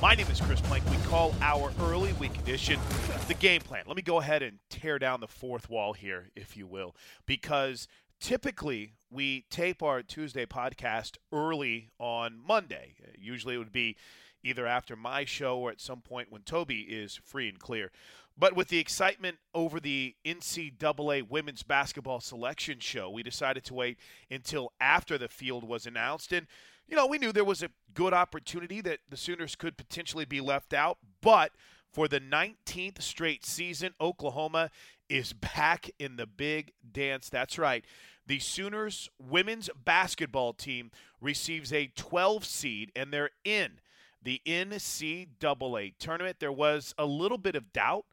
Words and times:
My 0.00 0.14
name 0.14 0.28
is 0.28 0.40
Chris 0.40 0.62
Plank. 0.62 0.82
We 0.90 0.96
call 1.08 1.34
our 1.42 1.70
early 1.82 2.14
week 2.14 2.34
edition 2.38 2.80
the 3.28 3.34
game 3.34 3.60
plan. 3.60 3.84
Let 3.86 3.96
me 3.98 4.02
go 4.02 4.18
ahead 4.18 4.42
and 4.42 4.58
tear 4.70 4.98
down 4.98 5.20
the 5.20 5.28
fourth 5.28 5.68
wall 5.68 5.92
here, 5.92 6.30
if 6.34 6.56
you 6.56 6.66
will, 6.66 6.96
because 7.26 7.86
typically 8.18 8.94
we 9.10 9.44
tape 9.50 9.82
our 9.82 10.02
Tuesday 10.02 10.46
podcast 10.46 11.18
early 11.34 11.90
on 11.98 12.40
Monday. 12.42 12.94
Usually 13.18 13.56
it 13.56 13.58
would 13.58 13.72
be 13.72 13.94
either 14.42 14.66
after 14.66 14.96
my 14.96 15.26
show 15.26 15.58
or 15.58 15.70
at 15.70 15.82
some 15.82 16.00
point 16.00 16.32
when 16.32 16.42
Toby 16.42 16.80
is 16.80 17.20
free 17.22 17.50
and 17.50 17.58
clear. 17.58 17.90
But 18.38 18.56
with 18.56 18.68
the 18.68 18.78
excitement 18.78 19.36
over 19.54 19.80
the 19.80 20.14
NCAA 20.24 21.28
women's 21.28 21.62
basketball 21.62 22.20
selection 22.20 22.78
show, 22.80 23.10
we 23.10 23.22
decided 23.22 23.64
to 23.64 23.74
wait 23.74 23.98
until 24.30 24.72
after 24.80 25.18
the 25.18 25.28
field 25.28 25.62
was 25.62 25.84
announced. 25.84 26.32
And 26.32 26.46
you 26.90 26.96
know, 26.96 27.06
we 27.06 27.18
knew 27.18 27.32
there 27.32 27.44
was 27.44 27.62
a 27.62 27.70
good 27.94 28.12
opportunity 28.12 28.80
that 28.80 28.98
the 29.08 29.16
Sooners 29.16 29.54
could 29.54 29.76
potentially 29.76 30.24
be 30.24 30.40
left 30.40 30.74
out, 30.74 30.98
but 31.22 31.52
for 31.92 32.08
the 32.08 32.20
19th 32.20 33.00
straight 33.00 33.46
season, 33.46 33.94
Oklahoma 34.00 34.70
is 35.08 35.32
back 35.56 35.88
in 35.98 36.16
the 36.16 36.26
big 36.26 36.72
dance. 36.92 37.28
That's 37.28 37.58
right. 37.58 37.84
The 38.26 38.40
Sooners 38.40 39.08
women's 39.20 39.70
basketball 39.84 40.52
team 40.52 40.90
receives 41.20 41.72
a 41.72 41.86
12 41.96 42.44
seed, 42.44 42.92
and 42.96 43.12
they're 43.12 43.30
in 43.44 43.80
the 44.22 44.42
NCAA 44.44 45.94
tournament. 45.98 46.36
There 46.40 46.52
was 46.52 46.94
a 46.98 47.06
little 47.06 47.38
bit 47.38 47.54
of 47.54 47.72
doubt 47.72 48.04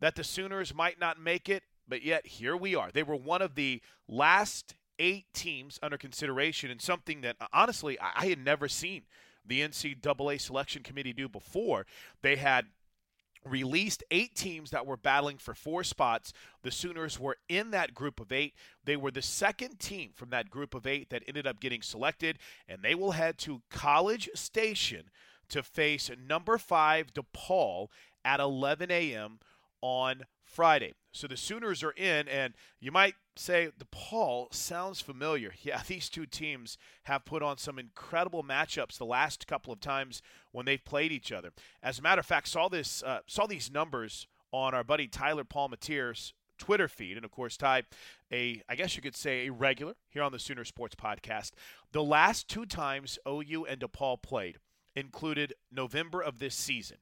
that 0.00 0.14
the 0.14 0.24
Sooners 0.24 0.74
might 0.74 1.00
not 1.00 1.20
make 1.20 1.48
it, 1.48 1.62
but 1.88 2.02
yet 2.02 2.26
here 2.26 2.56
we 2.56 2.74
are. 2.74 2.90
They 2.92 3.02
were 3.02 3.16
one 3.16 3.42
of 3.42 3.54
the 3.54 3.80
last 4.08 4.74
eight 4.98 5.26
teams 5.32 5.78
under 5.82 5.98
consideration, 5.98 6.70
and 6.70 6.80
something 6.80 7.20
that 7.22 7.36
uh, 7.40 7.46
honestly 7.52 7.98
I 8.00 8.26
had 8.26 8.44
never 8.44 8.68
seen 8.68 9.02
the 9.44 9.60
NCAA 9.60 10.40
selection 10.40 10.82
committee 10.82 11.12
do 11.12 11.28
before. 11.28 11.86
They 12.22 12.36
had 12.36 12.66
released 13.44 14.02
eight 14.10 14.34
teams 14.34 14.70
that 14.70 14.86
were 14.86 14.96
battling 14.96 15.38
for 15.38 15.54
four 15.54 15.84
spots. 15.84 16.32
The 16.62 16.70
Sooners 16.70 17.18
were 17.18 17.36
in 17.48 17.70
that 17.70 17.94
group 17.94 18.20
of 18.20 18.32
eight. 18.32 18.54
They 18.84 18.96
were 18.96 19.10
the 19.10 19.22
second 19.22 19.78
team 19.78 20.10
from 20.14 20.30
that 20.30 20.50
group 20.50 20.74
of 20.74 20.86
eight 20.86 21.10
that 21.10 21.22
ended 21.28 21.46
up 21.46 21.60
getting 21.60 21.82
selected, 21.82 22.38
and 22.68 22.82
they 22.82 22.94
will 22.94 23.12
head 23.12 23.38
to 23.38 23.62
College 23.70 24.28
Station 24.34 25.10
to 25.48 25.62
face 25.62 26.10
number 26.26 26.58
five 26.58 27.12
DePaul 27.12 27.88
at 28.24 28.40
11 28.40 28.90
a.m. 28.90 29.38
on 29.80 30.22
Friday. 30.56 30.94
So 31.12 31.26
the 31.26 31.36
Sooners 31.36 31.82
are 31.82 31.90
in, 31.90 32.28
and 32.28 32.54
you 32.80 32.90
might 32.90 33.14
say 33.36 33.68
DePaul 33.78 34.52
sounds 34.54 35.02
familiar. 35.02 35.52
Yeah, 35.62 35.82
these 35.86 36.08
two 36.08 36.24
teams 36.24 36.78
have 37.02 37.26
put 37.26 37.42
on 37.42 37.58
some 37.58 37.78
incredible 37.78 38.42
matchups 38.42 38.96
the 38.96 39.04
last 39.04 39.46
couple 39.46 39.70
of 39.70 39.80
times 39.80 40.22
when 40.52 40.64
they've 40.64 40.82
played 40.82 41.12
each 41.12 41.30
other. 41.30 41.50
As 41.82 41.98
a 41.98 42.02
matter 42.02 42.20
of 42.20 42.26
fact, 42.26 42.48
saw 42.48 42.68
this 42.68 43.02
uh, 43.02 43.18
saw 43.26 43.46
these 43.46 43.70
numbers 43.70 44.26
on 44.50 44.72
our 44.72 44.82
buddy 44.82 45.08
Tyler 45.08 45.44
Palmateer's 45.44 46.32
Twitter 46.56 46.88
feed, 46.88 47.16
and 47.16 47.24
of 47.26 47.30
course, 47.30 47.58
Ty, 47.58 47.82
a 48.32 48.62
I 48.66 48.76
guess 48.76 48.96
you 48.96 49.02
could 49.02 49.16
say 49.16 49.46
a 49.46 49.52
regular 49.52 49.94
here 50.08 50.22
on 50.22 50.32
the 50.32 50.38
Sooner 50.38 50.64
Sports 50.64 50.94
Podcast. 50.94 51.50
The 51.92 52.02
last 52.02 52.48
two 52.48 52.64
times 52.64 53.18
OU 53.28 53.66
and 53.66 53.80
DePaul 53.80 54.22
played 54.22 54.56
included 54.94 55.52
November 55.70 56.22
of 56.22 56.38
this 56.38 56.54
season. 56.54 56.96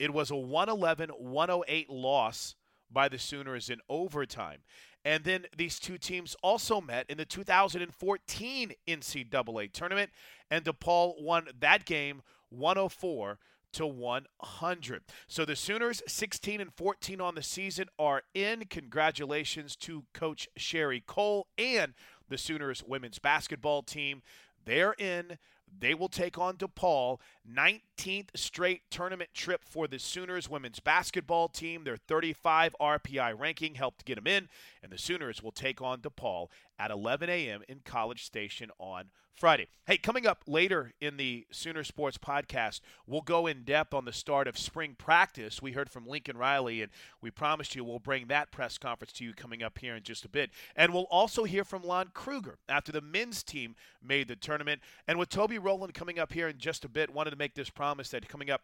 It 0.00 0.12
was 0.12 0.32
a 0.32 0.34
111-108 0.34 1.86
loss 1.88 2.56
by 2.90 3.08
the 3.08 3.18
Sooners 3.18 3.70
in 3.70 3.80
overtime. 3.88 4.58
And 5.04 5.22
then 5.22 5.46
these 5.56 5.78
two 5.78 5.98
teams 5.98 6.34
also 6.42 6.80
met 6.80 7.06
in 7.08 7.16
the 7.16 7.24
2014 7.24 8.72
NCAA 8.88 9.72
tournament, 9.72 10.10
and 10.50 10.64
DePaul 10.64 11.22
won 11.22 11.46
that 11.60 11.84
game 11.84 12.22
104 12.50 13.38
to 13.74 13.86
100. 13.86 15.02
So 15.28 15.44
the 15.44 15.54
Sooners 15.54 16.02
16 16.08 16.60
and 16.60 16.72
14 16.74 17.20
on 17.20 17.34
the 17.34 17.42
season 17.42 17.86
are 17.98 18.22
in. 18.34 18.64
Congratulations 18.70 19.76
to 19.76 20.04
coach 20.12 20.48
Sherri 20.56 21.04
Coale 21.06 21.46
and 21.58 21.94
the 22.28 22.38
Sooners 22.38 22.82
women's 22.84 23.18
basketball 23.18 23.82
team. 23.82 24.22
They're 24.64 24.94
in. 24.94 25.38
They 25.78 25.94
will 25.94 26.08
take 26.08 26.38
on 26.38 26.56
DePaul. 26.56 27.18
19th 27.46 28.28
straight 28.34 28.82
tournament 28.90 29.30
trip 29.34 29.62
for 29.64 29.86
the 29.86 29.98
Sooners 29.98 30.48
women's 30.48 30.80
basketball 30.80 31.48
team. 31.48 31.84
Their 31.84 31.96
35 31.96 32.74
RPI 32.80 33.38
ranking 33.38 33.74
helped 33.74 34.04
get 34.04 34.16
them 34.16 34.26
in, 34.26 34.48
and 34.82 34.90
the 34.90 34.98
Sooners 34.98 35.42
will 35.42 35.52
take 35.52 35.80
on 35.80 36.00
DePaul 36.00 36.48
at 36.78 36.90
11 36.90 37.30
a.m. 37.30 37.62
in 37.68 37.80
College 37.84 38.24
Station 38.24 38.70
on 38.78 39.10
Friday. 39.36 39.68
Hey, 39.86 39.98
coming 39.98 40.26
up 40.26 40.42
later 40.46 40.92
in 40.98 41.18
the 41.18 41.46
Sooner 41.52 41.84
Sports 41.84 42.16
podcast, 42.16 42.80
we'll 43.06 43.20
go 43.20 43.46
in 43.46 43.64
depth 43.64 43.92
on 43.92 44.06
the 44.06 44.12
start 44.12 44.48
of 44.48 44.56
spring 44.56 44.96
practice. 44.96 45.60
We 45.60 45.72
heard 45.72 45.90
from 45.90 46.06
Lincoln 46.06 46.38
Riley, 46.38 46.80
and 46.80 46.90
we 47.20 47.30
promised 47.30 47.76
you 47.76 47.84
we'll 47.84 47.98
bring 47.98 48.28
that 48.28 48.50
press 48.50 48.78
conference 48.78 49.12
to 49.14 49.24
you 49.24 49.34
coming 49.34 49.62
up 49.62 49.78
here 49.78 49.94
in 49.94 50.02
just 50.02 50.24
a 50.24 50.28
bit. 50.30 50.50
And 50.74 50.92
we'll 50.92 51.04
also 51.04 51.44
hear 51.44 51.64
from 51.64 51.82
Lon 51.82 52.08
Kruger 52.14 52.56
after 52.66 52.92
the 52.92 53.02
men's 53.02 53.42
team 53.42 53.76
made 54.02 54.28
the 54.28 54.36
tournament. 54.36 54.80
And 55.06 55.18
with 55.18 55.28
Toby 55.28 55.58
Rowland 55.58 55.92
coming 55.92 56.18
up 56.18 56.32
here 56.32 56.48
in 56.48 56.56
just 56.56 56.84
a 56.86 56.88
bit, 56.88 57.12
wanted 57.12 57.35
to 57.36 57.42
make 57.42 57.54
this 57.54 57.70
promise 57.70 58.10
that 58.10 58.28
coming 58.28 58.50
up 58.50 58.62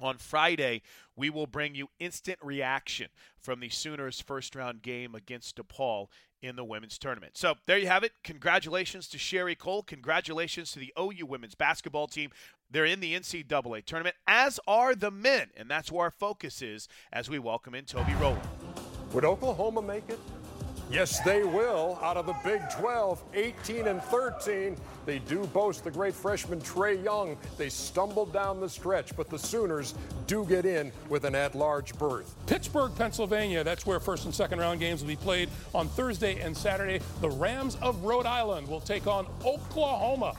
on 0.00 0.18
Friday, 0.18 0.82
we 1.16 1.30
will 1.30 1.46
bring 1.46 1.74
you 1.74 1.88
instant 1.98 2.38
reaction 2.42 3.08
from 3.38 3.60
the 3.60 3.68
Sooners' 3.68 4.20
first 4.20 4.54
round 4.54 4.82
game 4.82 5.14
against 5.14 5.56
DePaul 5.56 6.08
in 6.40 6.56
the 6.56 6.64
women's 6.64 6.98
tournament. 6.98 7.36
So 7.36 7.54
there 7.66 7.78
you 7.78 7.86
have 7.86 8.02
it. 8.02 8.12
Congratulations 8.24 9.06
to 9.08 9.18
Sherri 9.18 9.54
Coale. 9.54 9.82
Congratulations 9.82 10.72
to 10.72 10.80
the 10.80 10.92
OU 10.98 11.26
women's 11.26 11.54
basketball 11.54 12.08
team. 12.08 12.30
They're 12.70 12.84
in 12.84 13.00
the 13.00 13.14
NCAA 13.14 13.84
tournament, 13.84 14.16
as 14.26 14.58
are 14.66 14.94
the 14.94 15.10
men. 15.10 15.50
And 15.56 15.70
that's 15.70 15.92
where 15.92 16.04
our 16.04 16.10
focus 16.10 16.62
is 16.62 16.88
as 17.12 17.30
we 17.30 17.38
welcome 17.38 17.74
in 17.74 17.84
Toby 17.84 18.14
Rowland. 18.14 18.48
Would 19.12 19.24
Oklahoma 19.24 19.82
make 19.82 20.08
it? 20.08 20.18
Yes, 20.92 21.20
they 21.20 21.42
will. 21.42 21.98
Out 22.02 22.18
of 22.18 22.26
the 22.26 22.36
Big 22.44 22.60
12, 22.68 23.22
18 23.32 23.86
and 23.86 24.02
13, 24.02 24.76
they 25.06 25.20
do 25.20 25.46
boast 25.46 25.84
the 25.84 25.90
great 25.90 26.12
freshman 26.12 26.60
Trae 26.60 27.02
Young. 27.02 27.38
They 27.56 27.70
stumbled 27.70 28.30
down 28.34 28.60
the 28.60 28.68
stretch, 28.68 29.16
but 29.16 29.30
the 29.30 29.38
Sooners 29.38 29.94
do 30.26 30.44
get 30.44 30.66
in 30.66 30.92
with 31.08 31.24
an 31.24 31.34
at-large 31.34 31.96
berth. 31.96 32.34
Pittsburgh, 32.46 32.94
Pennsylvania. 32.94 33.64
That's 33.64 33.86
where 33.86 34.00
first 34.00 34.26
and 34.26 34.34
second 34.34 34.58
round 34.58 34.80
games 34.80 35.00
will 35.00 35.08
be 35.08 35.16
played 35.16 35.48
on 35.74 35.88
Thursday 35.88 36.38
and 36.40 36.54
Saturday. 36.54 37.00
The 37.22 37.30
Rams 37.30 37.78
of 37.80 38.04
Rhode 38.04 38.26
Island 38.26 38.68
will 38.68 38.82
take 38.82 39.06
on 39.06 39.26
Oklahoma. 39.46 40.34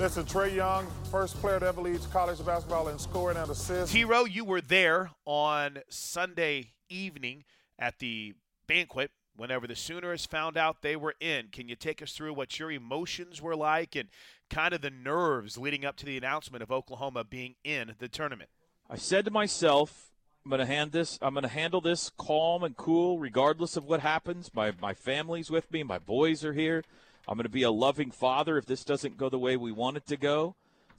Listen, 0.00 0.24
Trae 0.24 0.52
Young, 0.52 0.88
first 1.12 1.36
player 1.36 1.60
to 1.60 1.66
ever 1.66 1.80
lead 1.80 2.00
college 2.12 2.44
basketball 2.44 2.88
in 2.88 2.98
scoring 2.98 3.36
and 3.36 3.52
assists. 3.52 3.92
T-Row, 3.92 4.24
you 4.24 4.44
were 4.44 4.60
there 4.60 5.12
on 5.26 5.78
Sunday 5.88 6.72
evening 6.88 7.44
at 7.78 8.00
the 8.00 8.34
banquet 8.66 9.12
whenever 9.36 9.66
the 9.66 9.76
Sooners 9.76 10.26
found 10.26 10.56
out 10.56 10.82
they 10.82 10.96
were 10.96 11.14
in. 11.20 11.48
Can 11.52 11.68
you 11.68 11.76
take 11.76 12.02
us 12.02 12.12
through 12.12 12.34
what 12.34 12.58
your 12.58 12.70
emotions 12.70 13.40
were 13.40 13.56
like 13.56 13.94
and 13.94 14.08
kind 14.50 14.74
of 14.74 14.80
the 14.80 14.90
nerves 14.90 15.58
leading 15.58 15.84
up 15.84 15.96
to 15.96 16.06
the 16.06 16.16
announcement 16.16 16.62
of 16.62 16.72
Oklahoma 16.72 17.24
being 17.24 17.54
in 17.64 17.94
the 17.98 18.08
tournament? 18.08 18.50
I 18.88 18.96
said 18.96 19.24
to 19.24 19.30
myself, 19.30 20.12
I'm 20.44 20.50
going 20.50 20.60
to 20.60 20.66
hand 20.66 20.92
this. 20.92 21.18
I'm 21.20 21.34
going 21.34 21.42
to 21.42 21.48
handle 21.48 21.80
this 21.80 22.10
calm 22.16 22.62
and 22.62 22.76
cool, 22.76 23.18
regardless 23.18 23.76
of 23.76 23.84
what 23.84 24.00
happens. 24.00 24.50
My 24.54 24.72
my 24.80 24.94
family's 24.94 25.50
with 25.50 25.72
me. 25.72 25.82
My 25.82 25.98
boys 25.98 26.44
are 26.44 26.52
here. 26.52 26.84
I'm 27.26 27.36
going 27.36 27.44
to 27.44 27.50
be 27.50 27.64
a 27.64 27.70
loving 27.72 28.12
father 28.12 28.56
if 28.56 28.66
this 28.66 28.84
doesn't 28.84 29.16
go 29.16 29.28
the 29.28 29.40
way 29.40 29.56
we 29.56 29.72
want 29.72 29.96
it 29.96 30.06
to 30.06 30.16
go. 30.16 30.54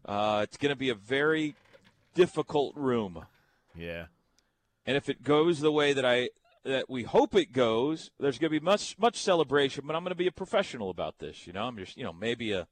Uh, 0.05 0.41
it's 0.43 0.57
going 0.57 0.71
to 0.71 0.75
be 0.75 0.89
a 0.89 0.95
very 0.95 1.55
difficult 2.13 2.75
room. 2.75 3.25
Yeah. 3.73 4.07
And 4.85 4.97
if 4.97 5.07
it 5.07 5.23
goes 5.23 5.61
the 5.61 5.71
way 5.71 5.93
that 5.93 6.05
I 6.05 6.29
that 6.63 6.89
we 6.89 7.03
hope 7.03 7.35
it 7.35 7.51
goes, 7.51 8.11
there's 8.19 8.37
going 8.37 8.51
to 8.51 8.59
be 8.59 8.63
much 8.63 8.97
much 8.97 9.17
celebration. 9.17 9.83
But 9.85 9.95
I'm 9.95 10.03
going 10.03 10.11
to 10.11 10.15
be 10.15 10.27
a 10.27 10.31
professional 10.31 10.89
about 10.89 11.19
this. 11.19 11.47
You 11.47 11.53
know, 11.53 11.63
I'm 11.63 11.77
just 11.77 11.97
you 11.97 12.03
know 12.03 12.13
maybe 12.13 12.51
a 12.51 12.67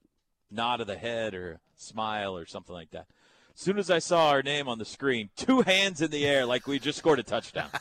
nod 0.52 0.82
of 0.82 0.88
the 0.88 0.98
head 0.98 1.34
or 1.34 1.52
a 1.54 1.60
smile 1.76 2.38
or 2.38 2.46
something 2.46 2.74
like 2.74 2.92
that. 2.92 3.08
As 3.54 3.62
soon 3.62 3.78
as 3.80 3.90
I 3.90 4.00
saw 4.00 4.30
our 4.30 4.44
name 4.44 4.68
on 4.68 4.80
the 4.80 4.86
screen, 4.86 5.30
two 5.38 5.62
hands 5.62 6.02
in 6.02 6.12
the 6.12 6.26
air 6.26 6.46
like 6.46 6.68
we 6.68 6.78
just 6.78 6.98
scored 6.98 7.20
a 7.20 7.24
touchdown. 7.24 7.70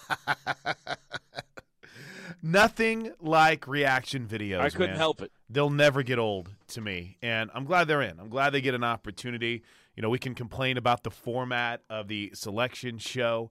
Nothing 2.42 3.10
like 3.20 3.66
reaction 3.66 4.28
videos. 4.28 4.60
I 4.60 4.68
couldn't 4.68 4.90
man. 4.90 4.96
help 4.98 5.22
it. 5.22 5.32
They'll 5.48 5.70
never 5.70 6.02
get 6.02 6.18
old 6.18 6.50
to 6.68 6.80
me, 6.80 7.16
and 7.22 7.50
I'm 7.54 7.64
glad 7.64 7.88
they're 7.88 8.02
in. 8.02 8.20
I'm 8.20 8.28
glad 8.28 8.50
they 8.50 8.60
get 8.60 8.74
an 8.74 8.84
opportunity. 8.84 9.62
You 9.96 10.02
know, 10.02 10.10
we 10.10 10.18
can 10.18 10.34
complain 10.34 10.76
about 10.76 11.04
the 11.04 11.10
format 11.10 11.80
of 11.88 12.08
the 12.08 12.32
selection 12.34 12.98
show. 12.98 13.50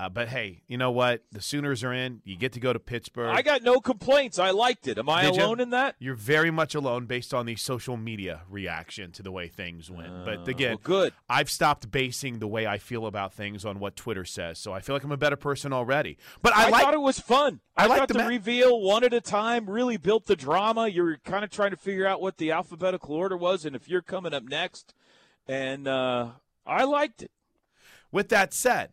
Uh, 0.00 0.08
but 0.08 0.28
hey, 0.28 0.62
you 0.68 0.78
know 0.78 0.92
what? 0.92 1.24
The 1.32 1.40
Sooners 1.40 1.82
are 1.82 1.92
in. 1.92 2.22
You 2.24 2.36
get 2.36 2.52
to 2.52 2.60
go 2.60 2.72
to 2.72 2.78
Pittsburgh. 2.78 3.34
I 3.34 3.42
got 3.42 3.64
no 3.64 3.80
complaints. 3.80 4.38
I 4.38 4.50
liked 4.50 4.86
it. 4.86 4.96
Am 4.96 5.08
I 5.08 5.22
Did 5.22 5.34
you? 5.34 5.42
alone 5.42 5.58
in 5.58 5.70
that? 5.70 5.96
You're 5.98 6.14
very 6.14 6.52
much 6.52 6.76
alone 6.76 7.06
based 7.06 7.34
on 7.34 7.46
the 7.46 7.56
social 7.56 7.96
media 7.96 8.42
reaction 8.48 9.10
to 9.12 9.24
the 9.24 9.32
way 9.32 9.48
things 9.48 9.90
went. 9.90 10.24
but 10.24 10.46
again, 10.46 10.70
well, 10.70 10.80
good. 10.84 11.14
I've 11.28 11.50
stopped 11.50 11.90
basing 11.90 12.38
the 12.38 12.46
way 12.46 12.64
I 12.64 12.78
feel 12.78 13.06
about 13.06 13.32
things 13.34 13.64
on 13.64 13.80
what 13.80 13.96
Twitter 13.96 14.24
says, 14.24 14.60
so 14.60 14.72
I 14.72 14.78
feel 14.78 14.94
like 14.94 15.02
I'm 15.02 15.10
a 15.10 15.16
better 15.16 15.36
person 15.36 15.72
already. 15.72 16.16
But 16.42 16.54
I, 16.54 16.66
I, 16.66 16.70
like 16.70 16.82
thought 16.84 16.94
it 16.94 17.00
was 17.00 17.18
fun. 17.18 17.58
I 17.76 17.84
I, 17.84 17.86
like 17.86 17.98
thought 17.98 18.08
the 18.08 18.14
the, 18.14 18.20
ma- 18.20 18.28
reveal 18.28 18.80
one 18.80 19.02
at 19.02 19.12
a 19.12 19.20
time 19.20 19.68
really 19.68 19.96
built 19.96 20.26
the 20.26 20.36
drama. 20.36 20.86
You're 20.86 21.16
kind 21.24 21.42
of 21.42 21.50
trying 21.50 21.72
to 21.72 21.76
figure 21.76 22.06
out 22.06 22.20
what 22.20 22.38
the 22.38 22.52
alphabetical 22.52 23.16
order 23.16 23.36
was, 23.36 23.64
and 23.64 23.74
if 23.74 23.88
you're 23.88 24.02
coming 24.02 24.32
up 24.32 24.44
next. 24.44 24.94
And 25.48 25.88
uh, 25.88 26.28
I 26.64 26.84
liked 26.84 27.22
it. 27.22 27.32
With 28.12 28.28
that 28.28 28.54
said, 28.54 28.90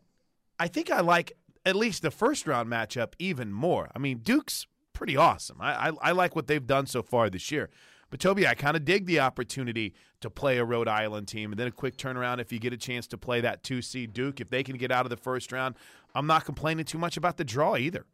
I 0.58 0.68
think 0.68 0.90
I 0.90 1.00
like 1.00 1.32
at 1.64 1.76
least 1.76 2.02
the 2.02 2.10
first 2.10 2.46
round 2.46 2.70
matchup 2.70 3.12
even 3.18 3.52
more. 3.52 3.90
I 3.94 3.98
mean, 3.98 4.18
Duke's 4.18 4.66
pretty 4.92 5.16
awesome. 5.16 5.58
I, 5.60 5.88
I, 5.88 5.92
I 6.00 6.12
like 6.12 6.34
what 6.34 6.46
they've 6.46 6.66
done 6.66 6.86
so 6.86 7.02
far 7.02 7.28
this 7.28 7.50
year. 7.50 7.70
But 8.08 8.20
Toby, 8.20 8.46
I 8.46 8.54
kind 8.54 8.76
of 8.76 8.84
dig 8.84 9.06
the 9.06 9.20
opportunity 9.20 9.94
to 10.20 10.30
play 10.30 10.58
a 10.58 10.64
Rhode 10.64 10.88
Island 10.88 11.26
team 11.28 11.52
and 11.52 11.58
then 11.58 11.66
a 11.66 11.72
quick 11.72 11.96
turnaround 11.96 12.40
if 12.40 12.52
you 12.52 12.58
get 12.58 12.72
a 12.72 12.76
chance 12.76 13.06
to 13.08 13.18
play 13.18 13.40
that 13.40 13.62
two 13.62 13.82
seed 13.82 14.12
Duke. 14.12 14.40
If 14.40 14.48
they 14.48 14.62
can 14.62 14.76
get 14.76 14.92
out 14.92 15.04
of 15.04 15.10
the 15.10 15.16
first 15.16 15.50
round, 15.50 15.74
I'm 16.14 16.26
not 16.26 16.44
complaining 16.44 16.84
too 16.84 16.98
much 16.98 17.16
about 17.16 17.36
the 17.36 17.44
draw 17.44 17.76
either. 17.76 18.06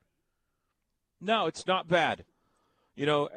No, 1.20 1.46
it's 1.46 1.66
not 1.66 1.88
bad. 1.88 2.24
You 2.96 3.06
know, 3.06 3.28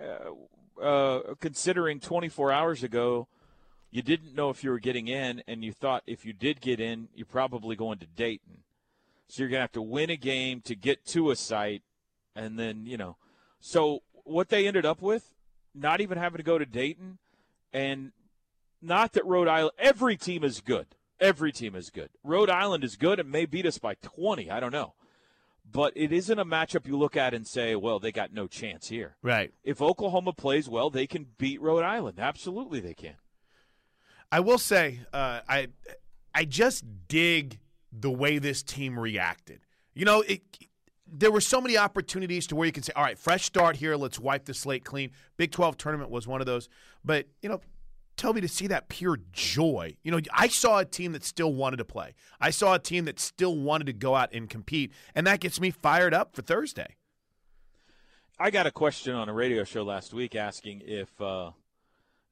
uh, 0.81 0.81
uh, 0.81 1.35
considering 1.39 1.99
24 1.99 2.51
hours 2.51 2.83
ago, 2.83 3.27
you 3.91 4.01
didn't 4.01 4.33
know 4.33 4.49
if 4.49 4.63
you 4.63 4.71
were 4.71 4.79
getting 4.79 5.07
in, 5.07 5.43
and 5.47 5.63
you 5.63 5.71
thought 5.71 6.03
if 6.07 6.25
you 6.25 6.33
did 6.33 6.59
get 6.61 6.79
in, 6.79 7.09
you're 7.13 7.25
probably 7.25 7.75
going 7.75 7.99
to 7.99 8.07
Dayton. 8.07 8.63
So 9.27 9.41
you're 9.41 9.49
going 9.49 9.59
to 9.59 9.63
have 9.63 9.71
to 9.73 9.81
win 9.81 10.09
a 10.09 10.17
game 10.17 10.61
to 10.61 10.75
get 10.75 11.05
to 11.07 11.31
a 11.31 11.35
site, 11.35 11.81
and 12.35 12.59
then, 12.59 12.85
you 12.85 12.97
know. 12.97 13.17
So 13.59 14.03
what 14.23 14.49
they 14.49 14.67
ended 14.67 14.85
up 14.85 15.01
with, 15.01 15.33
not 15.73 16.01
even 16.01 16.17
having 16.17 16.37
to 16.37 16.43
go 16.43 16.57
to 16.57 16.65
Dayton, 16.65 17.17
and 17.73 18.11
not 18.81 19.13
that 19.13 19.25
Rhode 19.25 19.47
Island, 19.47 19.73
every 19.77 20.15
team 20.15 20.43
is 20.43 20.61
good. 20.61 20.87
Every 21.19 21.51
team 21.51 21.75
is 21.75 21.89
good. 21.89 22.09
Rhode 22.23 22.49
Island 22.49 22.83
is 22.83 22.97
good 22.97 23.19
and 23.19 23.31
may 23.31 23.45
beat 23.45 23.65
us 23.65 23.77
by 23.77 23.95
20. 23.95 24.51
I 24.51 24.59
don't 24.59 24.71
know. 24.71 24.93
But 25.69 25.93
it 25.95 26.11
isn't 26.11 26.37
a 26.37 26.45
matchup 26.45 26.85
you 26.85 26.97
look 26.97 27.17
at 27.17 27.33
and 27.33 27.47
say, 27.47 27.75
well, 27.75 27.99
they 27.99 28.11
got 28.11 28.31
no 28.31 28.47
chance 28.47 28.89
here. 28.89 29.15
Right. 29.23 29.51
If 29.63 29.81
Oklahoma 29.81 30.33
plays 30.33 30.69
well, 30.69 30.89
they 30.89 31.07
can 31.07 31.27
beat 31.37 31.61
Rhode 31.61 31.83
Island. 31.83 32.19
Absolutely, 32.19 32.79
they 32.79 32.93
can. 32.93 33.15
I 34.31 34.41
will 34.41 34.57
say, 34.57 34.99
uh, 35.13 35.41
I 35.47 35.69
I 36.33 36.45
just 36.45 36.83
dig 37.07 37.59
the 37.99 38.11
way 38.11 38.37
this 38.37 38.63
team 38.63 38.97
reacted. 38.99 39.59
You 39.93 40.05
know, 40.05 40.21
it, 40.21 40.41
there 41.07 41.31
were 41.31 41.41
so 41.41 41.61
many 41.61 41.77
opportunities 41.77 42.47
to 42.47 42.55
where 42.55 42.65
you 42.65 42.71
can 42.71 42.83
say, 42.83 42.93
"All 42.95 43.03
right, 43.03 43.17
fresh 43.17 43.45
start 43.45 43.77
here. 43.77 43.95
Let's 43.95 44.19
wipe 44.19 44.45
the 44.45 44.53
slate 44.53 44.83
clean." 44.83 45.11
Big 45.37 45.51
Twelve 45.51 45.77
tournament 45.77 46.09
was 46.09 46.27
one 46.27 46.41
of 46.41 46.47
those, 46.47 46.69
but 47.03 47.27
you 47.41 47.49
know. 47.49 47.61
Tell 48.17 48.31
me 48.31 48.39
to 48.39 48.47
see 48.47 48.67
that 48.67 48.87
pure 48.87 49.19
joy. 49.33 49.97
You 50.01 50.09
know, 50.09 50.21
I 50.31 50.47
saw 50.47 50.79
a 50.79 50.85
team 50.85 51.11
that 51.11 51.25
still 51.25 51.51
wanted 51.51 51.77
to 51.77 51.83
play. 51.83 52.13
I 52.39 52.49
saw 52.49 52.73
a 52.73 52.79
team 52.79 53.03
that 53.05 53.19
still 53.19 53.57
wanted 53.57 53.87
to 53.87 53.93
go 53.93 54.15
out 54.15 54.33
and 54.33 54.49
compete, 54.49 54.93
and 55.13 55.27
that 55.27 55.41
gets 55.41 55.59
me 55.59 55.69
fired 55.69 56.13
up 56.13 56.33
for 56.33 56.41
Thursday. 56.41 56.95
I 58.37 58.51
got 58.51 58.67
a 58.67 58.71
question 58.71 59.15
on 59.15 59.29
a 59.29 59.33
radio 59.33 59.63
show 59.63 59.83
last 59.83 60.13
week 60.13 60.35
asking 60.35 60.83
if 60.85 61.09
uh, 61.21 61.51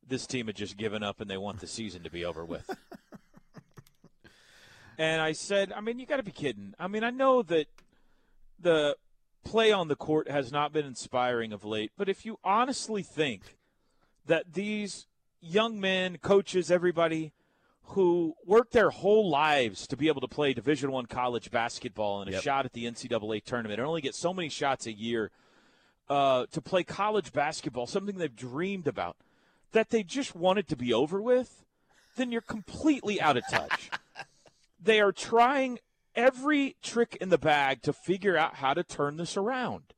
this 0.06 0.28
team 0.28 0.48
had 0.48 0.56
just 0.56 0.76
given 0.76 1.02
up 1.02 1.22
and 1.22 1.30
they 1.30 1.38
want 1.38 1.60
the 1.60 1.68
season 1.68 2.04
to 2.04 2.10
be 2.10 2.26
over 2.26 2.44
with. 2.44 2.70
and 4.98 5.22
I 5.22 5.32
said, 5.32 5.72
I 5.74 5.82
mean, 5.82 6.00
you 6.00 6.06
got 6.06 6.18
to 6.18 6.24
be 6.24 6.32
kidding. 6.32 6.74
I 6.80 6.88
mean, 6.88 7.04
I 7.04 7.10
know 7.10 7.42
that 7.44 7.68
the 8.60 8.96
play 9.44 9.72
on 9.72 9.88
the 9.88 9.96
court 9.96 10.30
has 10.30 10.52
not 10.52 10.72
been 10.72 10.86
inspiring 10.86 11.52
of 11.52 11.64
late, 11.66 11.92
but 11.98 12.10
if 12.10 12.26
you 12.26 12.40
honestly 12.44 13.04
think 13.04 13.58
that 14.26 14.54
these 14.54 15.08
young 15.42 15.80
men, 15.80 16.18
coaches, 16.18 16.72
everybody 16.72 17.34
who 17.88 18.34
worked 18.46 18.72
their 18.72 18.90
whole 18.90 19.30
lives 19.30 19.86
to 19.88 19.98
be 19.98 20.08
able 20.08 20.22
to 20.22 20.28
play 20.28 20.54
Division 20.54 20.92
One 20.92 21.06
college 21.06 21.52
basketball 21.52 22.22
and 22.22 22.30
a 22.30 22.34
Yep. 22.34 22.44
shot 22.44 22.66
at 22.66 22.74
the 22.74 22.86
NCAA 22.86 23.44
tournament 23.44 23.80
and 23.80 23.88
only 23.88 24.00
get 24.02 24.16
so 24.16 24.34
many 24.34 24.48
shots 24.48 24.86
a 24.88 24.94
year 24.94 25.32
uh, 26.10 26.46
to 26.52 26.62
play 26.62 26.84
college 26.84 27.34
basketball, 27.34 27.86
something 27.88 28.18
they've 28.18 28.36
dreamed 28.36 28.88
about, 28.88 29.18
that 29.74 29.90
they 29.90 30.04
just 30.04 30.36
want 30.36 30.60
it 30.60 30.68
to 30.70 30.76
be 30.78 30.94
over 30.94 31.22
with, 31.22 31.66
then 32.16 32.32
you're 32.32 32.42
completely 32.42 33.20
out 33.20 33.36
of 33.36 33.44
touch. 33.50 33.90
they 34.84 35.00
are 35.00 35.12
trying 35.12 35.80
every 36.16 36.76
trick 36.82 37.18
in 37.20 37.30
the 37.30 37.38
bag 37.38 37.82
to 37.84 37.94
figure 37.94 38.38
out 38.38 38.56
how 38.56 38.74
to 38.74 38.84
turn 38.84 39.18
this 39.18 39.38
around. 39.38 39.94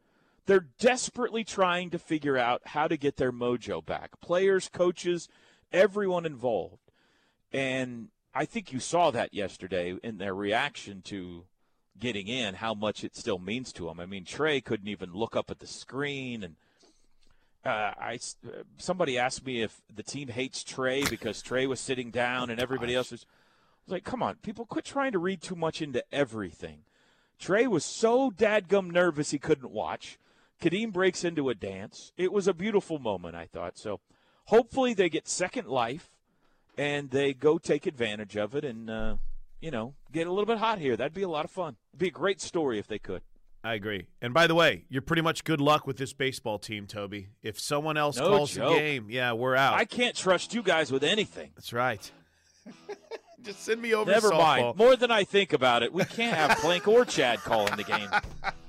They're 0.46 0.68
desperately 0.80 1.44
trying 1.44 1.90
to 1.90 2.00
figure 2.00 2.38
out 2.38 2.62
how 2.66 2.88
to 2.88 2.98
get 2.98 3.18
their 3.18 3.32
mojo 3.32 3.84
back. 3.84 4.22
Players, 4.22 4.70
coaches, 4.70 5.28
everyone 5.74 6.26
involved. 6.26 6.92
And 7.52 8.10
I 8.34 8.46
think 8.46 8.72
you 8.72 8.80
saw 8.80 9.12
that 9.12 9.34
yesterday 9.34 9.96
in 10.04 10.18
their 10.18 10.36
reaction 10.36 11.02
to 11.04 11.46
getting 11.98 12.28
in, 12.28 12.56
how 12.56 12.74
much 12.74 13.04
it 13.04 13.16
still 13.16 13.40
means 13.40 13.72
to 13.74 13.86
them. 13.86 14.00
I 14.00 14.06
mean, 14.06 14.26
Trae 14.26 14.64
couldn't 14.64 14.88
even 14.88 15.14
look 15.14 15.36
up 15.36 15.50
at 15.50 15.60
the 15.60 15.68
screen, 15.68 16.44
and 16.44 16.56
uh, 17.66 17.94
I 17.98 18.20
somebody 18.78 19.18
asked 19.18 19.46
me 19.46 19.64
if 19.64 19.82
the 19.94 20.04
team 20.04 20.28
hates 20.28 20.64
Trae 20.64 21.10
because 21.10 21.42
Trae 21.42 21.68
was 21.68 21.80
sitting 21.80 22.12
down 22.12 22.50
and 22.50 22.60
everybody 22.60 22.94
else 22.94 23.12
was. 23.12 23.26
Was 23.86 23.92
like, 23.92 24.04
come 24.04 24.24
on, 24.24 24.36
people, 24.36 24.66
quit 24.66 24.86
trying 24.86 25.12
to 25.12 25.20
read 25.20 25.42
too 25.42 25.56
much 25.56 25.82
into 25.82 26.04
everything. 26.12 26.80
Trae 27.40 27.68
was 27.68 27.86
so 27.86 28.32
dadgum 28.32 28.92
nervous 28.92 29.32
he 29.32 29.40
couldn't 29.40 29.72
watch. 29.72 30.18
Khadeem 30.62 30.92
breaks 30.92 31.24
into 31.24 31.50
a 31.50 31.56
dance. 31.56 32.12
It 32.18 32.32
was 32.32 32.48
a 32.48 32.54
beautiful 32.54 32.98
moment, 32.98 33.36
I 33.36 33.46
thought. 33.46 33.78
So 33.78 34.00
hopefully 34.46 34.94
they 34.94 35.10
get 35.10 35.28
second 35.28 35.68
life 35.68 36.10
and 36.78 37.10
they 37.10 37.34
go 37.34 37.58
take 37.58 37.86
advantage 37.86 38.36
of 38.38 38.56
it 38.56 38.64
and, 38.64 38.90
uh, 38.90 39.18
you 39.60 39.70
know, 39.70 39.94
get 40.12 40.28
a 40.28 40.32
little 40.32 40.46
bit 40.46 40.58
hot 40.58 40.80
here. 40.80 40.96
That'd 40.96 41.14
be 41.14 41.24
a 41.24 41.30
lot 41.30 41.46
of 41.46 41.52
fun. 41.52 41.76
It'd 41.92 42.00
be 42.00 42.08
a 42.08 42.12
great 42.12 42.42
story 42.42 42.80
if 42.80 42.88
they 42.88 43.00
could. 43.00 43.22
I 43.64 43.74
agree. 43.74 44.06
And 44.22 44.34
by 44.34 44.46
the 44.48 44.56
way, 44.56 44.86
you're 44.90 45.02
pretty 45.02 45.24
much 45.24 45.44
good 45.44 45.60
luck 45.60 45.88
with 45.88 45.98
this 45.98 46.14
baseball 46.14 46.60
team, 46.60 46.86
Toby. 46.86 47.30
If 47.42 47.60
someone 47.60 47.98
else 47.98 48.18
no 48.18 48.30
calls 48.30 48.54
joke. 48.54 48.74
the 48.74 48.80
game, 48.80 49.08
yeah, 49.10 49.34
we're 49.34 49.56
out. 49.56 49.74
I 49.74 49.86
can't 49.86 50.16
trust 50.16 50.54
you 50.54 50.62
guys 50.62 50.92
with 50.92 51.04
anything. 51.04 51.50
That's 51.56 51.74
right. 51.74 52.12
Just 53.46 53.64
send 53.64 53.82
me 53.82 53.94
over. 53.94 54.10
Never 54.10 54.32
softball. 54.32 54.38
mind. 54.40 54.78
More 54.78 54.96
than 54.96 55.12
I 55.12 55.24
think 55.24 55.54
about 55.54 55.84
it. 55.84 55.94
We 55.94 56.04
can't 56.06 56.36
have 56.36 56.58
Plank 56.58 56.88
or 56.88 57.06
Chad 57.06 57.40
calling 57.40 57.76
the 57.76 57.84
game. 57.84 58.10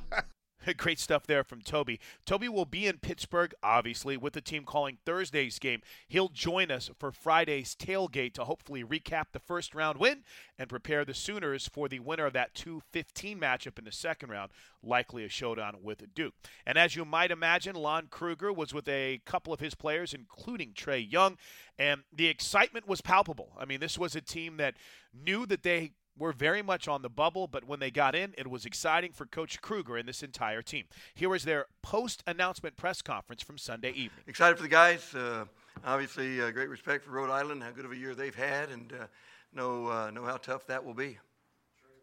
Great 0.77 0.99
stuff 0.99 1.27
there 1.27 1.45
from 1.45 1.61
Toby. 1.61 2.01
Toby 2.25 2.49
will 2.49 2.65
be 2.65 2.87
in 2.87 2.99
Pittsburgh, 2.99 3.55
obviously, 3.63 4.17
with 4.17 4.33
the 4.33 4.41
team 4.41 4.65
calling 4.65 4.99
Thursday's 5.05 5.59
game. 5.59 5.83
He'll 6.09 6.29
join 6.29 6.71
us 6.71 6.91
for 6.99 7.13
Friday's 7.13 7.75
tailgate 7.75 8.35
to 8.35 8.45
hopefully 8.45 8.83
recap 8.83 9.27
the 9.33 9.39
first 9.39 9.75
round 9.75 9.99
win 9.99 10.23
and 10.59 10.69
prepare 10.69 11.05
the 11.05 11.15
Sooners 11.15 11.69
for 11.69 11.89
the 11.89 12.01
winner 12.01 12.27
of 12.27 12.33
that 12.33 12.55
2-15 12.55 13.39
matchup 13.39 13.79
in 13.79 13.85
the 13.85 13.93
second 13.93 14.31
round, 14.31 14.51
likely 14.83 15.25
a 15.25 15.29
showdown 15.29 15.77
with 15.83 16.03
Duke. 16.15 16.35
And 16.65 16.79
as 16.79 16.97
you 16.97 17.05
might 17.05 17.31
imagine, 17.31 17.77
Lon 17.77 18.09
Kruger 18.11 18.53
was 18.53 18.75
with 18.75 18.89
a 18.89 19.21
couple 19.25 19.53
of 19.53 19.61
his 19.61 19.75
players, 19.75 20.15
including 20.15 20.73
Trae 20.73 21.11
Young, 21.11 21.37
and 21.79 22.03
the 22.13 22.27
excitement 22.27 22.89
was 22.89 23.01
palpable. 23.01 23.53
I 23.59 23.65
mean, 23.65 23.81
this 23.81 23.99
was 23.99 24.17
a 24.17 24.21
team 24.21 24.57
that 24.57 24.75
knew 25.13 25.47
that 25.47 25.63
they 25.63 25.93
were 26.19 26.33
very 26.33 26.63
much 26.63 26.89
on 26.89 27.03
the 27.03 27.09
bubble, 27.09 27.47
but 27.47 27.65
when 27.65 27.81
they 27.81 27.91
got 27.91 28.15
in, 28.15 28.35
it 28.39 28.49
was 28.49 28.65
exciting 28.65 29.13
for 29.13 29.27
Coach 29.27 29.61
Kruger 29.61 29.97
and 29.97 30.09
this 30.09 30.23
entire 30.23 30.63
team. 30.63 30.85
Here 31.15 31.29
was 31.29 31.45
their 31.45 31.67
post 31.83 32.23
announcement 32.27 32.77
press 32.77 33.03
conference 33.03 33.43
from 33.43 33.59
Sunday 33.59 33.91
evening. 33.91 34.25
Excited 34.27 34.57
for 34.57 34.63
the 34.63 34.69
guys. 34.69 35.15
Uh, 35.15 35.45
obviously, 35.85 36.41
uh, 36.41 36.51
great 36.51 36.69
respect 36.69 37.05
for 37.05 37.11
Rhode 37.11 37.31
Island, 37.31 37.63
how 37.63 37.71
good 37.71 37.85
of 37.85 37.93
a 37.93 37.97
year 37.97 38.15
they've 38.15 38.35
had, 38.35 38.71
and 38.71 38.93
uh, 38.93 39.07
know, 39.53 39.89
uh, 39.89 40.11
know 40.11 40.25
how 40.25 40.37
tough 40.37 40.67
that 40.67 40.85
will 40.85 40.95
be. 40.95 41.19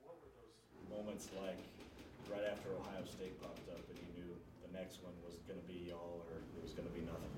What 0.03 0.15
were 0.21 0.29
those 0.35 0.97
moments 0.97 1.29
like 1.41 1.57
right 2.31 2.47
after 2.51 2.69
Ohio 2.69 3.05
State 3.05 3.39
popped 3.41 3.69
up 3.69 3.81
and 3.89 3.97
you 3.97 4.23
knew 4.23 4.35
the 4.65 4.77
next 4.77 5.03
one 5.03 5.13
was 5.25 5.35
going 5.47 5.59
to 5.59 5.67
be 5.67 5.89
y'all 5.89 6.25
or 6.29 6.37
it 6.57 6.63
was 6.63 6.73
going 6.73 6.87
to 6.87 6.93
be 6.93 7.01
nothing? 7.01 7.31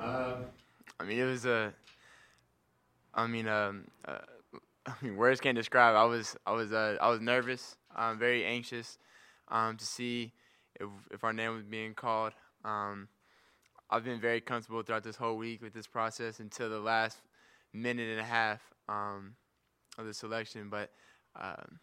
Uh, 0.00 0.36
I 0.98 1.04
mean, 1.04 1.18
it 1.18 1.24
was 1.24 1.46
a. 1.46 1.72
I 3.14 3.26
mean, 3.26 3.46
um, 3.46 3.84
uh, 4.06 4.18
I 4.86 4.92
mean, 5.02 5.16
words 5.16 5.40
can't 5.40 5.56
describe. 5.56 5.94
I 5.94 6.04
was, 6.04 6.36
I 6.46 6.52
was, 6.52 6.72
uh, 6.72 6.96
I 7.00 7.08
was 7.08 7.20
nervous, 7.20 7.76
um, 7.94 8.18
very 8.18 8.44
anxious, 8.44 8.98
um, 9.48 9.76
to 9.76 9.84
see 9.84 10.32
if 10.80 10.88
if 11.10 11.24
our 11.24 11.32
name 11.32 11.54
was 11.54 11.64
being 11.64 11.94
called. 11.94 12.32
Um, 12.64 13.08
I've 13.90 14.04
been 14.04 14.20
very 14.20 14.40
comfortable 14.40 14.82
throughout 14.82 15.04
this 15.04 15.16
whole 15.16 15.36
week 15.36 15.62
with 15.62 15.74
this 15.74 15.86
process 15.86 16.40
until 16.40 16.70
the 16.70 16.80
last 16.80 17.18
minute 17.74 18.08
and 18.08 18.20
a 18.20 18.24
half 18.24 18.60
um, 18.88 19.34
of 19.98 20.06
the 20.06 20.14
selection. 20.14 20.70
But 20.70 20.90
um, 21.38 21.78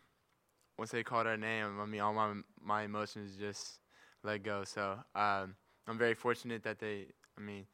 once 0.78 0.92
they 0.92 1.04
called 1.04 1.28
our 1.28 1.38
name, 1.38 1.80
I 1.80 1.86
mean, 1.86 2.02
all 2.02 2.14
my 2.14 2.34
my 2.62 2.84
emotions 2.84 3.36
just 3.38 3.80
let 4.24 4.44
go. 4.44 4.64
So 4.64 4.98
um, 5.16 5.56
I'm 5.88 5.98
very 5.98 6.16
fortunate 6.16 6.64
that 6.64 6.80
they, 6.80 7.08
I 7.38 7.42
mean, 7.42 7.66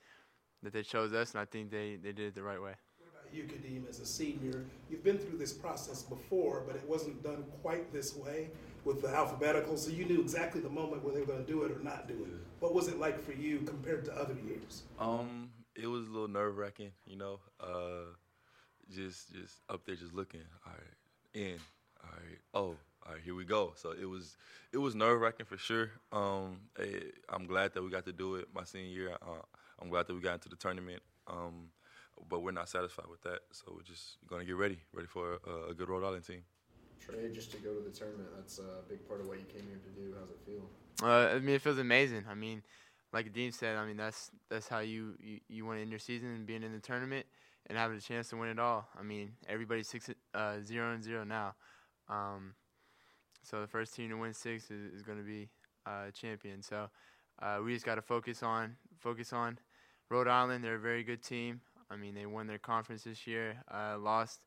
that 0.64 0.74
they 0.74 0.84
chose 0.84 1.14
us, 1.14 1.32
and 1.32 1.42
I 1.42 1.46
think 1.46 1.72
they, 1.72 1.96
they 1.96 2.12
did 2.12 2.28
it 2.28 2.36
the 2.36 2.44
right 2.44 2.62
way. 2.62 2.74
You, 3.34 3.44
Khadeem, 3.44 3.90
as 3.90 4.00
a 4.00 4.06
senior, 4.06 4.66
you've 4.90 5.04
been 5.04 5.18
through 5.18 5.38
this 5.38 5.54
process 5.54 6.04
before, 6.04 6.64
but 6.66 6.76
it 6.76 6.88
wasn't 6.88 7.22
done 7.24 7.44
quite 7.62 7.92
this 7.92 8.16
way 8.16 8.50
with 8.86 9.02
the 9.02 9.10
alphabetical, 9.10 9.78
so 9.78 9.90
you 9.90 10.06
knew 10.06 10.22
exactly 10.22 10.62
the 10.62 10.70
moment 10.70 11.04
where 11.04 11.14
they 11.14 11.20
were 11.20 11.26
going 11.26 11.44
to 11.44 11.52
do 11.52 11.64
it 11.64 11.72
or 11.72 11.80
not 11.80 12.08
do 12.08 12.14
it. 12.14 12.30
What 12.60 12.74
was 12.74 12.88
it 12.88 13.00
like 13.00 13.20
for 13.20 13.34
you 13.34 13.60
compared 13.60 14.06
to 14.06 14.14
other 14.14 14.36
years? 14.48 14.84
Um, 15.00 15.50
it 15.76 15.88
was 15.88 16.08
a 16.08 16.12
little 16.12 16.28
nerve 16.28 16.58
wracking, 16.58 16.92
you 17.06 17.18
know. 17.18 17.40
Uh, 17.60 18.14
just 18.94 19.34
just 19.34 19.56
up 19.70 19.86
there, 19.86 19.96
just 19.96 20.14
looking. 20.14 20.44
All 20.66 20.74
right, 20.74 21.42
in. 21.44 21.60
All 22.04 22.10
right. 22.12 22.40
Oh, 22.54 22.60
all 22.60 23.14
right. 23.14 23.22
Here 23.24 23.36
we 23.36 23.46
go. 23.46 23.74
So 23.76 23.92
it 23.92 24.06
was 24.06 24.38
it 24.72 24.78
was 24.78 24.96
nerve 24.96 25.20
wracking 25.20 25.46
for 25.46 25.58
sure. 25.58 25.92
Um, 26.12 26.60
eh, 26.80 27.00
I'm 27.30 27.46
glad 27.46 27.74
that 27.74 27.84
we 27.84 27.90
got 27.90 28.06
to 28.06 28.14
do 28.14 28.36
it 28.36 28.48
my 28.54 28.64
senior 28.64 28.90
year. 28.90 29.18
Uh, 29.22 29.42
I'm 29.82 29.90
glad 29.90 30.08
that 30.08 30.14
we 30.14 30.22
got 30.22 30.36
into 30.36 30.50
the 30.50 30.56
tournament. 30.56 31.02
Um, 31.28 31.70
but 32.30 32.42
we're 32.42 32.52
not 32.52 32.70
satisfied 32.70 33.08
with 33.10 33.22
that, 33.24 33.40
so 33.52 33.74
we're 33.76 33.84
just 33.84 34.18
gonna 34.28 34.46
get 34.46 34.56
ready, 34.56 34.80
ready 34.94 35.08
for 35.08 35.40
a, 35.46 35.72
a 35.72 35.74
good 35.74 35.90
Rhode 35.90 36.06
Island 36.06 36.26
team. 36.26 36.44
Trae, 37.00 37.34
just 37.34 37.52
to 37.52 37.58
go 37.58 37.74
to 37.76 37.82
the 37.82 37.96
tournament, 37.96 38.30
that's 38.36 38.60
a 38.60 38.88
big 38.88 39.08
part 39.08 39.22
of 39.22 39.28
what 39.28 39.38
you 39.38 39.46
came 39.46 39.68
here 39.68 39.80
to 39.84 39.90
do. 39.90 40.16
How's 40.20 40.30
it 40.30 40.40
feel? 40.46 40.70
Uh, 41.04 41.36
I 41.36 41.40
mean, 41.40 41.56
it 41.56 41.62
feels 41.62 41.78
amazing. 41.78 42.26
I 42.30 42.36
mean, 42.36 42.64
like 43.14 43.32
Dean 43.34 43.52
said, 43.52 43.78
I 43.78 43.86
mean 43.86 43.98
that's 43.98 44.32
that's 44.50 44.68
how 44.68 44.80
you, 44.80 45.16
you, 45.20 45.40
you 45.48 45.66
want 45.66 45.78
to 45.78 45.82
end 45.82 45.90
your 45.90 46.00
season 46.00 46.30
and 46.30 46.46
being 46.46 46.64
in 46.64 46.74
the 46.74 46.80
tournament 46.80 47.26
and 47.68 47.78
having 47.78 47.98
a 47.98 48.02
chance 48.02 48.30
to 48.30 48.38
win 48.38 48.50
it 48.50 48.60
all. 48.60 48.88
I 48.98 49.04
mean, 49.04 49.34
everybody's 49.48 49.88
six 49.88 50.10
uh, 50.34 50.62
zero 50.64 50.94
and 50.94 51.04
zero 51.04 51.24
now. 51.24 51.56
Um, 52.10 52.54
so 53.44 53.62
the 53.62 53.68
first 53.68 53.96
team 53.96 54.10
to 54.10 54.18
win 54.18 54.34
six 54.34 54.70
is, 54.72 54.94
is 54.94 55.02
going 55.02 55.18
to 55.18 55.24
be 55.24 55.50
uh, 55.86 56.12
champion. 56.12 56.62
So 56.62 56.90
uh, 57.42 57.60
we 57.64 57.74
just 57.74 57.86
got 57.86 57.96
to 57.96 58.02
focus 58.02 58.44
on 58.44 58.76
focus 59.00 59.34
on 59.34 59.60
Rhode 60.10 60.28
Island. 60.28 60.64
They're 60.64 60.76
a 60.76 60.80
very 60.80 61.04
good 61.04 61.24
team. 61.24 61.62
I 61.90 61.96
mean, 61.96 62.16
they 62.16 62.26
won 62.26 62.48
their 62.48 62.58
conference 62.58 63.04
this 63.04 63.28
year, 63.28 63.56
uh, 63.72 63.98
lost 63.98 64.42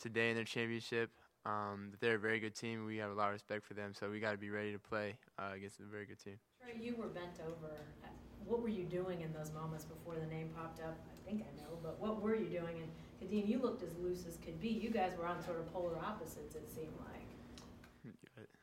today 0.00 0.30
in 0.30 0.36
their 0.36 0.44
championship. 0.44 1.10
Um, 1.46 1.92
they're 2.00 2.16
a 2.16 2.18
very 2.18 2.40
good 2.40 2.54
team. 2.54 2.84
We 2.84 2.98
have 2.98 3.10
a 3.10 3.14
lot 3.14 3.28
of 3.28 3.32
respect 3.34 3.64
for 3.64 3.74
them, 3.74 3.94
so 3.94 4.10
we 4.10 4.20
got 4.20 4.32
to 4.32 4.38
be 4.38 4.50
ready 4.50 4.72
to 4.72 4.78
play 4.78 5.16
uh, 5.38 5.52
against 5.54 5.80
a 5.80 5.84
very 5.84 6.04
good 6.04 6.22
team. 6.22 6.38
Trae, 6.60 6.82
you 6.82 6.96
were 6.96 7.06
bent 7.06 7.40
over. 7.46 7.72
What 8.46 8.62
were 8.62 8.68
you 8.68 8.84
doing 8.84 9.20
in 9.20 9.32
those 9.32 9.52
moments 9.52 9.84
before 9.84 10.16
the 10.16 10.26
name 10.26 10.50
popped 10.56 10.80
up? 10.80 10.98
I 11.06 11.28
think 11.28 11.44
I 11.44 11.56
know, 11.60 11.78
but 11.82 12.00
what 12.00 12.20
were 12.20 12.34
you 12.34 12.46
doing? 12.46 12.76
And 12.82 12.90
Khadeem, 13.20 13.48
you 13.48 13.60
looked 13.60 13.82
as 13.82 13.94
loose 14.02 14.24
as 14.26 14.36
could 14.44 14.60
be. 14.60 14.68
You 14.68 14.90
guys 14.90 15.12
were 15.18 15.26
on 15.26 15.42
sort 15.42 15.58
of 15.58 15.72
polar 15.72 15.96
opposites, 15.98 16.54
it 16.54 16.68
seemed 16.74 16.96
like. 17.00 17.28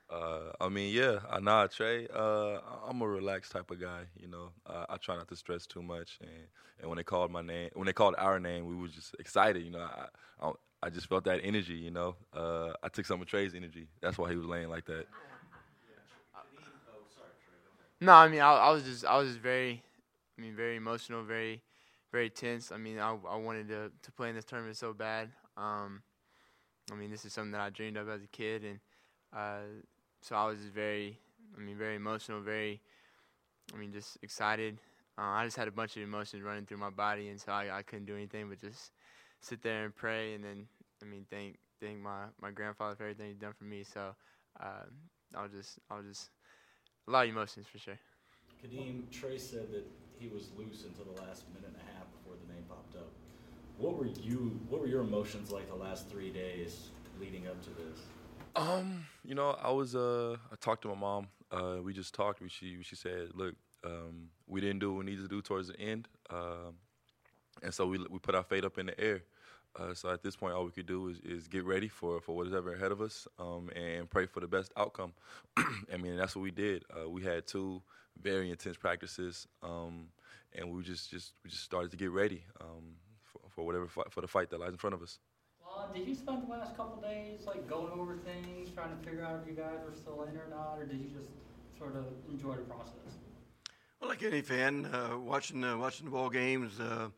Uh, 0.10 0.52
I 0.62 0.70
mean, 0.70 0.94
yeah, 0.94 1.20
I 1.30 1.40
nah, 1.40 1.68
Trae. 1.68 2.08
Uh, 2.14 2.60
I'm 2.88 3.02
a 3.02 3.08
relaxed 3.08 3.52
type 3.52 3.70
of 3.72 3.82
guy, 3.82 4.04
you 4.18 4.28
know. 4.28 4.52
Uh, 4.66 4.86
I 4.90 4.98
try 4.98 5.18
not 5.18 5.28
to 5.30 5.36
stress 5.36 5.68
too 5.68 5.82
much, 5.82 6.18
and, 6.22 6.30
and 6.80 6.90
when 6.90 6.98
they 6.98 7.04
called 7.04 7.30
my 7.32 7.42
name, 7.42 7.70
when 7.74 7.88
they 7.88 7.94
called 7.94 8.16
our 8.18 8.40
name, 8.40 8.66
we 8.66 8.76
were 8.76 8.88
just 8.88 9.16
excited, 9.20 9.64
you 9.64 9.72
know. 9.72 9.80
I, 9.80 10.08
I, 10.42 10.52
I 10.84 10.90
just 10.90 11.08
felt 11.08 11.26
that 11.26 11.42
energy, 11.44 11.74
you 11.74 11.92
know. 11.92 12.16
Uh, 12.34 12.72
I 12.82 12.88
took 12.88 13.06
some 13.06 13.22
of 13.22 13.28
Trae's 13.28 13.54
energy. 13.54 13.88
That's 14.02 14.18
why 14.18 14.30
he 14.30 14.38
was 14.38 14.46
laying 14.46 14.70
like 14.70 14.86
that. 14.86 15.08
No, 18.00 18.14
I 18.14 18.28
mean, 18.28 18.42
I, 18.42 18.52
I 18.54 18.70
was 18.70 18.84
just, 18.84 19.06
I 19.06 19.18
was 19.18 19.30
just 19.30 19.40
very, 19.40 19.82
I 20.38 20.42
mean, 20.42 20.56
very 20.56 20.76
emotional, 20.76 21.24
very, 21.24 21.64
very 22.12 22.30
tense. 22.30 22.72
I 22.72 22.78
mean, 22.78 23.00
I, 23.00 23.18
I 23.28 23.36
wanted 23.36 23.68
to, 23.70 23.92
to 24.04 24.12
play 24.12 24.30
in 24.30 24.36
this 24.36 24.46
tournament 24.46 24.78
so 24.78 24.94
bad. 24.94 25.30
Um, 25.58 26.04
I 26.92 26.96
mean, 26.96 27.10
this 27.10 27.26
is 27.26 27.34
something 27.34 27.52
that 27.52 27.62
I 27.62 27.70
dreamed 27.72 27.98
of 27.98 28.08
as 28.08 28.24
a 28.24 28.28
kid, 28.28 28.64
and 28.64 28.80
uh, 29.36 29.62
so 30.22 30.36
I 30.36 30.46
was 30.46 30.60
just 30.60 30.74
very, 30.74 31.18
I 31.56 31.62
mean, 31.62 31.78
very 31.78 31.96
emotional, 31.96 32.42
very, 32.42 32.82
I 33.74 33.78
mean, 33.78 33.92
just 33.92 34.18
excited. 34.22 34.78
Uh, 35.18 35.22
I 35.22 35.46
just 35.46 35.58
had 35.58 35.68
a 35.68 35.72
bunch 35.72 35.96
of 35.98 36.04
emotions 36.04 36.44
running 36.44 36.66
through 36.66 36.78
my 36.78 36.90
body, 36.90 37.30
and 37.30 37.40
so 37.40 37.52
I, 37.52 37.80
I 37.80 37.82
couldn't 37.82 38.06
do 38.06 38.16
anything 38.16 38.50
but 38.50 38.60
just 38.60 38.92
sit 39.42 39.62
there 39.62 39.86
and 39.86 39.96
pray, 39.96 40.34
and 40.34 40.44
then, 40.44 40.68
I 41.02 41.06
mean, 41.06 41.26
thank 41.30 41.58
thank 41.82 42.00
my, 42.00 42.26
my 42.42 42.52
grandfather 42.52 42.96
for 42.96 43.04
everything 43.04 43.28
he's 43.28 43.38
done 43.38 43.54
for 43.54 43.66
me. 43.66 43.84
So 43.84 44.16
uh, 44.60 44.86
I 45.36 45.44
was 45.44 45.52
just, 45.52 45.80
I 45.90 45.98
was 45.98 46.06
just 46.06 46.30
a 47.08 47.12
lot 47.12 47.26
of 47.26 47.32
emotions 47.32 47.68
for 47.72 47.78
sure. 47.78 48.00
Khadeem, 48.64 49.04
Trae 49.12 49.40
said 49.40 49.72
that 49.72 49.86
he 50.20 50.28
was 50.28 50.50
loose 50.58 50.84
until 50.84 51.06
the 51.14 51.22
last 51.22 51.44
minute 51.54 51.70
and 51.70 51.76
a 51.76 51.98
half 51.98 52.08
before 52.12 52.34
the 52.46 52.52
name 52.52 52.64
popped 52.68 52.96
up. 52.96 53.10
What 53.78 53.98
were 53.98 54.08
you? 54.08 54.60
What 54.70 54.82
were 54.82 54.88
your 54.88 55.02
emotions 55.02 55.52
like 55.52 55.68
the 55.70 55.76
last 55.76 56.10
three 56.10 56.32
days 56.32 56.90
leading 57.20 57.48
up 57.48 57.62
to 57.64 57.70
this? 57.70 58.00
Um, 58.58 59.06
you 59.24 59.36
know, 59.36 59.58
I 59.62 59.72
was 59.72 59.96
uh, 59.96 60.36
I 60.52 60.56
talked 60.60 60.82
to 60.82 60.88
my 60.90 60.96
mom. 60.96 61.28
Uh, 61.52 61.78
we 61.84 61.94
just 61.94 62.14
talked. 62.14 62.42
We, 62.42 62.50
she 62.50 62.82
she 62.82 62.96
said, 62.96 63.30
look, 63.36 63.56
um, 63.86 64.30
we 64.48 64.62
didn't 64.62 64.80
do 64.80 64.92
what 64.92 65.06
we 65.06 65.12
needed 65.12 65.22
to 65.22 65.28
do 65.28 65.42
towards 65.42 65.68
the 65.68 65.80
end, 65.80 66.08
um, 66.32 66.76
and 67.62 67.74
so 67.74 67.86
we 67.86 68.00
we 68.10 68.20
put 68.20 68.36
our 68.36 68.44
fate 68.44 68.66
up 68.66 68.78
in 68.78 68.88
the 68.88 69.00
air. 69.00 69.22
Uh, 69.80 69.94
so 69.94 70.10
at 70.10 70.24
this 70.24 70.36
point, 70.36 70.56
all 70.56 70.66
we 70.66 70.72
could 70.72 70.88
do 70.88 71.08
is, 71.08 71.20
is 71.20 71.48
get 71.48 71.64
ready 71.64 71.88
for, 71.88 72.20
for 72.20 72.36
whatever 72.36 72.74
ahead 72.74 72.92
of 72.92 73.00
us 73.00 73.28
um, 73.38 73.70
and 73.76 74.10
pray 74.10 74.26
for 74.26 74.40
the 74.40 74.48
best 74.48 74.72
outcome. 74.76 75.14
I 75.94 75.98
mean, 75.98 76.16
that's 76.18 76.36
what 76.36 76.42
we 76.42 76.50
did. 76.50 76.84
Uh, 76.90 77.08
we 77.08 77.22
had 77.22 77.46
two 77.46 77.84
very 78.20 78.50
intense 78.50 78.76
practices, 78.76 79.48
um, 79.62 80.08
and 80.56 80.72
we 80.72 80.82
just, 80.82 81.12
just 81.12 81.34
we 81.44 81.52
just 81.52 81.64
started 81.64 81.92
to 81.92 81.98
get 81.98 82.10
ready 82.10 82.42
um, 82.60 82.96
for, 83.22 83.40
for 83.50 83.66
whatever 83.68 83.88
fight, 83.88 84.12
for 84.12 84.22
the 84.22 84.28
fight 84.28 84.50
that 84.50 84.60
lies 84.60 84.72
in 84.72 84.78
front 84.78 84.96
of 84.96 85.04
us. 85.04 85.20
Uh, 85.78 85.94
did 85.94 86.08
you 86.08 86.16
spend 86.16 86.42
the 86.44 86.50
last 86.52 86.76
couple 86.76 87.02
days 87.02 87.42
like 87.46 87.68
going 87.68 87.92
over 87.94 88.18
things, 88.18 88.70
trying 88.74 88.90
to 88.90 88.96
figure 89.08 89.24
out 89.24 89.40
if 89.42 89.48
you 89.48 89.56
guys 89.56 89.78
were 89.86 89.96
still 89.96 90.24
in 90.24 90.36
or 90.36 90.48
not, 90.50 90.78
or 90.80 90.86
did 90.86 91.00
you 91.00 91.10
just 91.16 91.30
sort 91.78 91.96
of 91.96 92.06
enjoy 92.32 92.54
the 92.54 92.62
process? 92.62 93.14
Well, 94.00 94.10
like 94.10 94.24
any 94.24 94.42
fan, 94.42 94.86
uh, 94.86 95.18
watching 95.18 95.64
uh, 95.64 95.78
watching 95.78 96.06
the 96.06 96.12
ball 96.12 96.30
games, 96.30 96.80
uh, 96.80 97.10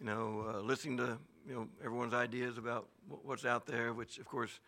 you 0.00 0.06
know, 0.06 0.46
uh, 0.48 0.60
listening 0.60 0.96
to 0.98 1.18
you 1.46 1.54
know 1.54 1.68
everyone's 1.84 2.14
ideas 2.14 2.56
about 2.58 2.88
what's 3.24 3.44
out 3.44 3.66
there, 3.66 3.92
which 3.92 4.18
of 4.18 4.26
course, 4.26 4.60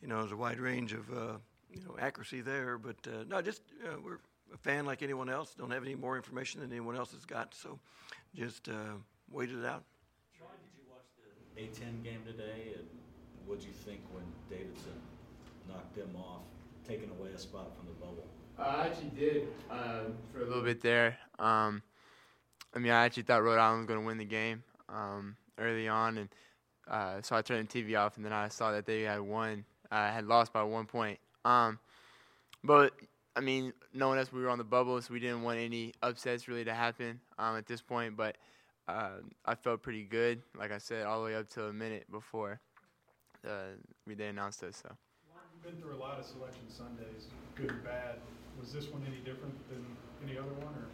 you 0.00 0.08
know, 0.08 0.20
is 0.20 0.32
a 0.32 0.36
wide 0.36 0.58
range 0.58 0.92
of 0.92 1.08
uh, 1.10 1.36
you 1.70 1.82
know 1.84 1.96
accuracy 2.00 2.40
there. 2.40 2.78
But 2.78 2.96
no, 3.28 3.40
just 3.42 3.62
we're 4.04 4.18
a 4.52 4.58
fan 4.58 4.86
like 4.86 5.02
anyone 5.02 5.28
else. 5.28 5.54
Don't 5.54 5.70
have 5.70 5.84
any 5.84 5.94
more 5.94 6.16
information 6.16 6.60
than 6.60 6.70
anyone 6.70 6.96
else 6.96 7.12
has 7.12 7.24
got, 7.24 7.54
so 7.54 7.78
just 8.34 8.68
waited 9.30 9.58
it 9.60 9.64
out. 9.64 9.84
A10 11.58 12.02
game 12.02 12.20
today, 12.26 12.74
and 12.76 12.86
what 13.46 13.60
do 13.60 13.66
you 13.66 13.72
think 13.72 14.00
when 14.12 14.24
Davidson 14.48 14.92
knocked 15.68 15.94
them 15.94 16.14
off, 16.16 16.42
taking 16.86 17.10
away 17.10 17.30
a 17.34 17.38
spot 17.38 17.70
from 17.76 17.86
the 17.86 17.92
bubble? 17.94 18.26
I 18.58 18.86
actually 18.86 19.10
did 19.10 19.48
um, 19.70 20.14
for 20.32 20.42
a 20.42 20.46
little 20.46 20.62
bit 20.62 20.80
there. 20.80 21.18
Um, 21.38 21.82
I 22.74 22.78
mean, 22.78 22.92
I 22.92 23.04
actually 23.04 23.24
thought 23.24 23.42
Rhode 23.42 23.58
Island 23.58 23.80
was 23.80 23.86
going 23.86 24.00
to 24.00 24.06
win 24.06 24.18
the 24.18 24.24
game 24.24 24.62
um, 24.88 25.36
early 25.58 25.88
on, 25.88 26.18
and 26.18 26.28
uh, 26.88 27.22
so 27.22 27.36
I 27.36 27.42
turned 27.42 27.68
the 27.68 27.82
TV 27.82 27.98
off, 27.98 28.16
and 28.16 28.24
then 28.24 28.32
I 28.32 28.48
saw 28.48 28.72
that 28.72 28.86
they 28.86 29.02
had 29.02 29.20
won, 29.20 29.64
uh, 29.90 30.10
had 30.10 30.26
lost 30.26 30.52
by 30.52 30.62
one 30.62 30.86
point. 30.86 31.18
Um, 31.44 31.78
but 32.64 32.92
I 33.36 33.40
mean, 33.40 33.72
knowing 33.92 34.18
us, 34.18 34.32
we 34.32 34.42
were 34.42 34.50
on 34.50 34.58
the 34.58 34.64
bubble, 34.64 35.00
so 35.00 35.12
we 35.12 35.20
didn't 35.20 35.42
want 35.42 35.58
any 35.58 35.92
upsets 36.02 36.48
really 36.48 36.64
to 36.64 36.74
happen 36.74 37.20
um, 37.38 37.56
at 37.56 37.66
this 37.66 37.80
point. 37.80 38.16
But 38.16 38.36
uh, 38.88 39.10
I 39.44 39.54
felt 39.54 39.82
pretty 39.82 40.04
good, 40.04 40.42
like 40.56 40.72
I 40.72 40.78
said, 40.78 41.06
all 41.06 41.20
the 41.20 41.26
way 41.26 41.36
up 41.36 41.48
to 41.50 41.66
a 41.66 41.72
minute 41.72 42.10
before 42.10 42.60
uh, 43.46 43.76
we 44.06 44.14
they 44.14 44.28
announced 44.28 44.62
us. 44.62 44.82
So. 44.82 44.90
You've 45.54 45.62
been 45.62 45.80
through 45.80 45.94
a 45.94 46.00
lot 46.00 46.18
of 46.18 46.24
selection 46.24 46.68
Sundays, 46.68 47.28
good 47.54 47.70
and 47.70 47.84
bad. 47.84 48.16
Was 48.60 48.72
this 48.72 48.88
one 48.88 49.02
any 49.06 49.18
different 49.18 49.54
than 49.68 49.84
any 50.24 50.38
other 50.38 50.52
one, 50.54 50.74
or? 50.74 50.86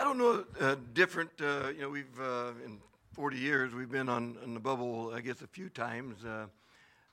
I 0.00 0.04
don't 0.04 0.18
know. 0.18 0.44
Uh, 0.60 0.76
different. 0.94 1.30
Uh, 1.40 1.68
you 1.74 1.82
know, 1.82 1.90
we've 1.90 2.20
uh, 2.20 2.52
in 2.64 2.78
40 3.12 3.36
years 3.36 3.74
we've 3.74 3.90
been 3.90 4.08
on, 4.08 4.36
on 4.42 4.54
the 4.54 4.60
bubble. 4.60 5.12
I 5.14 5.20
guess 5.20 5.42
a 5.42 5.46
few 5.46 5.68
times. 5.68 6.24
Uh, 6.24 6.46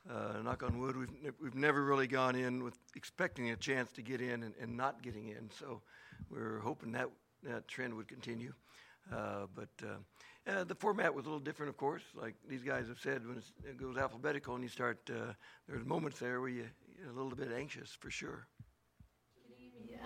uh, 0.09 0.41
knock 0.43 0.61
on 0.61 0.77
wood. 0.79 0.95
We've 0.95 1.11
ne- 1.23 1.31
we've 1.41 1.55
never 1.55 1.83
really 1.83 2.07
gone 2.07 2.35
in 2.35 2.63
with 2.63 2.77
expecting 2.95 3.49
a 3.49 3.55
chance 3.55 3.91
to 3.93 4.01
get 4.01 4.21
in 4.21 4.43
and, 4.43 4.53
and 4.61 4.77
not 4.77 5.01
getting 5.01 5.29
in. 5.29 5.49
So 5.59 5.81
we're 6.29 6.59
hoping 6.59 6.91
that 6.91 7.09
that 7.45 7.67
trend 7.67 7.93
would 7.93 8.07
continue. 8.07 8.53
Uh, 9.13 9.45
but 9.55 9.69
uh, 9.83 10.51
uh, 10.51 10.63
the 10.63 10.75
format 10.75 11.13
was 11.13 11.25
a 11.25 11.27
little 11.27 11.39
different, 11.39 11.69
of 11.69 11.77
course. 11.77 12.03
Like 12.15 12.35
these 12.49 12.63
guys 12.63 12.87
have 12.87 12.99
said, 12.99 13.25
when 13.27 13.41
it 13.63 13.77
goes 13.77 13.97
alphabetical 13.97 14.55
and 14.55 14.63
you 14.63 14.69
start, 14.69 14.97
uh, 15.09 15.33
there's 15.67 15.85
moments 15.85 16.19
there 16.19 16.41
where 16.41 16.49
you, 16.49 16.65
you're 16.99 17.11
a 17.11 17.13
little 17.13 17.35
bit 17.35 17.49
anxious 17.55 17.91
for 17.99 18.09
sure. 18.09 18.47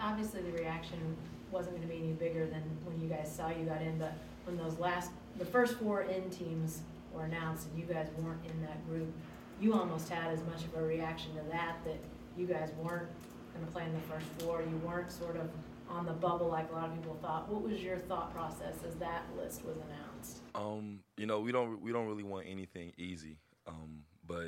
Obviously, 0.01 0.41
the 0.41 0.51
reaction 0.51 1.17
wasn't 1.51 1.75
going 1.75 1.87
to 1.87 1.93
be 1.93 2.01
any 2.01 2.13
bigger 2.13 2.45
than 2.45 2.63
when 2.85 3.01
you 3.01 3.09
guys 3.09 3.33
saw 3.33 3.49
you 3.49 3.65
got 3.65 3.81
in, 3.81 3.97
but 3.97 4.13
when 4.45 4.57
those 4.57 4.77
last, 4.79 5.11
the 5.37 5.45
first 5.45 5.75
four 5.75 6.03
in 6.03 6.29
teams 6.29 6.81
were 7.13 7.25
announced 7.25 7.67
and 7.69 7.79
you 7.79 7.85
guys 7.85 8.07
weren't 8.19 8.39
in 8.45 8.61
that 8.61 8.87
group, 8.87 9.11
you 9.59 9.73
almost 9.73 10.07
had 10.07 10.31
as 10.31 10.41
much 10.45 10.63
of 10.63 10.73
a 10.75 10.81
reaction 10.81 11.31
to 11.35 11.41
that 11.51 11.77
that 11.83 11.97
you 12.37 12.45
guys 12.45 12.71
weren't 12.81 13.09
going 13.53 13.65
to 13.65 13.71
play 13.71 13.83
in 13.83 13.93
the 13.93 13.99
first 14.01 14.25
four. 14.39 14.61
You 14.61 14.77
weren't 14.85 15.11
sort 15.11 15.35
of 15.35 15.49
on 15.89 16.05
the 16.05 16.13
bubble 16.13 16.47
like 16.47 16.69
a 16.71 16.75
lot 16.75 16.89
of 16.89 16.95
people 16.95 17.17
thought. 17.21 17.49
What 17.49 17.63
was 17.63 17.81
your 17.81 17.97
thought 17.97 18.33
process 18.33 18.75
as 18.87 18.95
that 18.95 19.23
list 19.37 19.65
was 19.65 19.77
announced? 19.77 20.41
Um, 20.55 20.99
you 21.17 21.25
know, 21.25 21.39
we 21.39 21.51
don't 21.51 21.81
we 21.81 21.91
don't 21.91 22.07
really 22.07 22.23
want 22.23 22.45
anything 22.47 22.93
easy. 22.97 23.37
Um, 23.67 24.03
but 24.25 24.47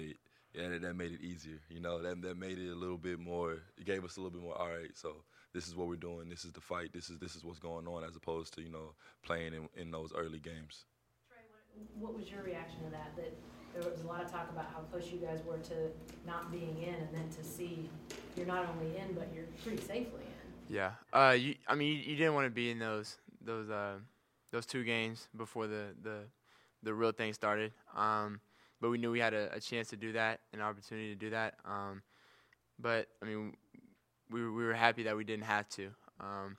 yeah, 0.53 0.69
that, 0.69 0.81
that 0.81 0.95
made 0.95 1.12
it 1.12 1.21
easier. 1.21 1.60
You 1.69 1.79
know, 1.79 2.01
that 2.01 2.21
that 2.21 2.38
made 2.38 2.60
it 2.60 2.69
a 2.69 2.75
little 2.75 2.98
bit 2.98 3.19
more. 3.19 3.57
It 3.77 3.86
gave 3.86 4.03
us 4.03 4.17
a 4.17 4.21
little 4.21 4.38
bit 4.38 4.43
more. 4.43 4.57
All 4.57 4.69
right, 4.69 4.91
so 4.95 5.24
this 5.53 5.67
is 5.67 5.75
what 5.75 5.88
we're 5.88 5.95
doing. 5.95 6.29
This 6.29 6.45
is 6.45 6.51
the 6.51 6.62
fight. 6.62 6.93
This 6.93 7.10
is 7.10 7.19
this 7.19 7.36
is 7.36 7.43
what's 7.43 7.60
going 7.60 7.88
on, 7.88 8.03
as 8.03 8.15
opposed 8.15 8.53
to 8.55 8.62
you 8.62 8.71
know 8.71 8.93
playing 9.24 9.53
in, 9.53 9.69
in 9.81 9.91
those 9.91 10.13
early 10.15 10.39
games. 10.39 10.86
Trae, 11.29 11.41
what, 11.50 12.12
what 12.12 12.19
was 12.19 12.29
your 12.29 12.43
reaction 12.43 12.83
to 12.86 12.91
that? 12.91 13.15
That 13.15 13.33
there 13.74 13.89
was 13.89 14.01
a 14.01 14.07
lot 14.07 14.24
of 14.24 14.31
talk 14.31 14.50
about 14.51 14.65
how 14.74 14.81
close 14.91 15.12
you 15.12 15.19
guys 15.19 15.39
were 15.45 15.57
to 15.57 15.89
not 16.25 16.51
being 16.51 16.77
in, 16.81 16.95
and 16.95 17.10
then 17.13 17.29
to 17.29 17.43
see 17.43 17.89
you're 18.36 18.45
not 18.45 18.67
only 18.69 18.98
in, 18.98 19.13
but 19.13 19.29
you're 19.33 19.45
pretty 19.63 19.81
safely. 19.81 20.24
Yeah. 20.71 20.91
Uh, 21.11 21.35
you, 21.37 21.55
I 21.67 21.75
mean, 21.75 21.89
you, 21.89 22.11
you 22.11 22.15
didn't 22.15 22.33
want 22.33 22.45
to 22.45 22.51
be 22.51 22.71
in 22.71 22.79
those 22.79 23.17
those 23.43 23.69
uh, 23.69 23.95
those 24.51 24.65
two 24.65 24.85
games 24.85 25.27
before 25.35 25.67
the 25.67 25.87
the 26.01 26.19
the 26.81 26.93
real 26.93 27.11
thing 27.11 27.33
started. 27.33 27.73
Um, 27.96 28.39
but 28.79 28.89
we 28.89 28.98
knew 28.98 29.11
we 29.11 29.19
had 29.19 29.33
a, 29.33 29.53
a, 29.53 29.59
chance 29.59 29.89
to 29.89 29.96
do 29.96 30.13
that, 30.13 30.39
an 30.53 30.61
opportunity 30.61 31.09
to 31.09 31.15
do 31.15 31.29
that. 31.29 31.55
Um, 31.65 32.01
but 32.79 33.07
I 33.22 33.25
mean, 33.25 33.53
we 34.31 34.50
we 34.50 34.63
were 34.63 34.74
happy 34.74 35.03
that 35.03 35.15
we 35.15 35.25
didn't 35.25 35.43
have 35.43 35.67
to. 35.69 35.89
Um, 36.22 36.57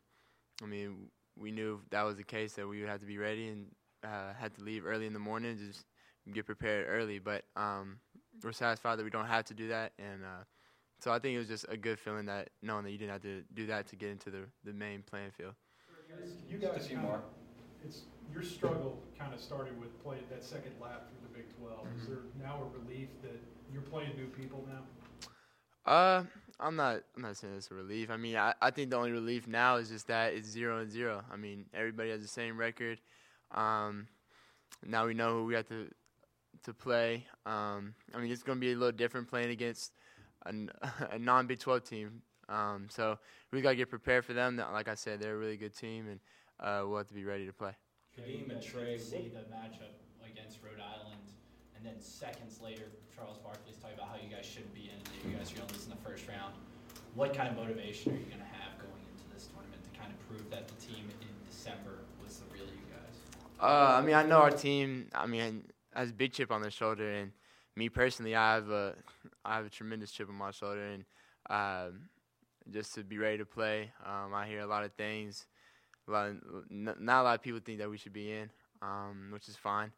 I 0.62 0.66
mean, 0.66 1.08
we 1.38 1.50
knew 1.50 1.80
that 1.90 2.02
was 2.02 2.16
the 2.18 2.22
case 2.22 2.52
that 2.54 2.68
we 2.68 2.80
would 2.80 2.90
have 2.90 3.00
to 3.00 3.06
be 3.06 3.16
ready 3.16 3.48
and 3.48 3.66
uh, 4.04 4.34
had 4.38 4.54
to 4.56 4.62
leave 4.62 4.84
early 4.86 5.06
in 5.06 5.14
the 5.14 5.18
morning, 5.18 5.56
just 5.56 5.86
get 6.32 6.44
prepared 6.44 6.86
early. 6.86 7.18
But 7.18 7.44
um, 7.56 7.98
we're 8.44 8.52
satisfied 8.52 8.98
that 8.98 9.04
we 9.04 9.10
don't 9.10 9.26
have 9.26 9.46
to 9.46 9.54
do 9.54 9.68
that, 9.68 9.92
and 9.98 10.22
uh, 10.22 10.44
so 11.02 11.10
I 11.10 11.18
think 11.18 11.34
it 11.34 11.38
was 11.38 11.48
just 11.48 11.66
a 11.68 11.76
good 11.76 11.98
feeling 11.98 12.26
that 12.26 12.50
knowing 12.62 12.84
that 12.84 12.92
you 12.92 12.98
didn't 12.98 13.10
have 13.10 13.22
to 13.22 13.42
do 13.54 13.66
that 13.66 13.88
to 13.88 13.96
get 13.96 14.10
into 14.10 14.30
the, 14.30 14.44
the 14.64 14.72
main 14.72 15.02
playing 15.02 15.32
field. 15.36 15.54
You 16.48 16.58
guys, 16.58 16.86
kind 16.86 17.06
of, 17.06 17.20
it's 17.84 18.02
your 18.32 18.44
struggle 18.44 19.00
kind 19.18 19.34
of 19.34 19.40
started 19.40 19.80
with 19.80 20.00
play 20.04 20.18
that 20.30 20.44
second 20.44 20.72
lap 20.80 21.08
through 21.08 21.28
the 21.28 21.36
Big 21.36 21.58
12. 21.58 21.78
Mm-hmm. 21.78 22.00
Is 22.00 22.06
there 22.06 22.18
now 22.40 22.62
a 22.62 22.78
relief 22.78 23.08
that 23.22 23.40
you're 23.72 23.82
playing 23.82 24.10
new 24.16 24.26
people 24.26 24.64
now? 24.68 25.90
Uh, 25.90 26.22
I'm 26.60 26.76
not. 26.76 27.00
I'm 27.16 27.22
not 27.22 27.36
saying 27.36 27.54
it's 27.56 27.72
a 27.72 27.74
relief. 27.74 28.08
I 28.08 28.16
mean, 28.16 28.36
I, 28.36 28.54
I 28.62 28.70
think 28.70 28.90
the 28.90 28.96
only 28.96 29.10
relief 29.10 29.48
now 29.48 29.76
is 29.76 29.88
just 29.88 30.06
that 30.06 30.34
it's 30.34 30.48
zero 30.48 30.78
and 30.78 30.90
zero. 30.92 31.22
I 31.32 31.36
mean, 31.36 31.64
everybody 31.74 32.10
has 32.10 32.22
the 32.22 32.28
same 32.28 32.56
record. 32.56 33.00
Um, 33.52 34.06
now 34.86 35.06
we 35.06 35.14
know 35.14 35.32
who 35.32 35.46
we 35.46 35.54
have 35.54 35.66
to 35.68 35.88
to 36.62 36.72
play. 36.72 37.26
Um, 37.44 37.94
I 38.14 38.20
mean, 38.20 38.30
it's 38.30 38.44
going 38.44 38.58
to 38.58 38.60
be 38.60 38.70
a 38.70 38.76
little 38.76 38.92
different 38.92 39.26
playing 39.26 39.50
against 39.50 39.92
a, 40.46 40.52
a 41.12 41.18
non 41.18 41.46
Big 41.46 41.58
12 41.58 41.84
team. 41.84 42.22
Um, 42.48 42.86
so 42.90 43.18
we 43.50 43.60
got 43.60 43.70
to 43.70 43.76
get 43.76 43.88
prepared 43.88 44.24
for 44.24 44.32
them. 44.32 44.60
Like 44.72 44.88
I 44.88 44.94
said, 44.94 45.20
they're 45.20 45.34
a 45.34 45.38
really 45.38 45.56
good 45.56 45.76
team, 45.76 46.08
and 46.08 46.20
uh, 46.60 46.84
we'll 46.86 46.98
have 46.98 47.08
to 47.08 47.14
be 47.14 47.24
ready 47.24 47.46
to 47.46 47.52
play. 47.52 47.72
Khadeem 48.18 48.50
and 48.50 48.60
Trae 48.60 49.00
see 49.00 49.32
the 49.32 49.40
matchup 49.48 49.96
against 50.30 50.58
Rhode 50.62 50.80
Island, 50.80 51.24
and 51.76 51.84
then 51.84 51.98
seconds 51.98 52.60
later, 52.62 52.84
Charles 53.14 53.38
Barkley's 53.38 53.76
talking 53.76 53.96
about 53.96 54.08
how 54.08 54.16
you 54.16 54.28
guys 54.28 54.44
shouldn't 54.44 54.74
be 54.74 54.90
in, 54.92 55.00
and 55.00 55.32
you 55.32 55.38
guys 55.38 55.50
are 55.52 55.56
going 55.56 55.68
to 55.68 55.74
lose 55.74 55.84
in 55.84 55.90
the 55.90 56.02
first 56.04 56.28
round. 56.28 56.52
What 57.14 57.32
kind 57.34 57.48
of 57.48 57.56
motivation 57.56 58.12
are 58.12 58.16
you 58.16 58.28
going 58.28 58.44
to 58.44 58.52
have 58.60 58.76
going 58.76 59.00
into 59.08 59.24
this 59.32 59.48
tournament 59.48 59.80
to 59.80 59.98
kind 59.98 60.12
of 60.12 60.18
prove 60.28 60.50
that 60.50 60.68
the 60.68 60.76
team 60.76 61.08
in 61.20 61.28
December 61.48 62.04
was 62.22 62.36
the 62.38 62.52
real 62.52 62.68
you 62.68 62.84
guys? 62.92 63.16
Uh, 63.60 63.96
I 63.96 64.02
mean, 64.02 64.14
I 64.14 64.24
know 64.24 64.38
our 64.38 64.50
team. 64.50 65.08
I 65.14 65.26
mean, 65.26 65.64
has 65.94 66.10
a 66.10 66.14
big 66.14 66.32
chip 66.32 66.50
on 66.50 66.60
their 66.60 66.70
shoulder, 66.70 67.08
and 67.08 67.32
me 67.76 67.88
personally, 67.88 68.34
I 68.34 68.54
have 68.54 68.68
a 68.68 68.94
I 69.44 69.56
have 69.56 69.66
a 69.66 69.70
tremendous 69.70 70.12
chip 70.12 70.28
on 70.28 70.34
my 70.34 70.50
shoulder, 70.50 70.84
and 70.84 71.04
um, 71.50 72.08
just 72.70 72.94
to 72.94 73.02
be 73.02 73.18
ready 73.18 73.38
to 73.38 73.44
play. 73.44 73.90
Um, 74.04 74.32
I 74.34 74.46
hear 74.46 74.60
a 74.60 74.66
lot 74.66 74.84
of 74.84 74.92
things. 74.92 75.46
A 76.08 76.10
lot 76.10 76.28
of, 76.28 76.36
not 76.70 76.96
a 76.98 77.22
lot 77.22 77.34
of 77.34 77.42
people 77.42 77.60
think 77.64 77.78
that 77.78 77.90
we 77.90 77.96
should 77.96 78.12
be 78.12 78.32
in, 78.32 78.50
um, 78.80 79.30
which 79.32 79.48
is 79.48 79.56
fine. 79.56 79.92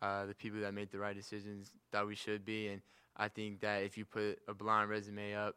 Uh, 0.00 0.26
the 0.26 0.34
people 0.34 0.60
that 0.60 0.74
make 0.74 0.90
the 0.90 0.98
right 0.98 1.14
decisions 1.14 1.70
that 1.92 2.06
we 2.06 2.14
should 2.14 2.44
be, 2.44 2.68
and 2.68 2.82
I 3.16 3.28
think 3.28 3.60
that 3.60 3.82
if 3.82 3.96
you 3.96 4.04
put 4.04 4.38
a 4.48 4.54
blind 4.54 4.90
resume 4.90 5.34
up, 5.34 5.56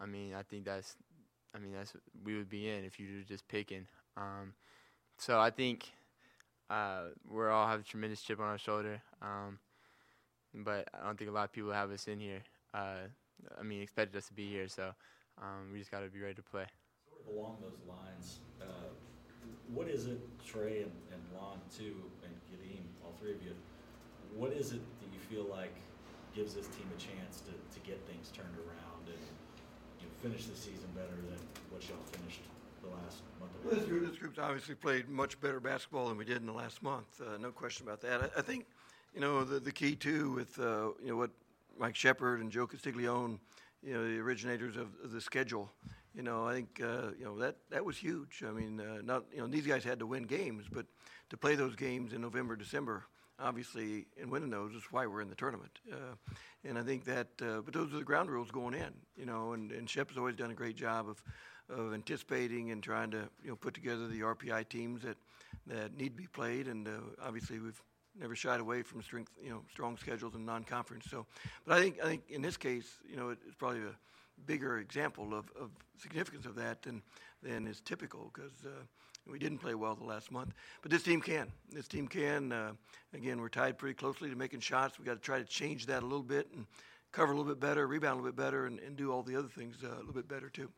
I 0.00 0.06
mean, 0.06 0.34
I 0.34 0.42
think 0.42 0.64
that's, 0.64 0.96
I 1.54 1.58
mean, 1.58 1.72
that's 1.72 1.94
we 2.24 2.36
would 2.36 2.48
be 2.48 2.68
in 2.68 2.84
if 2.84 2.98
you 2.98 3.18
were 3.18 3.24
just 3.24 3.46
picking. 3.48 3.86
Um, 4.16 4.54
so 5.18 5.38
I 5.38 5.50
think 5.50 5.90
uh, 6.70 7.08
we 7.28 7.46
all 7.46 7.66
have 7.66 7.80
a 7.80 7.84
tremendous 7.84 8.22
chip 8.22 8.40
on 8.40 8.46
our 8.46 8.58
shoulder. 8.58 9.02
Um, 9.20 9.58
but 10.54 10.88
I 10.94 11.04
don't 11.04 11.18
think 11.18 11.30
a 11.30 11.32
lot 11.32 11.44
of 11.44 11.52
people 11.52 11.72
have 11.72 11.90
us 11.90 12.08
in 12.08 12.20
here. 12.20 12.42
Uh, 12.74 13.08
I 13.58 13.62
mean, 13.62 13.82
expected 13.82 14.16
us 14.18 14.26
to 14.28 14.34
be 14.34 14.48
here, 14.48 14.68
so 14.68 14.92
um, 15.40 15.70
we 15.72 15.78
just 15.78 15.90
got 15.90 16.00
to 16.00 16.08
be 16.08 16.20
ready 16.20 16.34
to 16.34 16.42
play. 16.42 16.66
Sort 17.08 17.22
of 17.28 17.36
along 17.36 17.58
those 17.62 17.78
lines, 17.88 18.40
uh, 18.60 18.64
what 19.72 19.88
is 19.88 20.06
it, 20.06 20.20
Trae 20.44 20.82
and, 20.82 20.92
and 21.12 21.22
Lon 21.36 21.60
too, 21.76 21.94
and 22.24 22.32
Khadeem, 22.48 22.82
all 23.04 23.14
three 23.20 23.32
of 23.32 23.42
you? 23.42 23.54
What 24.34 24.52
is 24.52 24.72
it 24.72 24.80
that 25.00 25.08
you 25.12 25.20
feel 25.30 25.46
like 25.50 25.74
gives 26.34 26.54
this 26.54 26.66
team 26.68 26.86
a 26.96 27.00
chance 27.00 27.40
to, 27.42 27.52
to 27.52 27.86
get 27.86 28.00
things 28.06 28.30
turned 28.30 28.54
around 28.58 29.06
and 29.06 29.18
you 30.00 30.06
know, 30.06 30.12
finish 30.22 30.46
the 30.46 30.56
season 30.56 30.88
better 30.94 31.16
than 31.28 31.38
what 31.70 31.82
y'all 31.88 31.98
finished 32.12 32.42
the 32.82 32.88
last 32.88 33.22
month? 33.40 33.52
Well, 33.64 33.74
this, 33.74 33.84
group, 33.88 34.08
this 34.08 34.18
group's 34.18 34.38
obviously 34.38 34.74
played 34.74 35.08
much 35.08 35.40
better 35.40 35.60
basketball 35.60 36.08
than 36.08 36.18
we 36.18 36.24
did 36.24 36.36
in 36.38 36.46
the 36.46 36.52
last 36.52 36.82
month. 36.82 37.20
Uh, 37.20 37.38
no 37.38 37.50
question 37.50 37.86
about 37.86 38.00
that. 38.02 38.22
I, 38.22 38.38
I 38.38 38.42
think 38.42 38.66
you 39.18 39.24
know, 39.24 39.42
the, 39.42 39.58
the 39.58 39.72
key 39.72 39.96
too 39.96 40.30
with 40.30 40.60
uh, 40.60 40.90
you 41.02 41.08
know 41.08 41.16
what 41.16 41.30
Mike 41.76 41.96
Shepard 41.96 42.40
and 42.40 42.52
Joe 42.52 42.68
Castiglione, 42.68 43.40
you 43.82 43.92
know, 43.92 44.08
the 44.08 44.20
originators 44.20 44.76
of, 44.76 44.90
the 45.12 45.20
schedule, 45.20 45.72
You 46.14 46.22
know, 46.22 46.46
I 46.46 46.54
think 46.54 46.80
uh, 46.80 47.10
you 47.18 47.24
know 47.24 47.36
that 47.40 47.56
that 47.70 47.84
was 47.84 47.96
huge. 47.96 48.44
I 48.46 48.52
mean, 48.52 48.80
uh, 48.80 49.02
not 49.02 49.24
you 49.32 49.40
know 49.40 49.48
these 49.48 49.66
guys 49.66 49.82
had 49.82 49.98
to 49.98 50.06
win 50.06 50.22
games, 50.22 50.66
but 50.70 50.86
to 51.30 51.36
play 51.36 51.56
those 51.56 51.74
games 51.74 52.12
in 52.12 52.20
November, 52.20 52.54
December, 52.54 53.06
obviously, 53.40 54.06
and 54.20 54.30
winning 54.30 54.50
those 54.50 54.72
is 54.72 54.84
why 54.92 55.04
we're 55.04 55.20
in 55.20 55.28
the 55.28 55.34
tournament. 55.34 55.80
Uh, 55.92 56.14
and 56.64 56.78
I 56.78 56.82
think 56.82 57.04
that, 57.06 57.26
uh, 57.42 57.60
but 57.62 57.74
those 57.74 57.92
are 57.92 57.98
the 57.98 58.04
ground 58.04 58.30
rules 58.30 58.52
going 58.52 58.74
in. 58.74 58.94
You 59.16 59.26
know, 59.26 59.52
and 59.52 59.72
and 59.72 59.90
Shep 59.90 60.10
has 60.10 60.18
always 60.18 60.36
done 60.36 60.52
a 60.52 60.54
great 60.62 60.76
job 60.76 61.08
of 61.08 61.20
of 61.68 61.92
anticipating 61.92 62.70
and 62.70 62.84
trying 62.84 63.10
to 63.10 63.28
you 63.42 63.50
know 63.50 63.56
put 63.56 63.74
together 63.74 64.06
the 64.06 64.20
RPI 64.20 64.68
teams 64.68 65.02
that 65.02 65.16
that 65.66 65.96
need 65.96 66.10
to 66.10 66.22
be 66.22 66.28
played. 66.28 66.68
And 66.68 66.86
uh, 66.86 67.00
obviously, 67.20 67.58
we've 67.58 67.82
never 68.20 68.34
shied 68.34 68.60
away 68.60 68.82
from 68.82 69.02
strength, 69.02 69.32
you 69.42 69.50
know, 69.50 69.62
strong 69.70 69.96
schedules 69.96 70.34
and 70.34 70.44
non-conference. 70.44 71.06
So, 71.10 71.26
but 71.66 71.78
I 71.78 71.80
think 71.80 71.98
I 72.02 72.06
think 72.06 72.24
in 72.28 72.42
this 72.42 72.56
case, 72.56 72.98
you 73.08 73.16
know, 73.16 73.30
it's 73.30 73.54
probably 73.56 73.80
a 73.80 73.94
bigger 74.46 74.78
example 74.78 75.34
of, 75.34 75.50
of 75.60 75.70
significance 75.96 76.46
of 76.46 76.54
that 76.56 76.82
than 76.82 77.02
than 77.42 77.66
is 77.66 77.80
typical 77.80 78.30
because 78.34 78.52
uh, 78.66 78.70
we 79.30 79.38
didn't 79.38 79.58
play 79.58 79.74
well 79.74 79.94
the 79.94 80.04
last 80.04 80.32
month. 80.32 80.54
But 80.82 80.90
this 80.90 81.02
team 81.02 81.20
can. 81.20 81.48
This 81.70 81.86
team 81.86 82.08
can. 82.08 82.52
Uh, 82.52 82.72
again, 83.14 83.40
we're 83.40 83.48
tied 83.48 83.78
pretty 83.78 83.94
closely 83.94 84.30
to 84.30 84.36
making 84.36 84.60
shots. 84.60 84.98
We 84.98 85.04
got 85.04 85.14
to 85.14 85.20
try 85.20 85.38
to 85.38 85.44
change 85.44 85.86
that 85.86 86.02
a 86.02 86.06
little 86.06 86.22
bit 86.22 86.48
and 86.54 86.66
cover 87.12 87.32
a 87.32 87.36
little 87.36 87.50
bit 87.50 87.60
better, 87.60 87.86
rebound 87.86 88.20
a 88.20 88.22
little 88.22 88.32
bit 88.32 88.42
better, 88.42 88.66
and, 88.66 88.78
and 88.80 88.96
do 88.96 89.12
all 89.12 89.22
the 89.22 89.36
other 89.36 89.48
things 89.48 89.76
uh, 89.84 89.88
a 89.88 89.98
little 89.98 90.12
bit 90.12 90.28
better 90.28 90.48
too. 90.48 90.68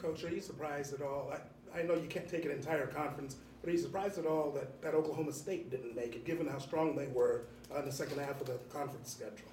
Coach, 0.00 0.24
are 0.24 0.30
you 0.30 0.40
surprised 0.40 0.94
at 0.94 1.02
all? 1.02 1.32
I, 1.32 1.80
I 1.80 1.82
know 1.82 1.94
you 1.94 2.08
can't 2.08 2.28
take 2.28 2.44
an 2.44 2.50
entire 2.50 2.86
conference, 2.86 3.36
but 3.60 3.68
are 3.68 3.72
you 3.72 3.78
surprised 3.78 4.18
at 4.18 4.26
all 4.26 4.50
that, 4.52 4.80
that 4.82 4.94
Oklahoma 4.94 5.32
State 5.32 5.70
didn't 5.70 5.94
make 5.94 6.14
it, 6.14 6.24
given 6.24 6.46
how 6.46 6.58
strong 6.58 6.96
they 6.96 7.08
were 7.08 7.42
in 7.76 7.84
the 7.84 7.92
second 7.92 8.18
half 8.18 8.40
of 8.40 8.46
the 8.46 8.58
conference 8.72 9.12
schedule? 9.12 9.48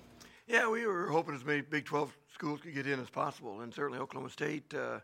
Yeah, 0.48 0.70
we 0.70 0.86
were 0.86 1.08
hoping 1.08 1.36
as 1.36 1.44
many 1.44 1.62
Big 1.62 1.86
12 1.86 2.16
schools 2.34 2.62
could 2.62 2.74
get 2.74 2.88
in 2.88 3.02
as 3.02 3.10
possible, 3.10 3.62
and 3.62 3.74
certainly 3.74 4.00
Oklahoma 4.00 4.30
State 4.30 4.74
uh, 4.74 5.00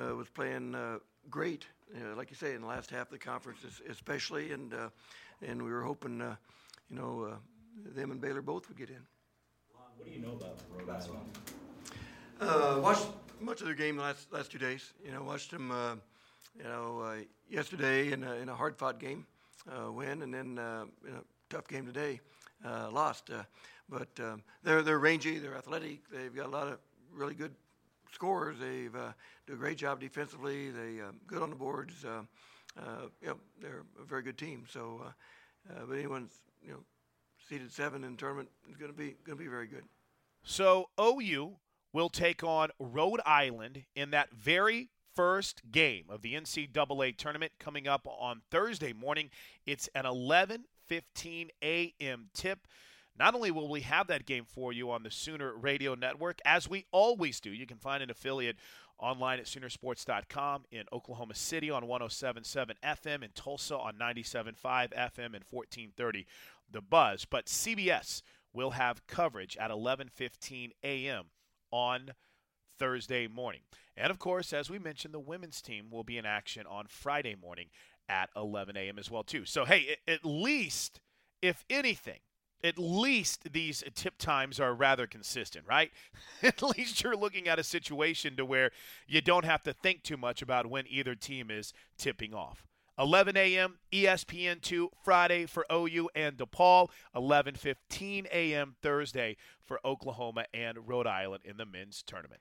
uh, 0.00 0.14
was 0.14 0.28
playing 0.28 0.74
uh, 0.74 0.98
great, 1.30 1.66
uh, 1.96 2.14
like 2.16 2.30
you 2.30 2.36
say, 2.36 2.54
in 2.54 2.60
the 2.60 2.66
last 2.66 2.90
half 2.90 3.06
of 3.06 3.10
the 3.10 3.18
conference, 3.18 3.60
especially, 3.90 4.52
and 4.52 4.72
uh, 4.72 4.88
and 5.42 5.60
we 5.60 5.70
were 5.70 5.82
hoping, 5.82 6.20
uh, 6.20 6.36
you 6.88 6.96
know, 6.96 7.36
them 7.94 8.12
and 8.12 8.20
Baylor 8.20 8.40
both 8.40 8.68
would 8.68 8.78
get 8.78 8.88
in. 8.88 9.00
What 9.72 10.06
do 10.06 10.12
you 10.12 10.20
know 10.20 10.32
about 10.32 10.58
Rhode 10.72 10.88
Island? 10.88 11.38
Uh, 12.40 12.80
watched 12.80 13.06
much 13.40 13.60
of 13.60 13.66
their 13.66 13.74
game 13.74 13.96
the 13.96 14.02
last 14.02 14.32
last 14.32 14.52
two 14.52 14.58
days. 14.58 14.92
You 15.04 15.12
know, 15.12 15.22
watched 15.24 15.50
them. 15.50 15.72
You 16.56 16.64
know, 16.64 17.00
uh, 17.00 17.16
yesterday 17.50 18.12
in 18.12 18.22
a, 18.22 18.34
in 18.34 18.48
a 18.48 18.54
hard 18.54 18.76
fought 18.76 19.00
game, 19.00 19.26
uh, 19.68 19.90
win, 19.90 20.22
and 20.22 20.32
then 20.32 20.58
uh, 20.58 20.84
in 21.06 21.14
a 21.14 21.22
tough 21.50 21.66
game 21.66 21.84
today, 21.84 22.20
uh, 22.64 22.90
lost. 22.92 23.28
Uh, 23.30 23.42
but 23.88 24.08
um, 24.20 24.42
they're 24.62 24.82
they're 24.82 25.00
rangy, 25.00 25.38
they're 25.38 25.56
athletic, 25.56 26.08
they've 26.12 26.34
got 26.34 26.46
a 26.46 26.50
lot 26.50 26.68
of 26.68 26.78
really 27.12 27.34
good 27.34 27.52
scorers. 28.12 28.56
They've 28.60 28.94
uh, 28.94 29.12
do 29.48 29.54
a 29.54 29.56
great 29.56 29.78
job 29.78 29.98
defensively. 30.00 30.70
They 30.70 31.00
um, 31.00 31.16
good 31.26 31.42
on 31.42 31.50
the 31.50 31.56
boards. 31.56 31.94
You 32.04 32.26
know, 33.26 33.36
they're 33.60 33.82
a 34.00 34.04
very 34.04 34.22
good 34.22 34.38
team. 34.38 34.64
So, 34.70 35.02
but 35.88 35.94
anyone's 35.94 36.34
you 36.62 36.70
know 36.70 36.78
seeded 37.48 37.72
seven 37.72 38.04
in 38.04 38.12
the 38.12 38.16
tournament 38.16 38.48
is 38.70 38.76
going 38.76 38.92
to 38.92 38.96
be 38.96 39.16
going 39.24 39.36
to 39.36 39.44
be 39.44 39.50
very 39.50 39.66
good. 39.66 39.84
So 40.44 40.90
OU 41.00 41.56
will 41.92 42.10
take 42.10 42.44
on 42.44 42.68
Rhode 42.78 43.20
Island 43.26 43.84
in 43.96 44.10
that 44.10 44.32
very 44.32 44.90
first 45.14 45.62
game 45.70 46.04
of 46.08 46.22
the 46.22 46.34
NCAA 46.34 47.16
tournament 47.16 47.52
coming 47.58 47.86
up 47.86 48.06
on 48.06 48.42
Thursday 48.50 48.92
morning. 48.92 49.30
It's 49.66 49.88
an 49.94 50.04
11:15 50.04 51.50
a.m. 51.62 52.28
tip. 52.34 52.66
Not 53.16 53.34
only 53.34 53.50
will 53.50 53.68
we 53.68 53.82
have 53.82 54.08
that 54.08 54.26
game 54.26 54.44
for 54.44 54.72
you 54.72 54.90
on 54.90 55.04
the 55.04 55.10
Sooner 55.10 55.56
Radio 55.56 55.94
Network, 55.94 56.40
as 56.44 56.68
we 56.68 56.86
always 56.90 57.38
do, 57.38 57.50
you 57.50 57.66
can 57.66 57.78
find 57.78 58.02
an 58.02 58.10
affiliate 58.10 58.56
online 58.98 59.38
at 59.38 59.46
Soonersports.com 59.46 60.64
in 60.70 60.84
Oklahoma 60.92 61.34
City 61.34 61.70
on 61.70 61.84
107.7 61.84 62.72
FM, 62.82 63.22
in 63.22 63.30
Tulsa 63.34 63.76
on 63.76 63.94
97.5 63.94 64.54
FM 64.62 65.34
and 65.34 65.44
1430 65.50 66.26
The 66.70 66.80
Buzz. 66.80 67.24
But 67.24 67.46
CBS 67.46 68.22
will 68.52 68.70
have 68.70 69.06
coverage 69.06 69.56
at 69.58 69.70
11:15 69.70 70.72
a.m. 70.82 71.26
on 71.70 72.10
Thursday 72.78 73.26
morning. 73.26 73.60
And 73.96 74.10
of 74.10 74.18
course, 74.18 74.52
as 74.52 74.70
we 74.70 74.78
mentioned, 74.78 75.14
the 75.14 75.20
women's 75.20 75.62
team 75.62 75.86
will 75.90 76.04
be 76.04 76.18
in 76.18 76.26
action 76.26 76.66
on 76.66 76.86
Friday 76.88 77.36
morning 77.40 77.66
at 78.08 78.30
11 78.36 78.76
a.m. 78.76 78.98
as 78.98 79.10
well 79.10 79.22
too. 79.22 79.44
So 79.44 79.64
hey, 79.64 79.96
at 80.06 80.24
least 80.24 81.00
if 81.42 81.64
anything, 81.68 82.20
at 82.62 82.78
least 82.78 83.52
these 83.52 83.84
tip 83.94 84.16
times 84.16 84.58
are 84.58 84.74
rather 84.74 85.06
consistent, 85.06 85.66
right? 85.68 85.90
at 86.42 86.62
least 86.62 87.02
you're 87.02 87.16
looking 87.16 87.46
at 87.46 87.58
a 87.58 87.64
situation 87.64 88.36
to 88.36 88.44
where 88.44 88.70
you 89.06 89.20
don't 89.20 89.44
have 89.44 89.62
to 89.64 89.72
think 89.72 90.02
too 90.02 90.16
much 90.16 90.40
about 90.40 90.66
when 90.66 90.84
either 90.88 91.14
team 91.14 91.50
is 91.50 91.72
tipping 91.98 92.34
off. 92.34 92.66
11 92.98 93.36
a.m. 93.36 93.78
ESPN2 93.92 94.88
Friday 95.02 95.46
for 95.46 95.66
OU 95.72 96.10
and 96.14 96.36
DePaul. 96.36 96.88
11:15 97.14 98.26
a.m. 98.32 98.76
Thursday 98.82 99.36
for 99.62 99.80
Oklahoma 99.84 100.46
and 100.52 100.88
Rhode 100.88 101.06
Island 101.06 101.42
in 101.44 101.56
the 101.56 101.66
men's 101.66 102.02
tournament. 102.02 102.40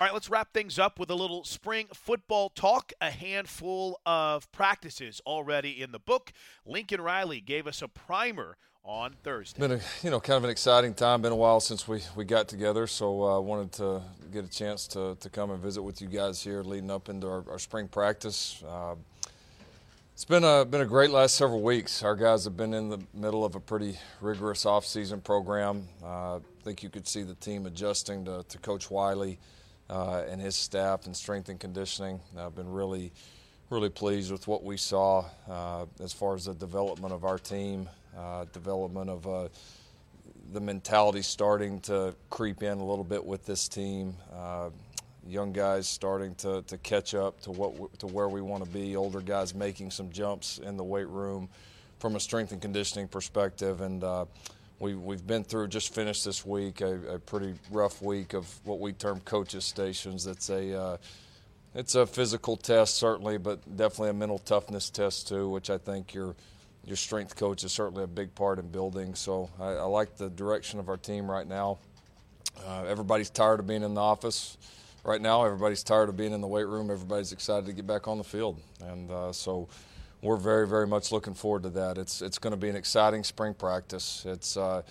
All 0.00 0.06
right, 0.06 0.14
let's 0.14 0.30
wrap 0.30 0.54
things 0.54 0.78
up 0.78 0.98
with 0.98 1.10
a 1.10 1.14
little 1.14 1.44
spring 1.44 1.88
football 1.92 2.48
talk. 2.48 2.90
A 3.02 3.10
handful 3.10 4.00
of 4.06 4.50
practices 4.50 5.20
already 5.26 5.82
in 5.82 5.92
the 5.92 5.98
book. 5.98 6.32
Lincoln 6.64 7.02
Riley 7.02 7.42
gave 7.42 7.66
us 7.66 7.82
a 7.82 7.88
primer 7.88 8.56
on 8.84 9.14
Thursday. 9.22 9.60
Been 9.60 9.72
a 9.72 9.80
you 10.02 10.10
know 10.10 10.20
kind 10.20 10.36
of 10.36 10.44
an 10.44 10.50
exciting 10.50 10.94
time. 10.94 11.22
Been 11.22 11.32
a 11.32 11.36
while 11.36 11.60
since 11.60 11.86
we, 11.86 12.02
we 12.16 12.24
got 12.24 12.48
together, 12.48 12.86
so 12.86 13.22
I 13.22 13.36
uh, 13.36 13.40
wanted 13.40 13.72
to 13.72 14.02
get 14.32 14.44
a 14.44 14.50
chance 14.50 14.86
to, 14.88 15.16
to 15.20 15.30
come 15.30 15.50
and 15.50 15.60
visit 15.60 15.82
with 15.82 16.00
you 16.00 16.08
guys 16.08 16.42
here, 16.42 16.62
leading 16.62 16.90
up 16.90 17.08
into 17.08 17.26
our, 17.28 17.44
our 17.50 17.58
spring 17.58 17.88
practice. 17.88 18.62
Uh, 18.66 18.94
it's 20.12 20.24
been 20.24 20.44
a 20.44 20.64
been 20.64 20.80
a 20.80 20.86
great 20.86 21.10
last 21.10 21.36
several 21.36 21.62
weeks. 21.62 22.02
Our 22.02 22.16
guys 22.16 22.44
have 22.44 22.56
been 22.56 22.74
in 22.74 22.90
the 22.90 22.98
middle 23.14 23.44
of 23.44 23.54
a 23.54 23.60
pretty 23.60 23.98
rigorous 24.20 24.66
off-season 24.66 25.20
program. 25.22 25.88
Uh, 26.02 26.36
I 26.36 26.40
think 26.62 26.82
you 26.82 26.90
could 26.90 27.08
see 27.08 27.22
the 27.22 27.36
team 27.36 27.66
adjusting 27.66 28.24
to, 28.26 28.44
to 28.46 28.58
Coach 28.58 28.90
Wylie 28.90 29.38
uh, 29.88 30.24
and 30.28 30.40
his 30.40 30.56
staff 30.56 31.06
and 31.06 31.16
strength 31.16 31.48
and 31.48 31.58
conditioning. 31.58 32.20
I've 32.38 32.54
been 32.54 32.70
really 32.70 33.12
really 33.70 33.88
pleased 33.88 34.32
with 34.32 34.48
what 34.48 34.64
we 34.64 34.76
saw 34.76 35.24
uh, 35.48 35.86
as 36.02 36.12
far 36.12 36.34
as 36.34 36.46
the 36.46 36.54
development 36.54 37.14
of 37.14 37.24
our 37.24 37.38
team 37.38 37.88
uh, 38.16 38.44
development 38.52 39.10
of 39.10 39.26
uh, 39.26 39.48
the 40.52 40.60
mentality 40.60 41.22
starting 41.22 41.80
to 41.80 42.14
creep 42.28 42.62
in 42.62 42.78
a 42.78 42.84
little 42.84 43.04
bit 43.04 43.24
with 43.24 43.46
this 43.46 43.68
team. 43.68 44.14
Uh, 44.34 44.70
young 45.26 45.52
guys 45.52 45.86
starting 45.86 46.34
to, 46.36 46.62
to 46.62 46.78
catch 46.78 47.14
up 47.14 47.40
to 47.42 47.50
what 47.50 47.98
to 47.98 48.06
where 48.06 48.28
we 48.28 48.40
want 48.40 48.64
to 48.64 48.70
be. 48.70 48.96
Older 48.96 49.20
guys 49.20 49.54
making 49.54 49.90
some 49.90 50.10
jumps 50.10 50.58
in 50.58 50.76
the 50.76 50.84
weight 50.84 51.08
room 51.08 51.48
from 51.98 52.16
a 52.16 52.20
strength 52.20 52.52
and 52.52 52.62
conditioning 52.62 53.06
perspective, 53.06 53.80
and 53.80 54.02
uh, 54.02 54.24
we 54.78 54.94
we've 54.94 55.26
been 55.26 55.44
through 55.44 55.68
just 55.68 55.94
finished 55.94 56.24
this 56.24 56.44
week 56.44 56.80
a, 56.80 57.14
a, 57.14 57.18
pretty 57.18 57.54
rough 57.70 58.00
week 58.02 58.32
of 58.32 58.46
what 58.64 58.80
we 58.80 58.92
term 58.92 59.20
coaches 59.20 59.64
stations. 59.64 60.26
It's 60.26 60.48
a 60.48 60.80
uh, 60.80 60.96
it's 61.74 61.94
a 61.94 62.06
physical 62.06 62.56
test 62.56 62.96
certainly, 62.96 63.38
but 63.38 63.76
definitely 63.76 64.10
a 64.10 64.14
mental 64.14 64.38
toughness 64.38 64.90
test 64.90 65.28
too, 65.28 65.48
which 65.48 65.70
I 65.70 65.78
think 65.78 66.14
you're 66.14 66.34
your 66.84 66.96
strength 66.96 67.36
coach 67.36 67.64
is 67.64 67.72
certainly 67.72 68.04
a 68.04 68.08
big 68.08 68.34
part 68.34 68.58
in 68.58 68.68
building. 68.68 69.14
So 69.14 69.50
I, 69.60 69.72
I 69.72 69.84
like 69.84 70.16
the 70.16 70.30
direction 70.30 70.78
of 70.78 70.88
our 70.88 70.96
team 70.96 71.30
right 71.30 71.46
now. 71.46 71.78
Uh, 72.66 72.84
everybody's 72.84 73.30
tired 73.30 73.60
of 73.60 73.66
being 73.66 73.82
in 73.82 73.94
the 73.94 74.00
office 74.00 74.58
right 75.04 75.20
now. 75.20 75.44
Everybody's 75.44 75.82
tired 75.82 76.08
of 76.08 76.16
being 76.16 76.32
in 76.32 76.40
the 76.40 76.46
weight 76.46 76.66
room. 76.66 76.90
Everybody's 76.90 77.32
excited 77.32 77.66
to 77.66 77.72
get 77.72 77.86
back 77.86 78.08
on 78.08 78.18
the 78.18 78.24
field, 78.24 78.60
and 78.80 79.10
uh, 79.10 79.32
so 79.32 79.68
we're 80.22 80.36
very, 80.36 80.66
very 80.66 80.86
much 80.86 81.12
looking 81.12 81.34
forward 81.34 81.62
to 81.62 81.70
that. 81.70 81.96
It's 81.96 82.22
it's 82.22 82.38
going 82.38 82.52
to 82.52 82.56
be 82.56 82.68
an 82.68 82.76
exciting 82.76 83.24
spring 83.24 83.54
practice. 83.54 84.24
It's 84.26 84.56
uh, 84.56 84.82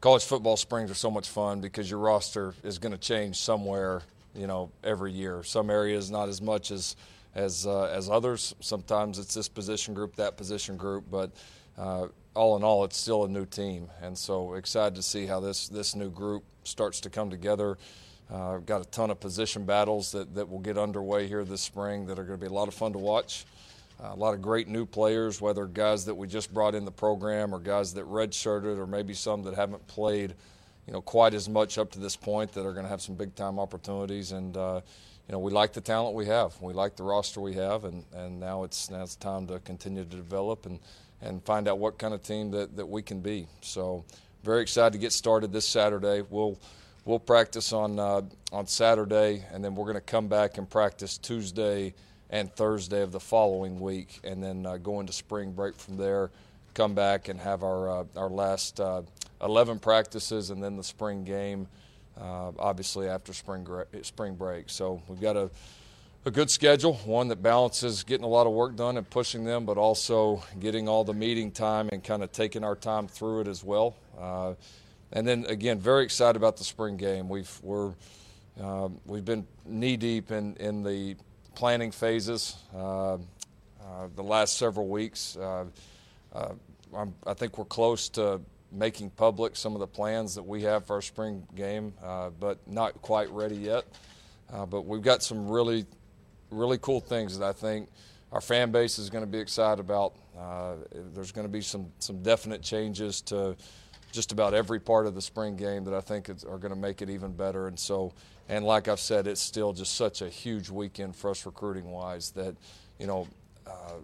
college 0.00 0.24
football 0.24 0.56
springs 0.56 0.90
are 0.90 0.94
so 0.94 1.10
much 1.10 1.28
fun 1.28 1.60
because 1.60 1.90
your 1.90 2.00
roster 2.00 2.54
is 2.62 2.78
going 2.78 2.92
to 2.92 2.98
change 2.98 3.36
somewhere, 3.36 4.02
you 4.34 4.46
know, 4.46 4.70
every 4.84 5.12
year. 5.12 5.42
Some 5.42 5.70
areas 5.70 6.10
not 6.10 6.28
as 6.28 6.42
much 6.42 6.70
as 6.70 6.96
as 7.36 7.66
uh, 7.66 7.84
as 7.84 8.10
others. 8.10 8.54
Sometimes 8.60 9.18
it's 9.18 9.34
this 9.34 9.48
position 9.48 9.94
group, 9.94 10.16
that 10.16 10.36
position 10.36 10.76
group, 10.76 11.04
but 11.10 11.30
uh, 11.78 12.08
all 12.34 12.56
in 12.56 12.64
all, 12.64 12.84
it's 12.84 12.96
still 12.96 13.24
a 13.24 13.28
new 13.28 13.44
team, 13.44 13.88
and 14.02 14.16
so 14.16 14.54
excited 14.54 14.96
to 14.96 15.02
see 15.02 15.26
how 15.26 15.38
this 15.38 15.68
this 15.68 15.94
new 15.94 16.10
group 16.10 16.42
starts 16.64 17.00
to 17.00 17.10
come 17.10 17.30
together. 17.30 17.78
Uh, 18.28 18.58
got 18.58 18.80
a 18.80 18.84
ton 18.86 19.10
of 19.12 19.20
position 19.20 19.64
battles 19.64 20.10
that, 20.10 20.34
that 20.34 20.48
will 20.48 20.58
get 20.58 20.76
underway 20.76 21.28
here 21.28 21.44
this 21.44 21.60
spring 21.60 22.06
that 22.06 22.18
are 22.18 22.24
going 22.24 22.36
to 22.36 22.44
be 22.44 22.50
a 22.50 22.52
lot 22.52 22.66
of 22.66 22.74
fun 22.74 22.92
to 22.92 22.98
watch. 22.98 23.44
Uh, 24.02 24.08
a 24.12 24.16
lot 24.16 24.34
of 24.34 24.42
great 24.42 24.66
new 24.66 24.84
players, 24.84 25.40
whether 25.40 25.64
guys 25.66 26.04
that 26.04 26.14
we 26.14 26.26
just 26.26 26.52
brought 26.52 26.74
in 26.74 26.84
the 26.84 26.90
program 26.90 27.54
or 27.54 27.60
guys 27.60 27.94
that 27.94 28.04
redshirted 28.04 28.78
or 28.78 28.86
maybe 28.86 29.14
some 29.14 29.44
that 29.44 29.54
haven't 29.54 29.86
played, 29.86 30.34
you 30.88 30.92
know, 30.92 31.00
quite 31.00 31.34
as 31.34 31.48
much 31.48 31.78
up 31.78 31.92
to 31.92 32.00
this 32.00 32.16
point 32.16 32.52
that 32.52 32.66
are 32.66 32.72
going 32.72 32.84
to 32.84 32.90
have 32.90 33.00
some 33.00 33.14
big 33.14 33.32
time 33.36 33.60
opportunities 33.60 34.32
and 34.32 34.56
uh, 34.56 34.80
you 35.28 35.32
know, 35.32 35.38
we 35.40 35.50
like 35.50 35.72
the 35.72 35.80
talent 35.80 36.14
we 36.14 36.26
have. 36.26 36.60
We 36.60 36.72
like 36.72 36.96
the 36.96 37.02
roster 37.02 37.40
we 37.40 37.54
have, 37.54 37.84
and, 37.84 38.04
and 38.14 38.38
now 38.38 38.62
it's 38.62 38.90
now 38.90 39.02
it's 39.02 39.16
time 39.16 39.46
to 39.48 39.58
continue 39.60 40.04
to 40.04 40.16
develop 40.16 40.66
and, 40.66 40.78
and 41.20 41.42
find 41.44 41.66
out 41.66 41.78
what 41.78 41.98
kind 41.98 42.14
of 42.14 42.22
team 42.22 42.50
that, 42.52 42.76
that 42.76 42.86
we 42.86 43.02
can 43.02 43.20
be. 43.20 43.48
So, 43.60 44.04
very 44.44 44.62
excited 44.62 44.92
to 44.92 44.98
get 44.98 45.12
started 45.12 45.52
this 45.52 45.66
Saturday. 45.66 46.22
We'll 46.30 46.58
we'll 47.04 47.18
practice 47.18 47.72
on 47.72 47.98
uh, 47.98 48.22
on 48.52 48.66
Saturday, 48.68 49.44
and 49.52 49.64
then 49.64 49.74
we're 49.74 49.86
going 49.86 49.96
to 49.96 50.00
come 50.00 50.28
back 50.28 50.58
and 50.58 50.70
practice 50.70 51.18
Tuesday 51.18 51.92
and 52.30 52.52
Thursday 52.54 53.02
of 53.02 53.10
the 53.10 53.20
following 53.20 53.80
week, 53.80 54.20
and 54.22 54.42
then 54.42 54.64
uh, 54.64 54.76
go 54.76 55.00
into 55.00 55.12
spring 55.12 55.52
break 55.52 55.74
from 55.76 55.96
there. 55.96 56.30
Come 56.74 56.94
back 56.94 57.28
and 57.28 57.40
have 57.40 57.64
our 57.64 57.90
uh, 58.00 58.04
our 58.16 58.30
last 58.30 58.78
uh, 58.78 59.02
11 59.42 59.80
practices, 59.80 60.50
and 60.50 60.62
then 60.62 60.76
the 60.76 60.84
spring 60.84 61.24
game, 61.24 61.66
uh, 62.20 62.52
obviously 62.58 63.08
after 63.08 63.32
spring 63.32 63.66
spring 64.02 64.34
break. 64.34 64.70
So 64.70 65.02
we've 65.08 65.20
got 65.20 65.36
a 65.36 65.50
a 66.26 66.30
good 66.30 66.50
schedule, 66.50 66.94
one 67.04 67.28
that 67.28 67.40
balances 67.40 68.02
getting 68.02 68.24
a 68.24 68.28
lot 68.28 68.48
of 68.48 68.52
work 68.52 68.74
done 68.74 68.96
and 68.96 69.08
pushing 69.08 69.44
them, 69.44 69.64
but 69.64 69.78
also 69.78 70.42
getting 70.58 70.88
all 70.88 71.04
the 71.04 71.14
meeting 71.14 71.52
time 71.52 71.88
and 71.92 72.02
kind 72.02 72.20
of 72.24 72.32
taking 72.32 72.64
our 72.64 72.74
time 72.74 73.06
through 73.06 73.42
it 73.42 73.48
as 73.48 73.62
well. 73.62 73.94
Uh, 74.18 74.54
and 75.12 75.26
then 75.26 75.46
again, 75.48 75.78
very 75.78 76.02
excited 76.02 76.36
about 76.36 76.56
the 76.56 76.64
spring 76.64 76.96
game. 76.96 77.28
We've 77.28 77.60
we're 77.62 77.92
um, 78.60 79.00
we've 79.06 79.24
been 79.24 79.46
knee 79.64 79.96
deep 79.96 80.32
in 80.32 80.56
in 80.56 80.82
the 80.82 81.16
planning 81.54 81.92
phases 81.92 82.56
uh, 82.74 83.14
uh, 83.14 83.18
the 84.16 84.22
last 84.22 84.56
several 84.56 84.88
weeks. 84.88 85.36
Uh, 85.36 85.66
uh, 86.32 86.54
i 87.26 87.34
think 87.34 87.58
we're 87.58 87.64
close 87.64 88.08
to 88.08 88.40
making 88.72 89.10
public 89.10 89.56
some 89.56 89.74
of 89.74 89.80
the 89.80 89.86
plans 89.86 90.34
that 90.34 90.42
we 90.42 90.62
have 90.62 90.86
for 90.86 90.94
our 90.94 91.02
spring 91.02 91.46
game, 91.54 91.94
uh, 92.02 92.30
but 92.30 92.58
not 92.66 93.00
quite 93.02 93.30
ready 93.30 93.56
yet. 93.56 93.84
but 94.68 94.82
we've 94.82 95.02
got 95.02 95.22
some 95.22 95.48
really 95.48 95.86
really 96.50 96.78
cool 96.78 97.00
things 97.00 97.38
that 97.38 97.44
I 97.44 97.52
think 97.52 97.88
our 98.32 98.40
fan 98.40 98.70
base 98.70 98.98
is 98.98 99.10
going 99.10 99.24
to 99.24 99.30
be 99.30 99.38
excited 99.38 99.80
about. 99.80 100.14
Uh, 100.38 100.74
there's 101.14 101.32
going 101.32 101.46
to 101.46 101.52
be 101.52 101.60
some 101.60 101.92
some 101.98 102.22
definite 102.22 102.62
changes 102.62 103.20
to 103.22 103.56
just 104.12 104.32
about 104.32 104.54
every 104.54 104.80
part 104.80 105.06
of 105.06 105.14
the 105.14 105.22
spring 105.22 105.56
game 105.56 105.84
that 105.84 105.94
I 105.94 106.00
think 106.00 106.28
is, 106.28 106.44
are 106.44 106.58
going 106.58 106.72
to 106.72 106.78
make 106.78 107.02
it 107.02 107.10
even 107.10 107.32
better. 107.32 107.66
And 107.68 107.78
so, 107.78 108.12
and 108.48 108.64
like 108.64 108.88
I've 108.88 109.00
said, 109.00 109.26
it's 109.26 109.40
still 109.40 109.72
just 109.72 109.94
such 109.94 110.22
a 110.22 110.28
huge 110.28 110.70
weekend 110.70 111.16
for 111.16 111.30
us 111.30 111.44
recruiting 111.44 111.90
wise 111.90 112.30
that, 112.30 112.56
you 112.98 113.06
know, 113.06 113.26
uh, 113.66 113.94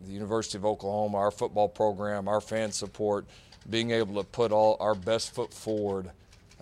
the 0.00 0.12
University 0.12 0.58
of 0.58 0.66
Oklahoma, 0.66 1.16
our 1.16 1.30
football 1.30 1.68
program, 1.68 2.28
our 2.28 2.40
fan 2.40 2.72
support, 2.72 3.26
being 3.68 3.90
able 3.90 4.22
to 4.22 4.28
put 4.28 4.52
all 4.52 4.76
our 4.80 4.94
best 4.94 5.34
foot 5.34 5.52
forward 5.52 6.10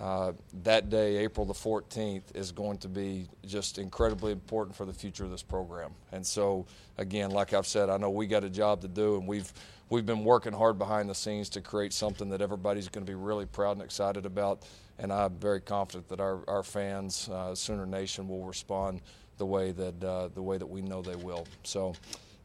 uh, 0.00 0.32
that 0.62 0.88
day, 0.88 1.18
April 1.18 1.44
the 1.44 1.52
14th, 1.52 2.22
is 2.34 2.52
going 2.52 2.78
to 2.78 2.88
be 2.88 3.28
just 3.46 3.76
incredibly 3.76 4.32
important 4.32 4.74
for 4.74 4.86
the 4.86 4.94
future 4.94 5.24
of 5.24 5.30
this 5.30 5.42
program. 5.42 5.90
And 6.10 6.26
so, 6.26 6.64
again, 6.96 7.30
like 7.30 7.52
I've 7.52 7.66
said, 7.66 7.90
I 7.90 7.98
know 7.98 8.08
we 8.08 8.26
got 8.26 8.42
a 8.42 8.48
job 8.48 8.80
to 8.80 8.88
do, 8.88 9.16
and 9.16 9.26
we've 9.26 9.52
we've 9.90 10.06
been 10.06 10.24
working 10.24 10.54
hard 10.54 10.78
behind 10.78 11.10
the 11.10 11.14
scenes 11.14 11.50
to 11.50 11.60
create 11.60 11.92
something 11.92 12.30
that 12.30 12.40
everybody's 12.40 12.88
going 12.88 13.04
to 13.04 13.10
be 13.10 13.16
really 13.16 13.44
proud 13.44 13.72
and 13.72 13.82
excited 13.82 14.24
about. 14.24 14.62
And 14.98 15.12
I'm 15.12 15.34
very 15.34 15.60
confident 15.60 16.08
that 16.08 16.20
our, 16.20 16.40
our 16.48 16.62
fans, 16.62 17.28
uh, 17.28 17.54
Sooner 17.54 17.84
Nation, 17.84 18.26
will 18.26 18.44
respond 18.44 19.02
the 19.36 19.46
way 19.46 19.72
that 19.72 20.02
uh, 20.02 20.28
the 20.28 20.42
way 20.42 20.56
that 20.56 20.66
we 20.66 20.80
know 20.80 21.02
they 21.02 21.16
will. 21.16 21.46
So. 21.62 21.94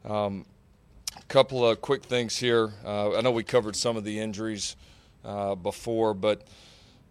Um, 0.04 0.44
couple 1.28 1.68
of 1.68 1.80
quick 1.80 2.04
things 2.04 2.36
here. 2.36 2.72
Uh, 2.84 3.16
I 3.16 3.20
know 3.20 3.30
we 3.30 3.44
covered 3.44 3.76
some 3.76 3.96
of 3.96 4.04
the 4.04 4.18
injuries 4.18 4.76
uh, 5.24 5.54
before, 5.54 6.14
but 6.14 6.46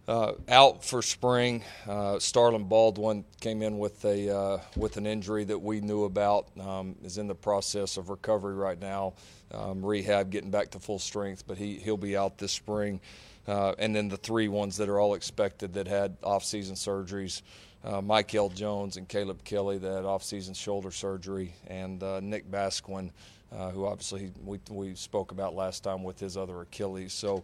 uh, 0.08 0.34
out 0.50 0.84
for 0.86 1.02
spring. 1.02 1.64
Uh, 1.88 2.20
Starlin 2.20 2.66
Baldwin 2.66 3.26
came 3.42 3.62
in 3.62 3.80
with 3.80 4.04
a 4.06 4.36
uh, 4.36 4.60
with 4.76 4.98
an 4.98 5.08
injury 5.08 5.44
that 5.46 5.60
we 5.60 5.82
knew 5.82 6.04
about. 6.04 6.48
Um, 6.60 6.96
is 7.04 7.18
in 7.18 7.28
the 7.28 7.36
process 7.36 7.98
of 7.98 8.10
recovery 8.10 8.56
right 8.56 8.80
now, 8.80 9.14
um, 9.52 9.84
rehab, 9.84 10.30
getting 10.30 10.52
back 10.52 10.72
to 10.72 10.80
full 10.80 11.00
strength. 11.00 11.46
But 11.48 11.58
he 11.58 11.76
he'll 11.80 11.98
be 11.98 12.16
out 12.16 12.38
this 12.38 12.52
spring. 12.52 13.02
Uh, 13.48 13.76
and 13.78 13.96
then 13.96 14.08
the 14.08 14.18
three 14.18 14.48
ones 14.48 14.78
that 14.78 14.90
are 14.90 15.00
all 15.00 15.14
expected 15.14 15.74
that 15.74 15.88
had 15.88 16.18
off-season 16.24 16.76
surgeries. 16.76 17.44
Uh, 17.84 18.02
Michael 18.02 18.50
Jones 18.50 18.98
and 18.98 19.08
Caleb 19.08 19.44
Kelly 19.44 19.78
that 19.78 19.94
had 19.98 20.06
off-season 20.06 20.56
shoulder 20.56 20.90
surgery, 20.90 21.54
and 21.68 22.02
uh, 22.02 22.20
Nick 22.20 22.50
Basquine, 22.50 23.12
uh, 23.56 23.70
who 23.72 23.86
obviously 23.86 24.32
we, 24.44 24.60
we 24.70 24.96
spoke 24.96 25.32
about 25.32 25.56
last 25.56 25.84
time 25.84 26.04
with 26.04 26.20
his 26.20 26.38
other 26.38 26.62
Achilles. 26.62 27.14
So 27.14 27.44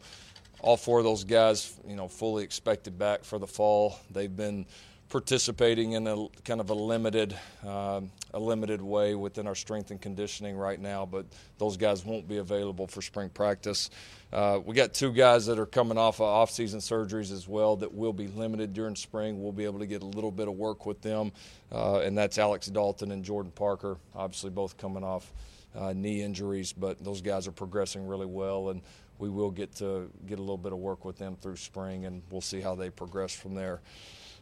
all 0.60 0.78
four 0.78 1.00
of 1.00 1.06
those 1.06 1.24
guys, 1.24 1.78
you 1.88 1.96
know, 1.96 2.08
fully 2.08 2.44
expected 2.44 2.98
back 2.98 3.24
for 3.24 3.40
the 3.40 3.48
fall. 3.48 4.00
They've 4.12 4.36
been 4.36 4.66
participating 5.10 5.92
in 5.92 6.08
a 6.08 6.28
kind 6.46 6.62
of 6.62 6.70
a 6.70 6.74
limited, 6.74 7.36
uh, 7.68 8.00
a 8.34 8.40
limited 8.40 8.82
way 8.82 9.14
within 9.14 9.46
our 9.46 9.56
strength 9.56 9.92
and 9.92 10.02
conditioning 10.02 10.56
right 10.56 10.80
now, 10.80 11.06
but 11.06 11.26
those 11.58 11.76
guys 11.76 12.06
won't 12.06 12.30
be 12.30 12.38
available 12.38 12.88
for 12.88 13.02
spring 13.02 13.28
practice. 13.28 13.90
Uh, 14.32 14.60
we 14.66 14.74
got 14.74 14.94
two 14.94 15.12
guys 15.12 15.46
that 15.46 15.60
are 15.60 15.66
coming 15.66 15.98
off 15.98 16.22
of 16.22 16.28
off-season 16.28 16.80
surgeries 16.80 17.34
as 17.34 17.46
well 17.46 17.76
that 17.76 17.94
will 17.94 18.14
be 18.14 18.28
limited 18.28 18.74
during 18.74 18.96
spring. 18.96 19.44
We'll 19.44 19.52
be 19.52 19.66
able 19.66 19.80
to 19.80 19.86
get 19.86 20.02
a 20.02 20.06
little 20.06 20.32
bit 20.32 20.48
of 20.48 20.54
work 20.54 20.86
with 20.86 21.02
them, 21.02 21.34
uh, 21.74 22.00
and 22.00 22.18
that's 22.18 22.38
Alex 22.38 22.68
Dalton 22.68 23.12
and 23.12 23.26
Jordan 23.26 23.52
Parker. 23.54 23.98
Obviously, 24.16 24.50
both 24.50 24.78
coming 24.78 25.04
off 25.04 25.30
uh, 25.76 25.94
knee 25.94 26.22
injuries, 26.22 26.74
but 26.74 27.04
those 27.04 27.22
guys 27.22 27.48
are 27.48 27.52
progressing 27.52 28.06
really 28.08 28.26
well 28.26 28.70
and 28.70 28.82
we 29.22 29.30
will 29.30 29.52
get 29.52 29.76
to 29.76 30.10
get 30.26 30.40
a 30.40 30.42
little 30.42 30.58
bit 30.58 30.74
of 30.74 30.80
work 30.80 31.06
with 31.06 31.18
them 31.18 31.38
through 31.40 31.56
spring, 31.56 32.06
and 32.06 32.24
we'll 32.32 32.42
see 32.42 32.60
how 32.60 32.74
they 32.74 32.90
progress 32.90 33.32
from 33.32 33.54
there. 33.54 33.80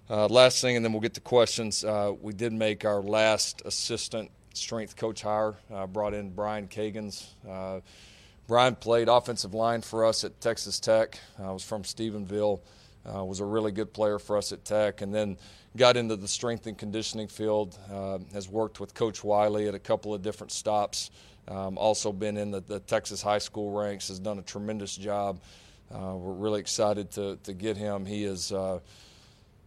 Uh, 0.10 0.26
last 0.28 0.62
thing, 0.62 0.76
and 0.76 0.84
then 0.84 0.94
we'll 0.94 1.02
get 1.02 1.13
to 1.13 1.22
questions. 1.22 1.84
Uh, 1.84 2.13
we 2.20 2.34
did 2.34 2.54
make 2.54 2.86
our 2.86 3.02
last 3.02 3.62
assistant 3.65 4.32
strength 4.54 4.96
coach 4.96 5.22
hire. 5.22 5.56
Uh, 5.72 5.86
brought 5.86 6.13
in 6.13 6.30
Brian 6.30 6.68
Kagans. 6.68 7.28
Uh, 7.48 7.82
Brian 8.48 8.76
played 8.76 9.10
offensive 9.10 9.54
line 9.54 9.82
for 9.82 10.06
us 10.06 10.24
at 10.24 10.39
Texas 10.42 10.80
Tech. 10.80 11.20
I 11.38 11.52
was 11.52 11.63
from 11.63 11.84
Stephenville. 11.84 12.62
Uh, 13.05 13.23
was 13.23 13.39
a 13.39 13.45
really 13.45 13.71
good 13.71 13.93
player 13.93 14.19
for 14.19 14.38
us 14.38 14.51
at 14.51 14.65
Tech, 14.65 15.01
and 15.01 15.13
then 15.13 15.38
got 15.77 15.97
into 15.97 16.15
the 16.15 16.27
strength 16.27 16.67
and 16.67 16.77
conditioning 16.77 17.27
field. 17.27 17.77
Uh, 17.91 18.19
has 18.33 18.49
worked 18.49 18.79
with 18.79 18.93
Coach 18.93 19.23
Wylie 19.23 19.67
at 19.67 19.75
a 19.75 19.79
couple 19.79 20.13
of 20.13 20.21
different 20.21 20.51
stops. 20.51 21.09
Um, 21.47 21.77
also 21.77 22.12
been 22.12 22.38
in 22.38 22.51
the, 22.51 22.62
the, 22.62 22.79
Texas 22.79 23.21
high 23.21 23.39
school 23.39 23.71
ranks, 23.71 24.09
has 24.09 24.19
done 24.19 24.38
a 24.38 24.43
tremendous 24.43 24.95
job. 24.95 25.39
Uh, 25.91 26.15
we're 26.15 26.33
really 26.33 26.59
excited 26.59 27.09
to, 27.12 27.38
to 27.43 27.53
get 27.53 27.75
him. 27.75 28.05
He 28.05 28.23
is 28.23 28.51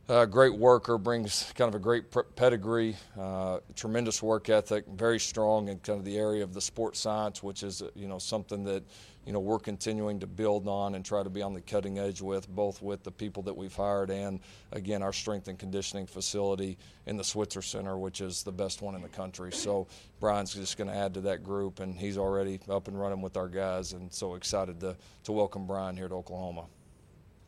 uh, 0.08 0.26
great 0.26 0.54
worker, 0.54 0.98
brings 0.98 1.52
kind 1.56 1.68
of 1.68 1.74
a 1.74 1.78
great 1.78 2.04
pedigree, 2.34 2.96
uh, 3.18 3.60
tremendous 3.76 4.22
work 4.22 4.48
ethic, 4.48 4.84
very 4.94 5.20
strong 5.20 5.68
in 5.68 5.78
kind 5.78 5.98
of 5.98 6.04
the 6.04 6.18
area 6.18 6.42
of 6.42 6.52
the 6.52 6.60
sports 6.60 6.98
science, 6.98 7.42
which 7.42 7.62
is 7.62 7.82
you 7.94 8.08
know 8.08 8.18
something 8.18 8.64
that 8.64 8.82
you 9.24 9.32
know 9.32 9.38
we're 9.38 9.60
continuing 9.60 10.18
to 10.18 10.26
build 10.26 10.66
on 10.66 10.96
and 10.96 11.04
try 11.04 11.22
to 11.22 11.30
be 11.30 11.40
on 11.40 11.54
the 11.54 11.60
cutting 11.60 12.00
edge 12.00 12.20
with, 12.20 12.48
both 12.48 12.82
with 12.82 13.04
the 13.04 13.12
people 13.12 13.44
that 13.44 13.56
we've 13.56 13.74
hired 13.74 14.10
and 14.10 14.40
again 14.72 15.02
our 15.02 15.12
strength 15.12 15.46
and 15.46 15.58
conditioning 15.58 16.06
facility 16.06 16.76
in 17.06 17.16
the 17.16 17.24
Switzer 17.24 17.62
Center, 17.62 17.96
which 17.96 18.20
is 18.20 18.42
the 18.42 18.52
best 18.52 18.82
one 18.82 18.96
in 18.96 19.02
the 19.02 19.08
country. 19.08 19.52
So 19.52 19.86
Brian's 20.18 20.52
just 20.52 20.76
going 20.76 20.90
to 20.90 20.96
add 20.96 21.14
to 21.14 21.20
that 21.22 21.44
group, 21.44 21.78
and 21.78 21.96
he's 21.96 22.18
already 22.18 22.58
up 22.68 22.88
and 22.88 23.00
running 23.00 23.20
with 23.20 23.36
our 23.36 23.48
guys, 23.48 23.92
and 23.92 24.12
so 24.12 24.34
excited 24.34 24.80
to 24.80 24.96
to 25.22 25.32
welcome 25.32 25.64
Brian 25.64 25.96
here 25.96 26.08
to 26.08 26.14
Oklahoma. 26.16 26.64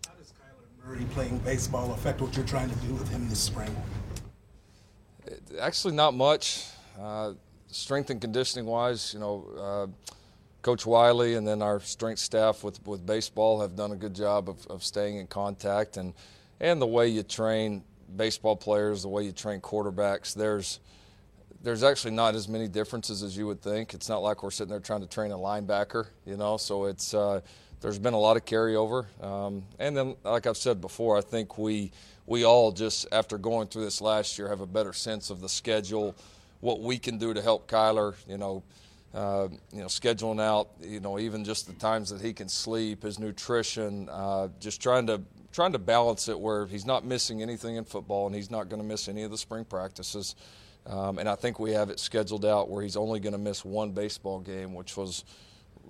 How 0.06 0.14
does 0.14 0.32
Kyler 0.32 0.86
Murray 0.86 1.03
playing 1.14 1.38
baseball 1.38 1.92
affect 1.92 2.20
what 2.20 2.36
you're 2.36 2.44
trying 2.44 2.68
to 2.68 2.76
do 2.76 2.92
with 2.94 3.08
him 3.08 3.28
this 3.28 3.38
spring? 3.38 3.74
Actually, 5.60 5.94
not 5.94 6.12
much. 6.12 6.66
Uh, 7.00 7.32
strength 7.68 8.10
and 8.10 8.20
conditioning 8.20 8.66
wise, 8.66 9.14
you 9.14 9.20
know. 9.20 9.46
Uh, 9.58 10.10
Coach 10.62 10.86
Wylie 10.86 11.34
and 11.34 11.46
then 11.46 11.60
our 11.60 11.78
strength 11.78 12.18
staff 12.18 12.64
with, 12.64 12.84
with 12.86 13.04
baseball 13.04 13.60
have 13.60 13.76
done 13.76 13.92
a 13.92 13.96
good 13.96 14.14
job 14.14 14.48
of, 14.48 14.66
of 14.68 14.82
staying 14.82 15.18
in 15.18 15.26
contact 15.26 15.98
and 15.98 16.14
and 16.58 16.80
the 16.80 16.86
way 16.86 17.08
you 17.08 17.22
train 17.22 17.82
baseball 18.16 18.56
players, 18.56 19.02
the 19.02 19.08
way 19.08 19.24
you 19.24 19.32
train 19.32 19.60
quarterbacks, 19.60 20.34
there's 20.34 20.80
there's 21.62 21.82
actually 21.82 22.12
not 22.12 22.34
as 22.34 22.48
many 22.48 22.68
differences 22.68 23.22
as 23.22 23.36
you 23.36 23.46
would 23.46 23.60
think. 23.60 23.94
It's 23.94 24.08
not 24.08 24.22
like 24.22 24.42
we're 24.42 24.50
sitting 24.50 24.70
there 24.70 24.80
trying 24.80 25.00
to 25.00 25.06
train 25.06 25.32
a 25.32 25.36
linebacker, 25.36 26.06
you 26.26 26.36
know. 26.36 26.56
So 26.56 26.84
it's 26.84 27.14
uh, 27.14 27.40
there's 27.80 27.98
been 27.98 28.14
a 28.14 28.18
lot 28.18 28.36
of 28.36 28.44
carryover, 28.44 29.06
um, 29.22 29.64
and 29.78 29.96
then 29.96 30.16
like 30.24 30.46
I've 30.46 30.56
said 30.56 30.80
before, 30.80 31.16
I 31.16 31.20
think 31.20 31.58
we 31.58 31.92
we 32.26 32.44
all 32.44 32.72
just 32.72 33.06
after 33.12 33.38
going 33.38 33.68
through 33.68 33.84
this 33.84 34.00
last 34.00 34.38
year 34.38 34.48
have 34.48 34.60
a 34.60 34.66
better 34.66 34.92
sense 34.92 35.30
of 35.30 35.40
the 35.40 35.48
schedule, 35.48 36.14
what 36.60 36.80
we 36.80 36.98
can 36.98 37.18
do 37.18 37.34
to 37.34 37.42
help 37.42 37.70
Kyler, 37.70 38.14
you 38.28 38.38
know 38.38 38.62
uh, 39.14 39.48
you 39.72 39.78
know, 39.78 39.86
scheduling 39.86 40.40
out, 40.40 40.70
you 40.82 40.98
know, 40.98 41.18
even 41.20 41.44
just 41.44 41.68
the 41.68 41.72
times 41.74 42.10
that 42.10 42.20
he 42.20 42.32
can 42.32 42.48
sleep, 42.48 43.04
his 43.04 43.18
nutrition, 43.18 44.08
uh, 44.10 44.48
just 44.58 44.82
trying 44.82 45.06
to 45.06 45.22
trying 45.52 45.70
to 45.70 45.78
balance 45.78 46.26
it 46.26 46.38
where 46.38 46.66
he's 46.66 46.84
not 46.84 47.04
missing 47.04 47.40
anything 47.40 47.76
in 47.76 47.84
football 47.84 48.26
and 48.26 48.34
he's 48.34 48.50
not 48.50 48.68
going 48.68 48.82
to 48.82 48.86
miss 48.86 49.08
any 49.08 49.22
of 49.22 49.30
the 49.30 49.38
spring 49.38 49.64
practices. 49.64 50.34
Um, 50.84 51.16
and 51.20 51.28
I 51.28 51.36
think 51.36 51.60
we 51.60 51.70
have 51.70 51.90
it 51.90 52.00
scheduled 52.00 52.44
out 52.44 52.68
where 52.68 52.82
he's 52.82 52.96
only 52.96 53.20
going 53.20 53.34
to 53.34 53.38
miss 53.38 53.64
one 53.64 53.92
baseball 53.92 54.40
game, 54.40 54.74
which 54.74 54.96
was 54.96 55.24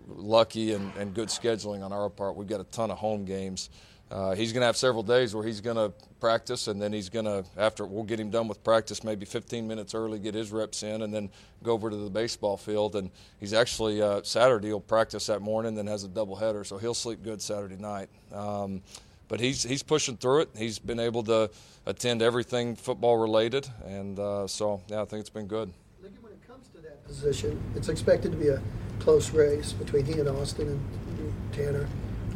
lucky 0.09 0.73
and, 0.73 0.93
and 0.97 1.15
good 1.15 1.29
scheduling 1.29 1.85
on 1.85 1.93
our 1.93 2.09
part. 2.09 2.37
We've 2.37 2.49
got 2.49 2.61
a 2.61 2.65
ton 2.65 2.91
of 2.91 2.99
home 2.99 3.25
games. 3.25 3.71
Uh, 4.11 4.35
he's 4.35 4.53
going 4.53 4.61
to 4.61 4.67
have 4.67 4.77
several 4.77 5.03
days 5.03 5.35
where 5.35 5.45
he's 5.45 5.61
going 5.61 5.77
to 5.77 5.93
practice, 6.21 6.69
and 6.69 6.81
then 6.81 6.93
he's 6.93 7.09
going 7.09 7.25
to, 7.25 7.45
after 7.57 7.85
we'll 7.87 8.05
get 8.05 8.21
him 8.21 8.31
done 8.31 8.47
with 8.47 8.63
practice, 8.63 9.03
maybe 9.03 9.25
15 9.25 9.67
minutes 9.67 9.95
early, 9.95 10.19
get 10.19 10.35
his 10.35 10.53
reps 10.53 10.83
in, 10.83 11.03
and 11.03 11.13
then 11.13 11.31
go 11.63 11.73
over 11.73 11.91
to 11.91 11.97
the 11.97 12.11
baseball 12.11 12.57
field. 12.57 12.97
And 12.97 13.11
he's 13.41 13.53
actually 13.53 14.03
uh, 14.03 14.23
Saturday 14.23 14.69
he'll 14.69 14.81
practice 14.81 15.27
that 15.27 15.41
morning, 15.41 15.75
then 15.75 15.87
has 15.87 16.05
a 16.05 16.09
doubleheader, 16.09 16.67
so 16.67 16.79
he'll 16.79 16.95
sleep 16.95 17.23
good 17.25 17.41
Saturday 17.41 17.77
night. 17.77 18.09
Um, 18.33 18.83
but 19.27 19.41
he's 19.41 19.63
he's 19.63 19.83
pushing 19.83 20.17
through 20.17 20.43
it. 20.43 20.51
He's 20.57 20.79
been 20.79 21.01
able 21.01 21.23
to 21.25 21.51
attend 21.87 22.23
everything 22.23 22.77
football 22.77 23.17
related, 23.17 23.67
and 23.87 24.19
uh, 24.19 24.47
so 24.47 24.83
yeah, 24.89 25.03
I 25.03 25.07
think 25.07 25.21
it's 25.21 25.31
been 25.31 25.47
good. 25.47 25.73
When 26.01 26.33
it 26.33 26.47
comes 26.47 26.69
to 26.69 26.79
that 26.83 27.05
position, 27.05 27.61
it's 27.75 27.89
expected 27.89 28.33
to 28.33 28.39
be 28.39 28.49
a 28.49 28.63
close 29.01 29.31
race 29.31 29.73
between 29.73 30.05
he 30.05 30.13
and 30.21 30.29
Austin 30.29 30.69
and 30.69 31.53
Tanner. 31.53 31.89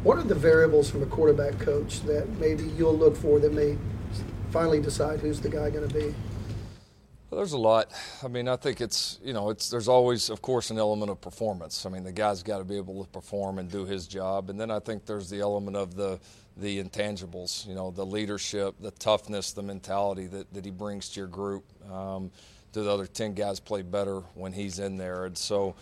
What 0.03 0.17
are 0.17 0.23
the 0.23 0.35
variables 0.35 0.89
from 0.89 1.03
a 1.03 1.05
quarterback 1.05 1.59
coach 1.59 2.01
that 2.03 2.29
maybe 2.39 2.63
you'll 2.77 2.97
look 2.97 3.15
for 3.17 3.39
that 3.39 3.53
may 3.53 3.77
finally 4.51 4.81
decide 4.81 5.19
who's 5.19 5.41
the 5.41 5.49
guy 5.49 5.69
going 5.69 5.87
to 5.87 5.93
be? 5.93 6.13
Well, 7.29 7.37
there's 7.37 7.53
a 7.53 7.59
lot. 7.59 7.91
I 8.23 8.27
mean, 8.27 8.47
I 8.47 8.55
think 8.55 8.81
it's 8.81 9.19
you 9.23 9.33
know 9.33 9.51
it's 9.51 9.69
there's 9.69 9.87
always 9.87 10.31
of 10.31 10.41
course 10.41 10.71
an 10.71 10.79
element 10.79 11.11
of 11.11 11.21
performance. 11.21 11.85
I 11.85 11.89
mean, 11.89 12.03
the 12.03 12.11
guy's 12.11 12.41
got 12.41 12.57
to 12.57 12.63
be 12.63 12.75
able 12.77 13.03
to 13.03 13.09
perform 13.11 13.59
and 13.59 13.69
do 13.69 13.85
his 13.85 14.07
job, 14.07 14.49
and 14.49 14.59
then 14.59 14.71
I 14.71 14.79
think 14.79 15.05
there's 15.05 15.29
the 15.29 15.39
element 15.39 15.77
of 15.77 15.95
the 15.95 16.19
the 16.57 16.83
intangibles. 16.83 17.67
You 17.67 17.75
know, 17.75 17.91
the 17.91 18.05
leadership, 18.05 18.75
the 18.79 18.91
toughness, 18.91 19.51
the 19.51 19.61
mentality 19.61 20.25
that, 20.27 20.51
that 20.53 20.65
he 20.65 20.71
brings 20.71 21.09
to 21.09 21.19
your 21.19 21.27
group. 21.27 21.65
Um, 21.91 22.31
do 22.71 22.83
the 22.83 22.91
other 22.91 23.05
ten 23.05 23.33
guys 23.35 23.59
play 23.59 23.83
better 23.83 24.21
when 24.33 24.51
he's 24.51 24.79
in 24.79 24.97
there? 24.97 25.25
And 25.25 25.37
so, 25.37 25.75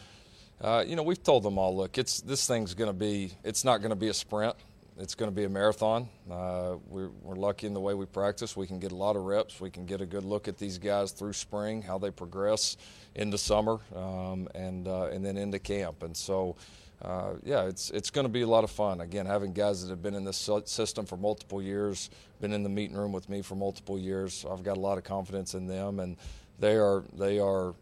uh, 0.62 0.84
you 0.86 0.96
know, 0.96 1.04
we've 1.04 1.22
told 1.22 1.44
them 1.44 1.58
all, 1.58 1.76
look, 1.76 1.98
it's 1.98 2.22
this 2.22 2.48
thing's 2.48 2.74
going 2.74 2.90
to 2.90 2.98
be. 2.98 3.34
It's 3.44 3.64
not 3.64 3.80
going 3.80 3.92
to 3.92 3.96
be 3.96 4.08
a 4.10 4.14
sprint 4.14 4.56
it's 5.00 5.14
going 5.14 5.30
to 5.30 5.36
be 5.36 5.44
a 5.44 5.50
marathon. 5.50 6.10
Uh, 6.30 6.76
we're, 6.88 7.10
we're, 7.22 7.36
lucky 7.36 7.68
in 7.68 7.74
the 7.74 7.80
way 7.80 7.94
we 7.94 8.06
practice. 8.06 8.58
We 8.58 8.66
can 8.66 8.80
get 8.80 8.92
a 8.92 8.96
lot 8.96 9.16
of 9.16 9.24
reps. 9.24 9.62
We 9.62 9.70
can 9.70 9.86
get 9.86 10.02
a 10.02 10.06
good 10.06 10.24
look 10.24 10.48
at 10.48 10.58
these 10.58 10.80
guys 10.80 11.12
through 11.12 11.34
spring, 11.34 11.84
how 11.84 12.00
they 12.00 12.10
progress 12.10 12.78
into 13.14 13.38
summer, 13.38 13.80
um, 13.96 14.48
and 14.56 14.88
uh, 14.88 15.06
and 15.06 15.24
then 15.24 15.38
into 15.38 15.60
camp. 15.60 16.02
And 16.02 16.18
so, 16.18 16.56
uh, 17.04 17.34
yeah, 17.44 17.66
it's 17.66 17.92
it's 17.92 18.10
going 18.10 18.26
to 18.26 18.32
be 18.32 18.42
a 18.42 18.48
lot 18.48 18.64
of 18.64 18.72
fun. 18.72 19.02
Again, 19.02 19.28
having 19.28 19.54
guys 19.54 19.84
that 19.84 19.92
have 19.92 20.02
been 20.02 20.16
in 20.16 20.24
this 20.24 20.50
system 20.66 21.06
for 21.06 21.18
multiple 21.18 21.62
years, 21.62 22.10
been 22.42 22.54
in 22.54 22.64
the 22.64 22.70
meeting 22.70 22.98
room 22.98 23.12
with 23.12 23.30
me 23.30 23.44
for 23.44 23.56
multiple 23.56 24.00
years. 24.00 24.46
I've 24.50 24.64
got 24.64 24.78
a 24.78 24.82
lot 24.82 24.98
of 24.98 25.04
confidence 25.04 25.54
in 25.54 25.68
them, 25.68 26.00
and 26.00 26.18
they 26.60 26.76
are 26.76 27.04
they 27.16 27.40
are 27.40 27.76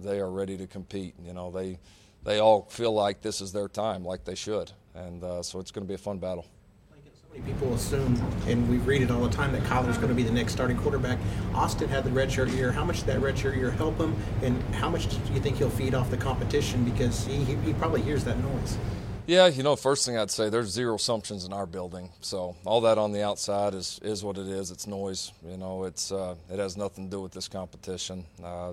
they 0.00 0.18
are 0.18 0.30
ready 0.30 0.56
to 0.56 0.66
compete. 0.66 1.14
You 1.22 1.34
know, 1.34 1.50
they 1.50 1.78
they 2.24 2.38
all 2.38 2.62
feel 2.70 2.92
like 2.92 3.22
this 3.22 3.40
is 3.40 3.52
their 3.52 3.68
time, 3.68 4.04
like 4.04 4.24
they 4.24 4.34
should 4.34 4.72
and 4.98 5.22
uh, 5.22 5.42
so 5.42 5.60
it's 5.60 5.70
going 5.70 5.86
to 5.86 5.88
be 5.88 5.94
a 5.94 5.98
fun 5.98 6.18
battle. 6.18 6.46
So 6.90 7.34
many 7.34 7.52
people 7.52 7.74
assume, 7.74 8.20
and 8.46 8.68
we 8.68 8.78
read 8.78 9.02
it 9.02 9.10
all 9.10 9.20
the 9.20 9.30
time, 9.30 9.52
that 9.52 9.62
Kyler's 9.64 9.96
going 9.96 10.08
to 10.08 10.14
be 10.14 10.22
the 10.22 10.32
next 10.32 10.52
starting 10.52 10.76
quarterback. 10.76 11.18
Austin 11.54 11.88
had 11.88 12.04
the 12.04 12.10
redshirt 12.10 12.54
year. 12.54 12.72
How 12.72 12.84
much 12.84 12.98
did 12.98 13.06
that 13.06 13.20
redshirt 13.20 13.56
year 13.56 13.70
help 13.70 13.98
him, 13.98 14.16
and 14.42 14.60
how 14.74 14.88
much 14.88 15.08
do 15.08 15.32
you 15.32 15.40
think 15.40 15.58
he'll 15.58 15.70
feed 15.70 15.94
off 15.94 16.10
the 16.10 16.16
competition? 16.16 16.84
Because 16.84 17.26
he, 17.26 17.44
he 17.44 17.72
probably 17.74 18.02
hears 18.02 18.24
that 18.24 18.38
noise. 18.38 18.78
Yeah, 19.26 19.46
you 19.46 19.62
know, 19.62 19.76
first 19.76 20.06
thing 20.06 20.16
I'd 20.16 20.30
say, 20.30 20.48
there's 20.48 20.70
zero 20.70 20.94
assumptions 20.94 21.44
in 21.44 21.52
our 21.52 21.66
building. 21.66 22.08
So 22.22 22.56
all 22.64 22.80
that 22.82 22.96
on 22.96 23.12
the 23.12 23.22
outside 23.22 23.74
is 23.74 24.00
is 24.02 24.24
what 24.24 24.38
it 24.38 24.46
is. 24.46 24.70
It's 24.70 24.86
noise. 24.86 25.32
You 25.46 25.58
know, 25.58 25.84
it's 25.84 26.10
uh, 26.10 26.34
it 26.50 26.58
has 26.58 26.78
nothing 26.78 27.04
to 27.04 27.10
do 27.10 27.20
with 27.20 27.32
this 27.32 27.46
competition. 27.46 28.24
Uh, 28.42 28.72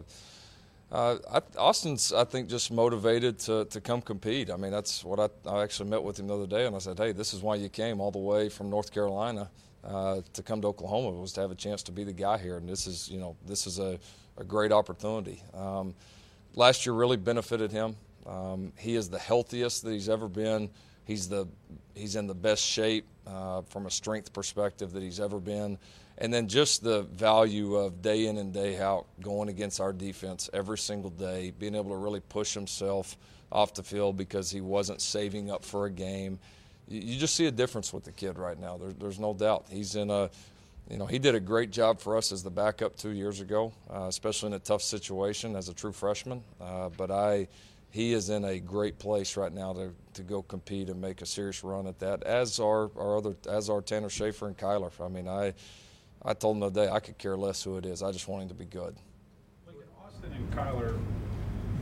uh, 0.92 1.18
I, 1.32 1.42
Austin's, 1.58 2.14
I 2.14 2.24
think, 2.24 2.48
just 2.48 2.72
motivated 2.72 3.40
to, 3.40 3.66
to 3.66 3.82
come 3.82 4.02
compete. 4.02 4.52
I 4.52 4.56
mean, 4.56 4.72
that's 4.72 5.04
what 5.04 5.20
I, 5.20 5.50
I 5.50 5.64
actually 5.64 5.90
met 5.90 6.04
with 6.04 6.20
him 6.20 6.28
the 6.28 6.36
other 6.36 6.48
day, 6.48 6.66
and 6.66 6.76
I 6.76 6.80
said, 6.80 6.98
"Hey, 6.98 7.12
this 7.12 7.34
is 7.34 7.42
why 7.42 7.56
you 7.56 7.70
came 7.70 8.00
all 8.00 8.12
the 8.12 8.20
way 8.20 8.50
from 8.50 8.70
North 8.70 8.94
Carolina 8.94 9.50
uh, 9.84 10.22
to 10.34 10.44
come 10.44 10.62
to 10.62 10.68
Oklahoma 10.68 11.12
was 11.12 11.34
to 11.34 11.42
have 11.42 11.52
a 11.52 11.56
chance 11.56 11.82
to 11.84 11.92
be 11.92 12.04
the 12.04 12.14
guy 12.14 12.38
here, 12.38 12.58
and 12.58 12.70
this 12.70 12.88
is, 12.88 13.10
you 13.10 13.20
know, 13.20 13.36
this 13.46 13.68
is 13.68 13.80
a, 13.80 14.00
a 14.38 14.44
great 14.44 14.72
opportunity." 14.72 15.42
Um, 15.54 15.96
last 16.56 16.86
year 16.86 16.94
really 16.94 17.18
benefited 17.18 17.72
him. 17.72 17.96
Um, 18.26 18.72
he 18.78 18.96
is 18.96 19.10
the 19.10 19.20
healthiest 19.20 19.84
that 19.84 19.92
he's 19.92 20.10
ever 20.10 20.28
been. 20.28 20.70
He's 21.06 21.28
the 21.28 21.48
he's 21.94 22.16
in 22.16 22.28
the 22.28 22.36
best 22.36 22.64
shape 22.64 23.06
uh, 23.28 23.62
from 23.64 23.86
a 23.86 23.92
strength 23.92 24.34
perspective 24.34 24.92
that 24.94 25.04
he's 25.04 25.20
ever 25.20 25.40
been. 25.40 25.78
And 26.18 26.34
then 26.34 26.48
just 26.48 26.82
the 26.82 27.02
value 27.04 27.76
of 27.76 28.02
day 28.02 28.28
in 28.28 28.38
and 28.38 28.54
day 28.54 28.80
out 28.80 29.06
going 29.22 29.50
against 29.50 29.82
our 29.82 29.92
defense 29.92 30.50
every 30.54 30.78
single 30.78 31.10
day, 31.10 31.52
being 31.60 31.76
able 31.76 31.90
to 31.90 31.98
really 31.98 32.22
push 32.22 32.54
himself 32.54 33.18
off 33.52 33.74
the 33.74 33.84
field 33.84 34.18
because 34.18 34.50
he 34.50 34.62
wasn't 34.62 35.02
saving 35.02 35.52
up 35.52 35.66
for 35.66 35.86
a 35.86 35.92
game. 35.92 36.40
You, 36.88 37.18
just 37.18 37.36
see 37.36 37.48
a 37.48 37.52
difference 37.52 37.92
with 37.92 38.04
the 38.04 38.12
kid 38.12 38.38
right 38.38 38.60
now. 38.60 38.78
There, 38.78 38.94
there's 38.94 39.20
no 39.20 39.34
doubt. 39.34 39.66
He's 39.70 39.96
in 39.96 40.10
a, 40.10 40.30
you 40.90 40.98
know, 40.98 41.06
he 41.06 41.20
did 41.20 41.36
a 41.36 41.40
great 41.40 41.72
job 41.72 42.00
for 42.00 42.16
us 42.16 42.32
as 42.32 42.44
the 42.44 42.50
backup 42.50 42.96
two 42.96 43.10
years 43.10 43.42
ago, 43.42 43.74
uh, 43.94 44.04
especially 44.04 44.48
in 44.48 44.54
a 44.54 44.60
tough 44.60 44.84
situation 44.84 45.56
as 45.56 45.68
a 45.68 45.74
true 45.74 45.92
freshman. 45.92 46.44
Uh, 46.62 46.90
but 46.96 47.12
I, 47.12 47.48
he 47.90 48.14
is 48.14 48.30
in 48.30 48.46
a 48.46 48.60
great 48.60 49.00
place 49.00 49.36
right 49.36 49.54
now 49.54 49.74
to, 49.74 49.94
to 50.14 50.22
go 50.22 50.44
compete 50.44 50.90
and 50.90 51.02
make 51.02 51.22
a 51.22 51.26
serious 51.26 51.64
run 51.64 51.88
at 51.88 52.00
that. 52.00 52.24
As 52.24 52.60
are 52.60 52.92
our 52.98 53.18
other, 53.18 53.36
as 53.50 53.70
are 53.70 53.82
Tanner 53.82 54.10
Schafer 54.10 54.48
and 54.48 54.58
Kyler. 54.58 54.92
I 55.04 55.08
mean, 55.08 55.28
I 55.28 55.54
I 56.26 56.34
told 56.34 56.56
him 56.56 56.62
the 56.62 56.66
other 56.68 56.86
day 56.86 56.92
I 56.92 57.00
could 57.00 57.18
care 57.18 57.38
less 57.38 57.64
who 57.64 57.78
it 57.78 57.86
is. 57.86 58.02
I 58.02 58.12
just 58.12 58.28
want 58.28 58.44
him 58.44 58.50
to 58.50 58.56
be 58.56 58.66
good. 58.66 58.96
Like 59.68 59.76
Austin 60.04 60.34
and 60.34 60.52
Kyler, 60.54 61.00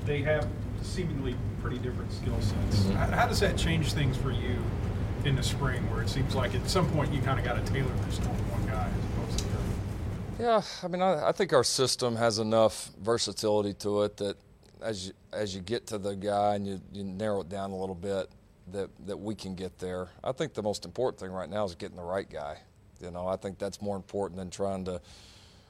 they 0.06 0.22
have 0.22 0.48
seemingly 0.82 1.36
pretty 1.62 1.80
different 1.80 2.12
skill 2.12 2.40
sets. 2.42 2.80
Mm-hmm. 2.80 2.92
How, 2.94 3.08
how, 3.08 3.28
does 3.28 3.40
that 3.40 3.58
change 3.58 3.94
things 3.94 4.18
for 4.18 4.32
you 4.32 4.58
in 5.24 5.38
the 5.38 5.44
spring, 5.44 5.90
where 5.90 6.04
it 6.04 6.10
seems 6.10 6.36
like 6.36 6.54
at 6.54 6.70
some 6.70 6.90
point 6.92 7.14
you 7.14 7.22
kind 7.22 7.40
of 7.40 7.46
got 7.46 7.66
to 7.66 7.72
tailor 7.72 7.94
this 8.06 8.18
to 8.18 8.28
one 8.28 8.68
guy 8.68 8.90
as 8.90 9.06
opposed 9.06 9.40
to 9.40 9.46
the 9.46 9.52
other? 9.52 10.58
Yeah, 10.58 10.62
I 10.84 10.88
mean, 10.90 11.02
I, 11.02 11.30
I 11.30 11.32
think 11.32 11.54
our 11.54 11.64
system 11.64 12.18
has 12.18 12.40
enough 12.40 12.92
versatility 13.02 13.74
to 13.76 14.04
it 14.04 14.18
that 14.18 14.36
as 14.82 15.08
you, 15.08 15.14
as 15.32 15.56
you 15.56 15.62
get 15.62 15.88
to 15.88 15.98
the 15.98 16.16
guy 16.16 16.56
and 16.56 16.68
you, 16.68 16.82
you 16.92 17.06
narrow 17.06 17.42
it 17.42 17.50
down 17.50 17.72
a 17.72 17.78
little 17.78 17.96
bit, 17.96 18.30
that, 18.72 18.90
that 19.08 19.18
we 19.18 19.36
can 19.36 19.56
get 19.56 19.80
there. 19.80 20.10
I 20.22 20.34
think 20.34 20.54
the 20.54 20.64
most 20.64 20.84
important 20.84 21.20
thing 21.20 21.32
right 21.32 21.50
now 21.50 21.64
is 21.64 21.76
getting 21.76 21.96
the 21.96 22.04
right 22.04 22.30
guy. 22.30 22.58
You 23.04 23.12
know, 23.12 23.28
I 23.28 23.36
think 23.36 23.60
that's 23.60 23.82
more 23.82 23.96
important 23.96 24.40
than 24.40 24.50
trying 24.50 24.86
to 24.86 25.02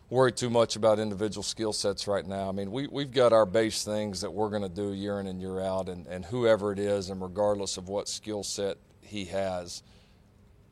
worry 0.10 0.32
too 0.32 0.50
much 0.50 0.76
about 0.76 1.00
individual 1.00 1.44
skill 1.44 1.74
sets 1.74 2.08
right 2.08 2.26
now. 2.26 2.48
I 2.48 2.52
mean, 2.52 2.72
we, 2.72 2.88
we've 2.88 3.12
got 3.12 3.34
our 3.34 3.46
base 3.46 3.84
things 3.84 4.22
that 4.22 4.32
we're 4.32 4.50
going 4.50 4.62
to 4.62 4.70
do 4.70 4.94
year 4.94 5.20
in 5.20 5.28
and 5.28 5.42
year 5.42 5.60
out, 5.60 5.90
and, 5.90 6.06
and 6.08 6.24
whoever 6.26 6.72
it 6.72 6.80
is, 6.80 7.10
and 7.10 7.22
regardless 7.22 7.78
of 7.78 7.90
what 7.90 8.08
skill 8.08 8.44
set 8.44 8.78
he 9.02 9.26
has, 9.26 9.82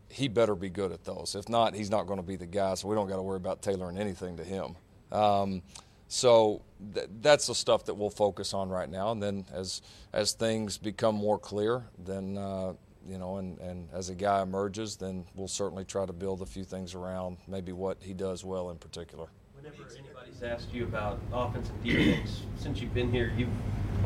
he 0.10 0.28
better 0.28 0.56
be 0.56 0.70
good 0.70 0.92
at 0.92 1.04
those. 1.06 1.36
If 1.36 1.50
not, 1.50 1.74
he's 1.74 1.90
not 1.90 2.06
going 2.06 2.20
to 2.20 2.26
be 2.26 2.36
the 2.36 2.46
guy, 2.46 2.76
so 2.76 2.88
we 2.88 2.96
don't 2.96 3.08
got 3.08 3.16
to 3.16 3.22
worry 3.22 3.38
about 3.38 3.62
tailoring 3.62 3.98
anything 3.98 4.38
to 4.38 4.44
him. 4.44 4.76
Um, 5.12 5.62
so 6.08 6.62
th- 6.94 7.08
that's 7.22 7.48
the 7.48 7.56
stuff 7.56 7.86
that 7.86 7.94
we'll 7.94 8.10
focus 8.10 8.54
on 8.54 8.70
right 8.70 8.90
now. 8.90 9.12
And 9.12 9.24
then 9.24 9.46
as 9.54 9.82
as 10.12 10.34
things 10.34 10.78
become 10.78 11.16
more 11.16 11.40
clear, 11.40 11.86
then 11.98 12.38
uh, 12.38 12.74
you 13.08 13.18
know, 13.18 13.38
and, 13.38 13.58
and 13.60 13.90
as 13.94 14.10
a 14.10 14.16
guy 14.16 14.42
emerges, 14.42 14.96
then 14.96 15.26
we'll 15.36 15.48
certainly 15.48 15.84
try 15.86 16.06
to 16.06 16.14
build 16.14 16.42
a 16.42 16.46
few 16.46 16.64
things 16.64 16.96
around 16.96 17.38
maybe 17.48 17.72
what 17.72 17.98
he 18.02 18.14
does 18.14 18.44
well 18.44 18.70
in 18.70 18.78
particular. 18.78 19.28
Whenever 19.56 19.84
anybody's 19.98 20.42
asked 20.44 20.74
you 20.74 20.84
about 20.84 21.20
offense 21.34 21.70
and 21.70 21.84
defense, 21.84 22.42
since 22.58 22.82
you've 22.82 22.94
been 22.94 23.12
here, 23.12 23.32
you've 23.38 23.50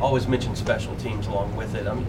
always 0.02 0.28
mentioned 0.28 0.58
special 0.58 0.96
teams 0.98 1.28
along 1.28 1.56
with 1.56 1.76
it. 1.76 1.88
I 1.88 1.94
mean, 1.94 2.06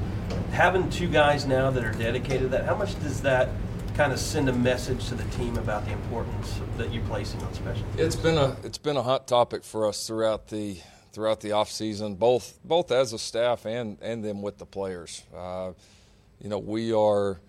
having 0.52 0.88
two 0.90 1.08
guys 1.08 1.46
now 1.46 1.70
that 1.70 1.84
are 1.84 1.92
dedicated 1.92 2.42
to 2.42 2.48
that, 2.48 2.64
how 2.64 2.74
much 2.74 2.98
does 3.00 3.22
that 3.22 3.48
kind 3.94 4.12
of 4.12 4.18
send 4.18 4.48
a 4.48 4.52
message 4.52 5.06
to 5.08 5.14
the 5.14 5.24
team 5.36 5.56
about 5.56 5.84
the 5.86 5.92
importance 5.92 6.60
that 6.76 6.92
you're 6.92 7.04
placing 7.04 7.40
on 7.42 7.54
special 7.54 7.84
teams? 7.84 8.00
It's 8.00 8.16
been 8.16 8.36
a 8.36 8.56
it's 8.62 8.78
been 8.78 8.96
a 8.96 9.02
hot 9.02 9.26
topic 9.26 9.64
for 9.64 9.86
us 9.86 10.06
throughout 10.06 10.48
the 10.48 10.78
throughout 11.12 11.40
the 11.40 11.52
off 11.52 11.70
season, 11.70 12.14
both 12.14 12.58
both 12.64 12.92
as 12.92 13.12
a 13.12 13.18
staff 13.18 13.64
and 13.64 13.98
and 14.02 14.24
then 14.24 14.42
with 14.42 14.58
the 14.58 14.66
players. 14.66 15.22
Uh, 15.34 15.72
you 16.40 16.48
know, 16.48 16.58
we 16.58 16.92
are, 16.92 17.40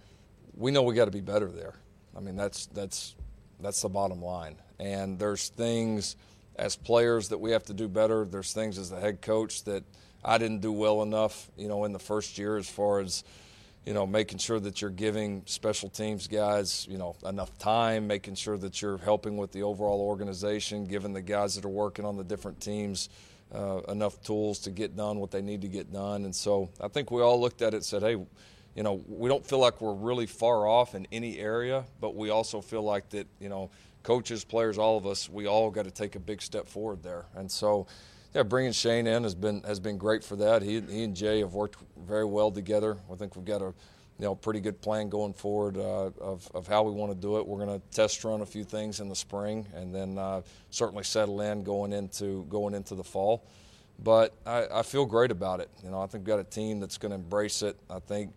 we 0.56 0.71
know 0.71 0.84
we 0.84 0.95
got 0.95 1.06
to 1.06 1.12
be 1.12 1.21
better 1.21 1.47
there. 1.47 1.76
I 2.15 2.19
mean, 2.19 2.36
that's 2.36 2.65
that's 2.67 3.15
that's 3.60 3.82
the 3.82 3.89
bottom 3.89 4.21
line. 4.21 4.56
And 4.80 5.19
there's 5.19 5.50
things 5.50 6.15
as 6.56 6.76
players 6.76 7.30
that 7.30 7.38
we 7.38 7.52
have 7.52 7.63
to 7.65 7.73
do 7.73 7.88
better. 7.88 8.26
There's 8.26 8.54
things 8.54 8.78
as 8.78 8.89
the 8.89 9.00
head 9.00 9.21
coach 9.21 9.63
that 9.65 9.84
I 10.23 10.38
didn't 10.38 10.62
do 10.62 10.71
well 10.71 11.04
enough, 11.04 11.50
you 11.58 11.67
know, 11.67 11.86
in 11.86 11.93
the 11.93 12.00
first 12.00 12.38
year 12.38 12.58
as 12.58 12.69
far 12.69 13.00
as 13.00 13.23
you 13.88 13.93
know, 13.93 14.06
making 14.06 14.38
sure 14.38 14.60
that 14.60 14.82
you're 14.82 14.89
giving 14.89 15.43
special 15.45 15.88
teams 15.88 16.28
guys, 16.28 16.86
you 16.89 16.97
know, 16.97 17.15
enough 17.26 17.58
time, 17.58 18.06
making 18.06 18.36
sure 18.36 18.58
that 18.58 18.82
you're 18.82 18.97
helping 18.97 19.38
with 19.38 19.54
the 19.54 19.63
overall 19.63 20.02
organization, 20.02 20.86
giving 20.88 21.13
the 21.13 21.21
guys 21.21 21.56
that 21.56 21.63
are 21.63 21.69
working 21.69 22.04
on 22.04 22.17
the 22.17 22.23
different 22.26 22.60
teams 22.60 23.08
uh, 23.56 23.80
enough 23.88 24.21
tools 24.23 24.60
to 24.60 24.71
get 24.71 24.97
done 24.97 25.19
what 25.19 25.32
they 25.32 25.41
need 25.41 25.62
to 25.62 25.69
get 25.69 25.93
done. 25.93 26.26
And 26.26 26.36
so 26.36 26.69
I 26.82 26.89
think 26.89 27.12
we 27.12 27.21
all 27.21 27.39
looked 27.39 27.62
at 27.62 27.73
it 27.73 27.78
and 27.78 27.86
said, 27.86 28.02
hey, 28.02 28.17
you 28.78 28.84
know, 28.84 29.02
we 29.08 29.28
don't 29.28 29.44
feel 29.44 29.58
like 29.58 29.82
we're 29.82 29.96
really 29.96 30.28
far 30.28 30.68
off 30.68 30.94
in 30.94 31.08
any 31.12 31.40
area, 31.40 31.84
but 32.00 32.16
we 32.16 32.30
also 32.30 32.62
feel 32.62 32.84
like 32.84 33.10
that, 33.10 33.26
you 33.40 33.50
know, 33.50 33.72
coaches, 34.04 34.44
players, 34.44 34.78
all 34.78 34.98
of 34.98 35.08
us, 35.08 35.28
we 35.28 35.48
all 35.48 35.72
got 35.72 35.86
to 35.86 35.92
take 35.92 36.16
a 36.16 36.20
big 36.20 36.44
step 36.44 36.68
forward 36.68 37.02
there. 37.02 37.26
And 37.36 37.52
so, 37.52 37.88
yeah, 38.36 38.44
bringing 38.44 38.72
Shane 38.72 39.08
in 39.08 39.24
has 39.24 39.34
been 39.34 39.63
has 39.63 39.80
been 39.80 39.98
great 39.98 40.24
for 40.24 40.36
that. 40.36 40.62
He 40.62 40.80
he 40.82 41.04
and 41.04 41.16
Jay 41.16 41.40
have 41.40 41.56
worked 41.56 41.78
very 42.06 42.26
well 42.26 42.52
together. 42.52 42.98
I 43.12 43.16
think 43.16 43.36
we've 43.36 43.44
got 43.44 43.63
a 43.63 43.74
you 44.20 44.26
know 44.26 44.36
pretty 44.36 44.60
good 44.60 44.80
plan 44.80 45.10
going 45.10 45.34
forward 45.34 45.78
uh, 45.78 46.12
of 46.22 46.48
of 46.54 46.68
how 46.68 46.84
we 46.84 46.92
want 46.92 47.12
to 47.12 47.18
do 47.18 47.40
it. 47.40 47.48
We're 47.48 47.66
going 47.66 47.82
to 47.82 47.86
test 47.90 48.24
run 48.24 48.42
a 48.42 48.46
few 48.46 48.64
things 48.64 48.99
in 48.99 49.10
the 49.10 49.16
spring, 49.16 49.66
and 49.74 49.95
then 49.95 50.20
uh, 50.20 50.43
certainly 50.70 51.04
settle 51.04 51.41
in 51.41 51.64
going 51.64 51.93
into 51.93 52.45
going 52.47 52.76
into 52.76 52.93
the 52.93 53.04
fall. 53.04 53.43
But 54.04 54.36
I, 54.45 54.68
I 54.72 54.84
feel 54.84 55.08
great 55.08 55.32
about 55.32 55.62
it. 55.62 55.72
You 55.84 55.89
know, 55.89 55.99
I 55.99 56.06
think 56.06 56.28
we've 56.28 56.36
got 56.36 56.39
a 56.39 56.43
team 56.43 56.80
that's 56.80 56.99
going 56.99 57.10
to 57.10 57.16
embrace 57.16 57.64
it. 57.64 57.76
I 57.89 57.97
think 57.97 58.34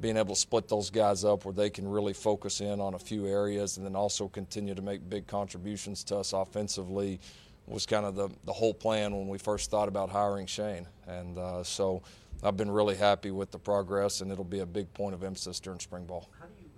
being 0.00 0.16
able 0.16 0.34
to 0.34 0.40
split 0.40 0.68
those 0.68 0.90
guys 0.90 1.24
up 1.24 1.44
where 1.44 1.54
they 1.54 1.70
can 1.70 1.88
really 1.88 2.12
focus 2.12 2.60
in 2.60 2.80
on 2.80 2.94
a 2.94 2.98
few 2.98 3.26
areas 3.26 3.76
and 3.76 3.86
then 3.86 3.96
also 3.96 4.28
continue 4.28 4.74
to 4.74 4.82
make 4.82 5.08
big 5.08 5.26
contributions 5.26 6.04
to 6.04 6.16
us 6.16 6.32
offensively 6.32 7.20
was 7.66 7.86
kind 7.86 8.06
of 8.06 8.14
the, 8.14 8.28
the 8.44 8.52
whole 8.52 8.74
plan 8.74 9.14
when 9.16 9.28
we 9.28 9.38
first 9.38 9.70
thought 9.70 9.88
about 9.88 10.10
hiring 10.10 10.46
Shane. 10.46 10.86
And 11.06 11.36
uh, 11.38 11.64
so 11.64 12.02
I've 12.42 12.56
been 12.56 12.70
really 12.70 12.96
happy 12.96 13.30
with 13.30 13.50
the 13.50 13.58
progress, 13.58 14.20
and 14.20 14.30
it'll 14.30 14.44
be 14.44 14.60
a 14.60 14.66
big 14.66 14.92
point 14.94 15.14
of 15.14 15.24
emphasis 15.24 15.58
during 15.58 15.80
spring 15.80 16.04
ball. 16.04 16.28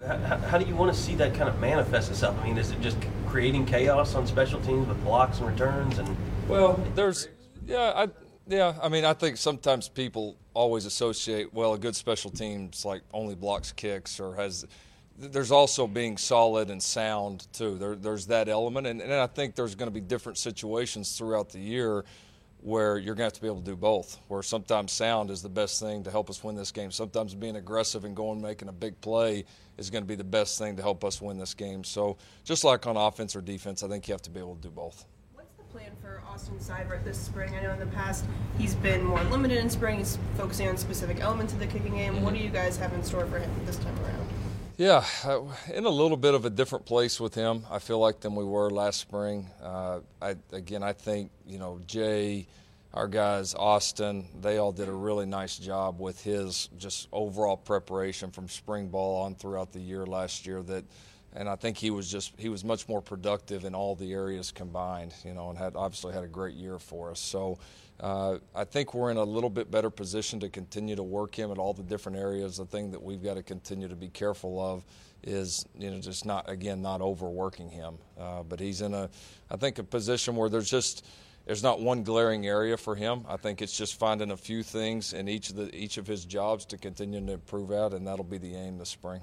How, 0.07 0.17
how 0.39 0.59
do 0.59 0.65
you 0.65 0.77
want 0.77 0.95
to 0.95 0.99
see 0.99 1.15
that 1.17 1.35
kind 1.35 1.49
of 1.49 1.59
manifest 1.59 2.11
itself? 2.11 2.39
I 2.41 2.47
mean, 2.47 2.57
is 2.57 2.71
it 2.71 2.81
just 2.81 2.97
creating 3.27 3.67
chaos 3.67 4.15
on 4.15 4.27
special 4.27 4.61
teams 4.61 4.87
with 4.87 5.03
blocks 5.05 5.39
and 5.39 5.49
returns 5.49 5.99
and? 5.99 6.17
Well, 6.49 6.81
there's 6.95 7.29
yeah, 7.67 7.93
I 7.95 8.09
yeah, 8.47 8.75
I 8.81 8.89
mean, 8.89 9.05
I 9.05 9.13
think 9.13 9.37
sometimes 9.37 9.89
people 9.89 10.37
always 10.59 10.87
associate 10.87 11.55
well 11.55 11.75
a 11.75 11.79
good 11.79 11.95
special 11.95 12.33
teams 12.33 12.85
like 12.85 13.03
only 13.13 13.37
blocks 13.37 13.71
kicks 13.71 14.19
or 14.19 14.35
has. 14.35 14.67
There's 15.17 15.53
also 15.53 15.87
being 15.87 16.17
solid 16.17 16.69
and 16.71 16.83
sound 16.83 17.47
too. 17.53 17.77
There, 17.79 17.97
there's 17.97 18.27
that 18.27 18.49
element, 18.49 18.87
and, 18.87 19.01
and 19.01 19.13
I 19.13 19.27
think 19.27 19.55
there's 19.55 19.75
going 19.75 19.89
to 19.89 19.95
be 19.95 20.01
different 20.01 20.39
situations 20.39 21.17
throughout 21.17 21.51
the 21.51 21.59
year 21.59 22.05
where 22.61 22.99
you're 22.99 23.15
going 23.15 23.31
to 23.31 23.33
have 23.33 23.33
to 23.35 23.41
be 23.41 23.47
able 23.47 23.61
to 23.61 23.65
do 23.65 23.77
both. 23.77 24.19
Where 24.29 24.43
sometimes 24.43 24.93
sound 24.93 25.31
is 25.31 25.43
the 25.43 25.49
best 25.49 25.81
thing 25.81 26.03
to 26.05 26.11
help 26.11 26.29
us 26.29 26.43
win 26.43 26.57
this 26.57 26.73
game. 26.73 26.91
Sometimes 26.91 27.35
being 27.35 27.57
aggressive 27.57 28.05
and 28.05 28.15
going 28.15 28.41
making 28.41 28.69
a 28.69 28.73
big 28.73 29.01
play 29.01 29.45
is 29.77 29.91
going 29.91 30.03
to 30.03 30.09
be 30.09 30.17
the 30.17 30.25
best 30.25 30.59
thing 30.59 30.77
to 30.77 30.83
help 30.83 31.05
us 31.05 31.21
win 31.21 31.39
this 31.39 31.55
game. 31.55 31.85
So 31.85 32.17
just 32.45 32.65
like 32.65 32.87
on 32.87 32.97
offense 32.97 33.35
or 33.37 33.41
defense, 33.41 33.83
I 33.83 33.89
think 33.89 34.09
you 34.09 34.15
have 34.15 34.23
to 34.23 34.31
be 34.31 34.41
able 34.41 34.57
to 34.57 34.63
do 34.63 34.71
both. 34.71 35.05
Plan 35.73 35.91
for 36.01 36.23
Austin 36.27 36.59
Seibert 36.59 37.05
this 37.05 37.19
spring? 37.19 37.55
I 37.55 37.63
know 37.63 37.73
in 37.73 37.79
the 37.79 37.87
past 37.87 38.25
he's 38.57 38.75
been 38.77 39.05
more 39.05 39.23
limited 39.25 39.59
in 39.59 39.69
spring. 39.69 39.99
He's 39.99 40.19
focusing 40.37 40.67
on 40.69 40.79
specific 40.79 41.21
elements 41.21 41.53
of 41.53 41.59
the 41.59 41.67
kicking 41.67 41.95
game. 41.95 42.15
Mm-hmm. 42.15 42.25
What 42.25 42.35
do 42.35 42.41
you 42.41 42.49
guys 42.49 42.79
have 42.79 42.93
in 42.95 43.03
store 43.03 43.27
for 43.27 43.39
him 43.39 43.51
this 43.67 43.77
time 43.77 43.99
around? 44.05 44.29
Yeah, 44.79 45.05
uh, 45.25 45.41
in 45.75 45.85
a 45.85 45.91
little 45.91 46.17
bit 46.17 46.35
of 46.35 46.45
a 46.45 46.51
different 46.51 46.87
place 46.87 47.21
with 47.21 47.35
him, 47.35 47.67
I 47.71 47.81
feel 47.81 47.99
like 47.99 48.21
than 48.21 48.35
we 48.35 48.45
were 48.45 48.71
last 48.71 49.01
spring. 49.01 49.51
Uh, 49.63 50.01
I, 50.23 50.37
again, 50.53 50.83
I 50.83 50.93
think 50.95 51.31
you 51.47 51.59
know 51.59 51.81
Jay, 51.87 52.47
our 52.95 53.09
guys, 53.09 53.55
Austin, 53.55 54.27
they 54.41 54.57
all 54.57 54.73
did 54.73 54.89
a 54.89 54.93
really 54.93 55.27
nice 55.27 55.59
job 55.59 56.01
with 56.01 56.23
his 56.23 56.71
just 56.79 57.09
overall 57.13 57.57
preparation 57.57 58.31
from 58.31 58.49
spring 58.49 58.89
ball 58.89 59.25
on 59.25 59.35
throughout 59.35 59.73
the 59.73 59.81
year 59.81 60.07
last 60.07 60.47
year. 60.47 60.63
That, 60.63 60.85
and 61.35 61.49
I 61.49 61.57
think 61.57 61.77
he 61.77 61.91
was 61.91 62.11
just 62.11 62.33
he 62.39 62.49
was 62.49 62.65
much 62.65 62.89
more 62.89 63.01
productive 63.01 63.65
in 63.65 63.75
all 63.75 63.95
the 63.95 64.13
areas 64.13 64.51
combined. 64.51 65.15
You 65.25 65.35
know, 65.35 65.51
and 65.51 65.59
had 65.59 65.77
obviously 65.77 66.13
had 66.13 66.25
a 66.25 66.29
great 66.29 66.55
year 66.55 66.79
for 66.79 67.11
us. 67.11 67.21
So. 67.21 67.59
Uh, 68.01 68.39
I 68.55 68.63
think 68.63 68.95
we're 68.95 69.11
in 69.11 69.17
a 69.17 69.25
little 69.25 69.51
bit 69.51 69.73
better 69.73 69.91
position 69.91 70.39
to 70.39 70.49
continue 70.49 70.95
to 70.95 71.03
work 71.03 71.35
him 71.35 71.51
at 71.51 71.59
all 71.59 71.73
the 71.73 71.83
different 71.83 72.17
areas. 72.17 72.59
The 72.59 72.65
thing 72.65 72.93
that 72.93 73.03
we've 73.03 73.21
got 73.21 73.35
to 73.35 73.43
continue 73.43 73.89
to 73.89 73.97
be 73.97 74.07
careful 74.07 74.65
of 74.65 74.85
is, 75.25 75.67
you 75.77 75.91
know, 75.91 75.99
just 75.99 76.25
not 76.25 76.49
again 76.49 76.81
not 76.81 77.01
overworking 77.01 77.69
him. 77.69 77.99
Uh, 78.19 78.43
but 78.43 78.61
he's 78.61 78.83
in 78.83 78.95
a, 78.95 79.11
I 79.51 79.57
think, 79.57 79.79
a 79.79 79.83
position 79.85 80.37
where 80.37 80.49
there's 80.49 80.71
just 80.71 81.05
there's 81.47 81.63
not 81.63 81.81
one 81.81 82.03
glaring 82.03 82.47
area 82.47 82.77
for 82.77 82.95
him. 82.95 83.25
I 83.29 83.37
think 83.37 83.63
it's 83.63 83.77
just 83.77 83.99
finding 83.99 84.31
a 84.31 84.37
few 84.37 84.63
things 84.63 85.13
in 85.13 85.29
each 85.29 85.51
of 85.51 85.57
the 85.57 85.75
each 85.75 85.99
of 85.99 86.07
his 86.07 86.25
jobs 86.25 86.67
to 86.67 86.79
continue 86.79 87.25
to 87.25 87.33
improve 87.33 87.73
out, 87.73 87.95
and 87.95 88.07
that'll 88.07 88.25
be 88.25 88.39
the 88.39 88.55
aim 88.55 88.79
this 88.79 88.91
spring. 88.91 89.23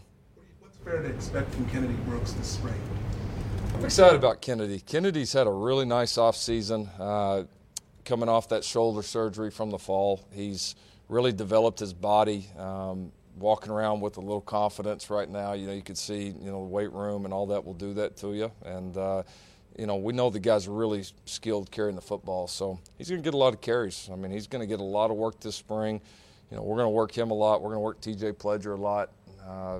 Fair 0.86 1.01
to 1.01 1.09
expect 1.09 1.51
from 1.51 1.65
Kennedy 1.69 1.95
Brooks 2.05 2.33
this 2.33 2.45
spring? 2.45 2.79
I'm 3.73 3.86
excited 3.86 4.15
about 4.15 4.39
Kennedy. 4.39 4.79
Kennedy's 4.79 5.33
had 5.33 5.47
a 5.47 5.51
really 5.51 5.83
nice 5.83 6.13
offseason. 6.13 6.88
Uh, 6.99 7.45
coming 8.03 8.29
off 8.29 8.49
that 8.49 8.63
shoulder 8.63 9.01
surgery 9.01 9.49
from 9.49 9.71
the 9.71 9.79
fall. 9.79 10.23
He's 10.31 10.75
really 11.09 11.33
developed 11.33 11.79
his 11.79 11.91
body, 11.91 12.47
um, 12.59 13.11
walking 13.36 13.71
around 13.71 14.01
with 14.01 14.17
a 14.17 14.21
little 14.21 14.41
confidence 14.41 15.09
right 15.09 15.27
now. 15.27 15.53
You 15.53 15.65
know, 15.65 15.73
you 15.73 15.81
can 15.81 15.95
see, 15.95 16.27
you 16.27 16.51
know, 16.51 16.61
the 16.61 16.69
weight 16.69 16.91
room 16.91 17.25
and 17.25 17.33
all 17.33 17.47
that 17.47 17.65
will 17.65 17.73
do 17.73 17.95
that 17.95 18.15
to 18.17 18.36
you. 18.36 18.51
And, 18.63 18.95
uh, 18.95 19.23
you 19.79 19.88
know, 19.88 19.95
we 19.95 20.13
know 20.13 20.29
the 20.29 20.39
guy's 20.39 20.67
really 20.67 21.03
skilled 21.25 21.71
carrying 21.71 21.95
the 21.95 22.01
football, 22.01 22.47
so 22.47 22.79
he's 22.99 23.09
going 23.09 23.23
to 23.23 23.25
get 23.25 23.33
a 23.33 23.38
lot 23.38 23.55
of 23.55 23.59
carries. 23.59 24.07
I 24.13 24.15
mean, 24.15 24.29
he's 24.29 24.45
going 24.45 24.61
to 24.61 24.67
get 24.67 24.79
a 24.79 24.83
lot 24.83 25.09
of 25.09 25.17
work 25.17 25.39
this 25.39 25.55
spring. 25.55 25.99
You 26.51 26.57
know, 26.57 26.63
we're 26.63 26.77
going 26.77 26.86
to 26.86 26.89
work 26.91 27.11
him 27.11 27.31
a 27.31 27.33
lot. 27.33 27.63
We're 27.63 27.69
going 27.69 27.77
to 27.77 27.86
work 27.86 28.01
T.J. 28.01 28.33
Pledger 28.33 28.77
a 28.77 28.79
lot. 28.79 29.09
Uh, 29.43 29.79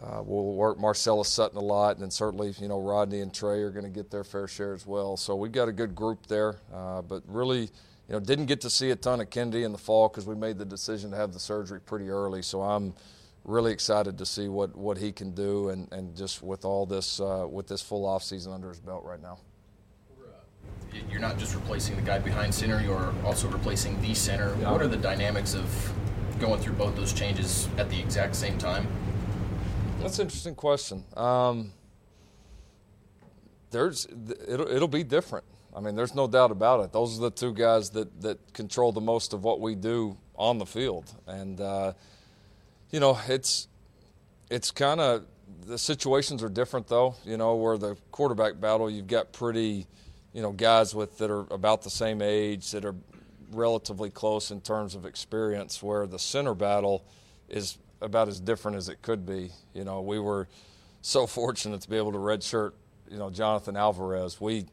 uh, 0.00 0.22
we'll 0.24 0.52
work 0.52 0.78
Marcellus 0.78 1.28
Sutton 1.28 1.58
a 1.58 1.62
lot, 1.62 1.96
and 1.96 2.02
then 2.02 2.10
certainly, 2.10 2.54
you 2.60 2.68
know, 2.68 2.80
Rodney 2.80 3.20
and 3.20 3.34
Trey 3.34 3.60
are 3.62 3.70
going 3.70 3.84
to 3.84 3.90
get 3.90 4.10
their 4.10 4.22
fair 4.22 4.46
share 4.46 4.72
as 4.72 4.86
well. 4.86 5.16
So 5.16 5.34
we've 5.34 5.50
got 5.50 5.68
a 5.68 5.72
good 5.72 5.94
group 5.94 6.26
there, 6.28 6.56
uh, 6.72 7.02
but 7.02 7.24
really, 7.26 7.62
you 7.62 7.68
know, 8.10 8.20
didn't 8.20 8.46
get 8.46 8.60
to 8.60 8.70
see 8.70 8.90
a 8.90 8.96
ton 8.96 9.20
of 9.20 9.28
Kennedy 9.28 9.64
in 9.64 9.72
the 9.72 9.78
fall 9.78 10.08
because 10.08 10.24
we 10.24 10.36
made 10.36 10.56
the 10.56 10.64
decision 10.64 11.10
to 11.10 11.16
have 11.16 11.32
the 11.32 11.40
surgery 11.40 11.80
pretty 11.80 12.10
early. 12.10 12.42
So 12.42 12.62
I'm 12.62 12.94
really 13.44 13.72
excited 13.72 14.16
to 14.18 14.26
see 14.26 14.46
what, 14.46 14.76
what 14.76 14.98
he 14.98 15.10
can 15.10 15.32
do, 15.32 15.70
and, 15.70 15.90
and 15.92 16.16
just 16.16 16.42
with 16.44 16.64
all 16.64 16.86
this 16.86 17.18
uh, 17.18 17.46
with 17.50 17.66
this 17.66 17.82
full 17.82 18.06
off 18.06 18.22
season 18.22 18.52
under 18.52 18.68
his 18.68 18.78
belt 18.78 19.04
right 19.04 19.20
now. 19.20 19.38
You're 21.10 21.20
not 21.20 21.38
just 21.38 21.54
replacing 21.54 21.96
the 21.96 22.02
guy 22.02 22.18
behind 22.18 22.54
center; 22.54 22.80
you're 22.80 23.12
also 23.24 23.48
replacing 23.48 24.00
the 24.00 24.14
center. 24.14 24.56
Yeah. 24.60 24.70
What 24.70 24.80
are 24.80 24.86
the 24.86 24.96
dynamics 24.96 25.54
of 25.54 25.92
going 26.38 26.60
through 26.60 26.74
both 26.74 26.94
those 26.94 27.12
changes 27.12 27.68
at 27.78 27.90
the 27.90 27.98
exact 27.98 28.36
same 28.36 28.58
time? 28.58 28.86
That's 30.00 30.20
an 30.20 30.26
interesting 30.26 30.54
question. 30.54 31.04
Um, 31.16 31.72
there's 33.70 34.06
it'll, 34.46 34.68
it'll 34.68 34.88
be 34.88 35.02
different. 35.02 35.44
I 35.76 35.80
mean, 35.80 35.96
there's 35.96 36.14
no 36.14 36.28
doubt 36.28 36.52
about 36.52 36.84
it. 36.84 36.92
Those 36.92 37.18
are 37.18 37.22
the 37.22 37.30
two 37.30 37.52
guys 37.52 37.90
that, 37.90 38.22
that 38.22 38.52
control 38.52 38.92
the 38.92 39.00
most 39.00 39.32
of 39.32 39.42
what 39.42 39.60
we 39.60 39.74
do 39.74 40.16
on 40.36 40.58
the 40.58 40.66
field, 40.66 41.12
and 41.26 41.60
uh, 41.60 41.92
you 42.90 43.00
know, 43.00 43.18
it's 43.28 43.66
it's 44.50 44.70
kind 44.70 45.00
of 45.00 45.24
the 45.66 45.78
situations 45.78 46.44
are 46.44 46.48
different 46.48 46.86
though. 46.86 47.16
You 47.24 47.36
know, 47.36 47.56
where 47.56 47.76
the 47.76 47.96
quarterback 48.12 48.60
battle, 48.60 48.88
you've 48.88 49.08
got 49.08 49.32
pretty, 49.32 49.86
you 50.32 50.42
know, 50.42 50.52
guys 50.52 50.94
with 50.94 51.18
that 51.18 51.30
are 51.30 51.46
about 51.52 51.82
the 51.82 51.90
same 51.90 52.22
age 52.22 52.70
that 52.70 52.84
are 52.84 52.94
relatively 53.50 54.10
close 54.10 54.52
in 54.52 54.60
terms 54.60 54.94
of 54.94 55.04
experience. 55.04 55.82
Where 55.82 56.06
the 56.06 56.20
center 56.20 56.54
battle 56.54 57.04
is 57.48 57.78
about 58.00 58.28
as 58.28 58.40
different 58.40 58.76
as 58.76 58.88
it 58.88 59.02
could 59.02 59.26
be. 59.26 59.50
You 59.74 59.84
know, 59.84 60.00
we 60.00 60.18
were 60.18 60.48
so 61.02 61.26
fortunate 61.26 61.80
to 61.82 61.90
be 61.90 61.96
able 61.96 62.12
to 62.12 62.18
redshirt, 62.18 62.72
you 63.10 63.18
know, 63.18 63.30
Jonathan 63.30 63.76
Alvarez. 63.76 64.40
We, 64.40 64.66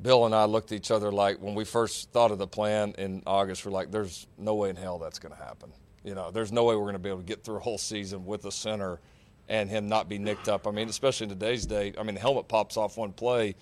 Bill 0.00 0.26
and 0.26 0.34
I 0.34 0.44
looked 0.44 0.72
at 0.72 0.76
each 0.76 0.90
other 0.90 1.10
like 1.10 1.40
when 1.40 1.54
we 1.54 1.64
first 1.64 2.10
thought 2.10 2.30
of 2.30 2.38
the 2.38 2.46
plan 2.46 2.94
in 2.98 3.22
August, 3.26 3.64
we're 3.64 3.72
like, 3.72 3.90
there's 3.90 4.26
no 4.38 4.54
way 4.54 4.70
in 4.70 4.76
hell 4.76 4.98
that's 4.98 5.18
going 5.18 5.34
to 5.34 5.42
happen. 5.42 5.72
You 6.04 6.14
know, 6.14 6.30
there's 6.30 6.52
no 6.52 6.64
way 6.64 6.74
we're 6.74 6.82
going 6.82 6.94
to 6.94 6.98
be 6.98 7.10
able 7.10 7.20
to 7.20 7.26
get 7.26 7.44
through 7.44 7.56
a 7.56 7.60
whole 7.60 7.78
season 7.78 8.24
with 8.24 8.44
a 8.46 8.52
center 8.52 9.00
and 9.48 9.68
him 9.68 9.88
not 9.88 10.08
be 10.08 10.16
nicked 10.18 10.48
up. 10.48 10.66
I 10.66 10.70
mean, 10.70 10.88
especially 10.88 11.24
in 11.24 11.30
today's 11.30 11.66
day. 11.66 11.92
I 11.98 12.02
mean, 12.04 12.14
the 12.14 12.20
helmet 12.20 12.48
pops 12.48 12.76
off 12.76 12.96
one 12.96 13.12
play. 13.12 13.54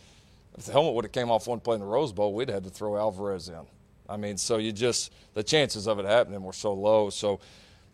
If 0.56 0.66
the 0.66 0.72
helmet 0.72 0.94
would 0.94 1.04
have 1.04 1.12
came 1.12 1.30
off 1.30 1.46
one 1.46 1.60
play 1.60 1.74
in 1.74 1.80
the 1.80 1.86
Rose 1.86 2.12
Bowl, 2.12 2.34
we'd 2.34 2.48
have 2.48 2.56
had 2.56 2.64
to 2.64 2.70
throw 2.70 2.96
Alvarez 2.96 3.48
in. 3.48 3.66
I 4.08 4.16
mean, 4.16 4.36
so 4.36 4.58
you 4.58 4.72
just 4.72 5.12
the 5.34 5.42
chances 5.42 5.86
of 5.86 5.98
it 5.98 6.04
happening 6.04 6.42
were 6.42 6.52
so 6.52 6.72
low. 6.72 7.10
So 7.10 7.40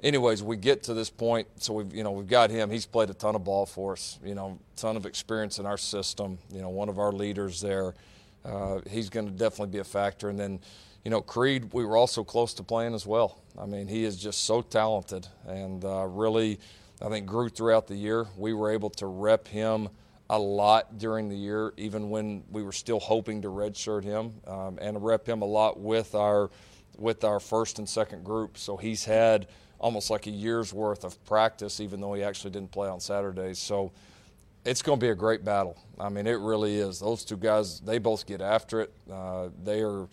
anyways, 0.05 0.43
we 0.43 0.57
get 0.57 0.85
to 0.85 0.95
this 0.95 1.11
point. 1.11 1.49
So 1.59 1.75
we've 1.75 1.93
you 1.93 2.05
know 2.05 2.13
we've 2.13 2.29
got 2.29 2.51
him. 2.51 2.71
He's 2.71 2.87
played 2.87 3.11
a 3.11 3.15
ton 3.15 3.35
of 3.35 3.43
ball 3.43 3.67
for 3.67 3.95
us. 3.95 4.21
You 4.23 4.37
know, 4.37 4.61
ton 4.77 4.97
of 4.97 5.07
experience 5.07 5.59
in 5.59 5.67
our 5.67 5.79
system. 5.79 6.39
You 6.53 6.61
know, 6.61 6.69
one 6.69 6.89
of 6.89 6.99
our 6.99 7.11
leaders 7.11 7.61
there. 7.61 7.95
Uh, 8.45 8.81
he's 8.91 9.09
going 9.09 9.27
to 9.27 9.33
definitely 9.33 9.73
be 9.73 9.79
a 9.79 9.85
factor. 9.85 10.29
And 10.29 10.39
then, 10.39 10.61
you 11.03 11.11
know, 11.11 11.23
Creed, 11.23 11.73
we 11.73 11.85
were 11.85 11.97
also 11.97 12.23
close 12.23 12.53
to 12.55 12.63
playing 12.63 12.95
as 12.95 13.07
well. 13.07 13.41
I 13.59 13.65
mean, 13.65 13.89
he 13.89 14.05
is 14.05 14.17
just 14.17 14.45
so 14.45 14.61
talented 14.61 15.27
and 15.47 15.83
uh, 15.85 16.05
really, 16.07 16.61
I 17.01 17.09
think, 17.09 17.27
grew 17.27 17.49
throughout 17.49 17.87
the 17.87 17.97
year. 17.97 18.27
We 18.37 18.53
were 18.53 18.71
able 18.71 18.91
to 18.91 19.07
rep 19.07 19.49
him 19.49 19.89
a 20.29 20.39
lot 20.39 20.99
during 20.99 21.29
the 21.29 21.37
year, 21.37 21.73
even 21.77 22.11
when 22.11 22.45
we 22.51 22.63
were 22.63 22.73
still 22.73 23.01
hoping 23.01 23.43
to 23.43 23.49
redshirt 23.49 24.05
him, 24.05 24.35
um, 24.47 24.79
and 24.81 25.03
rep 25.03 25.27
him 25.27 25.43
a 25.43 25.47
lot 25.47 25.79
with 25.81 26.15
our 26.15 26.51
with 26.97 27.25
our 27.25 27.41
first 27.41 27.81
and 27.81 27.89
second 27.89 28.25
group. 28.25 28.57
So 28.57 28.77
he's 28.77 29.05
had 29.05 29.49
almost 29.85 30.09
like 30.09 30.27
a 30.27 30.31
year's 30.31 30.73
worth 30.73 31.05
of 31.05 31.23
practice, 31.27 31.79
even 31.79 32.01
though 32.01 32.15
he 32.15 32.23
actually 32.23 32.51
didn't 32.51 32.73
play 32.73 32.89
on 32.89 33.01
Saturdays. 33.01 33.59
So 33.59 33.93
it's 34.65 34.81
going 34.81 34.99
to 34.99 35.05
be 35.05 35.11
a 35.11 35.15
great 35.15 35.45
battle. 35.45 35.77
I 36.01 36.09
mean, 36.09 36.27
it 36.27 36.39
really 36.39 36.77
is. 36.77 37.01
Those 37.01 37.23
two 37.23 37.37
guys, 37.37 37.81
they 37.81 37.99
both 37.99 38.25
get 38.25 38.41
after 38.41 38.81
it. 38.81 38.95
Uh, 39.13 39.51
they 39.63 39.83
are 39.83 40.09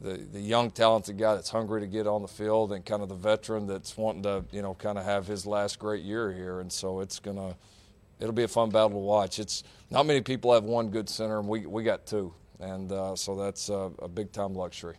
the, 0.00 0.12
the 0.32 0.38
young, 0.38 0.70
talented 0.70 1.18
guy 1.18 1.34
that's 1.34 1.50
hungry 1.50 1.80
to 1.80 1.88
get 1.88 2.06
on 2.06 2.22
the 2.22 2.28
field 2.28 2.70
and 2.70 2.86
kind 2.86 3.02
of 3.02 3.08
the 3.08 3.16
veteran 3.16 3.66
that's 3.66 3.96
wanting 3.96 4.22
to, 4.22 4.44
you 4.52 4.62
know, 4.62 4.74
kind 4.74 4.96
of 4.96 5.04
have 5.04 5.26
his 5.26 5.44
last 5.44 5.80
great 5.80 6.04
year 6.04 6.32
here. 6.32 6.60
And 6.60 6.72
so 6.72 7.00
it's 7.00 7.18
going 7.18 7.36
to, 7.36 7.56
it'll 8.20 8.32
be 8.32 8.44
a 8.44 8.48
fun 8.48 8.70
battle 8.70 8.90
to 8.90 8.96
watch. 8.98 9.40
It's 9.40 9.64
not 9.90 10.06
many 10.06 10.20
people 10.20 10.54
have 10.54 10.62
one 10.62 10.90
good 10.90 11.08
center, 11.08 11.40
and 11.40 11.48
we, 11.48 11.66
we 11.66 11.82
got 11.82 12.06
two. 12.06 12.32
And 12.60 12.92
uh, 12.92 13.16
so 13.16 13.34
that's 13.34 13.70
a, 13.70 13.90
a 13.98 14.08
big 14.08 14.30
time 14.30 14.54
luxury 14.54 14.98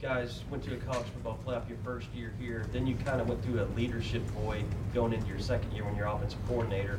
guys 0.00 0.44
went 0.50 0.62
to 0.64 0.74
a 0.74 0.76
college 0.78 1.06
football 1.08 1.38
playoff 1.46 1.68
your 1.68 1.78
first 1.84 2.08
year 2.14 2.32
here. 2.40 2.66
Then 2.72 2.86
you 2.86 2.94
kind 3.04 3.20
of 3.20 3.28
went 3.28 3.44
through 3.44 3.62
a 3.62 3.68
leadership 3.76 4.22
void 4.30 4.64
going 4.94 5.12
into 5.12 5.26
your 5.26 5.38
second 5.38 5.72
year 5.72 5.84
when 5.84 5.94
you're 5.94 6.06
offensive 6.06 6.38
coordinator. 6.48 6.98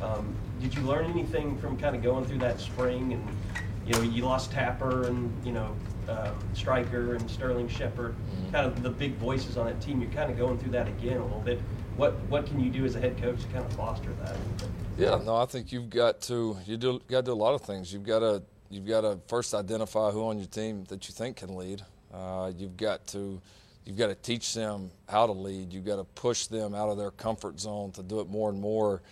Um, 0.00 0.34
did 0.60 0.74
you 0.74 0.82
learn 0.82 1.06
anything 1.06 1.58
from 1.58 1.76
kind 1.76 1.96
of 1.96 2.02
going 2.02 2.24
through 2.24 2.38
that 2.38 2.60
spring? 2.60 3.12
And 3.12 3.28
you 3.86 3.94
know, 3.94 4.02
you 4.02 4.24
lost 4.24 4.52
Tapper 4.52 5.06
and 5.08 5.32
you 5.44 5.52
know 5.52 5.74
um, 6.08 6.38
Striker 6.54 7.16
and 7.16 7.30
Sterling 7.30 7.68
Shepard, 7.68 8.14
mm-hmm. 8.14 8.52
kind 8.52 8.66
of 8.66 8.82
the 8.82 8.90
big 8.90 9.16
voices 9.16 9.56
on 9.56 9.66
that 9.66 9.80
team. 9.80 10.00
You're 10.00 10.12
kind 10.12 10.30
of 10.30 10.38
going 10.38 10.58
through 10.58 10.72
that 10.72 10.86
again 10.86 11.16
a 11.16 11.24
little 11.24 11.40
bit. 11.40 11.60
What 11.96 12.14
what 12.28 12.46
can 12.46 12.60
you 12.60 12.70
do 12.70 12.84
as 12.84 12.94
a 12.94 13.00
head 13.00 13.20
coach 13.20 13.42
to 13.42 13.48
kind 13.48 13.64
of 13.64 13.72
foster 13.72 14.10
that? 14.22 14.36
Yeah, 14.96 15.20
no, 15.24 15.36
I 15.36 15.46
think 15.46 15.72
you've 15.72 15.90
got 15.90 16.20
to 16.22 16.56
you 16.64 16.76
do 16.76 17.00
got 17.08 17.24
to 17.24 17.30
do 17.30 17.32
a 17.32 17.34
lot 17.34 17.54
of 17.54 17.62
things. 17.62 17.92
You've 17.92 18.06
got 18.06 18.20
to 18.20 18.42
you've 18.70 18.86
got 18.86 19.00
to 19.00 19.18
first 19.26 19.52
identify 19.52 20.10
who 20.12 20.24
on 20.26 20.38
your 20.38 20.46
team 20.46 20.84
that 20.84 21.08
you 21.08 21.14
think 21.14 21.36
can 21.38 21.56
lead. 21.56 21.82
Uh, 22.12 22.52
you've 22.56 22.76
got 22.76 23.06
to 23.08 23.40
you've 23.84 23.96
got 23.96 24.08
to 24.08 24.14
teach 24.14 24.54
them 24.54 24.90
how 25.08 25.26
to 25.26 25.32
lead. 25.32 25.72
You've 25.72 25.84
got 25.84 25.96
to 25.96 26.04
push 26.04 26.46
them 26.46 26.74
out 26.74 26.88
of 26.88 26.98
their 26.98 27.10
comfort 27.10 27.58
zone 27.60 27.92
to 27.92 28.02
do 28.02 28.20
it 28.20 28.28
more 28.28 28.50
and 28.50 28.60
more. 28.60 29.02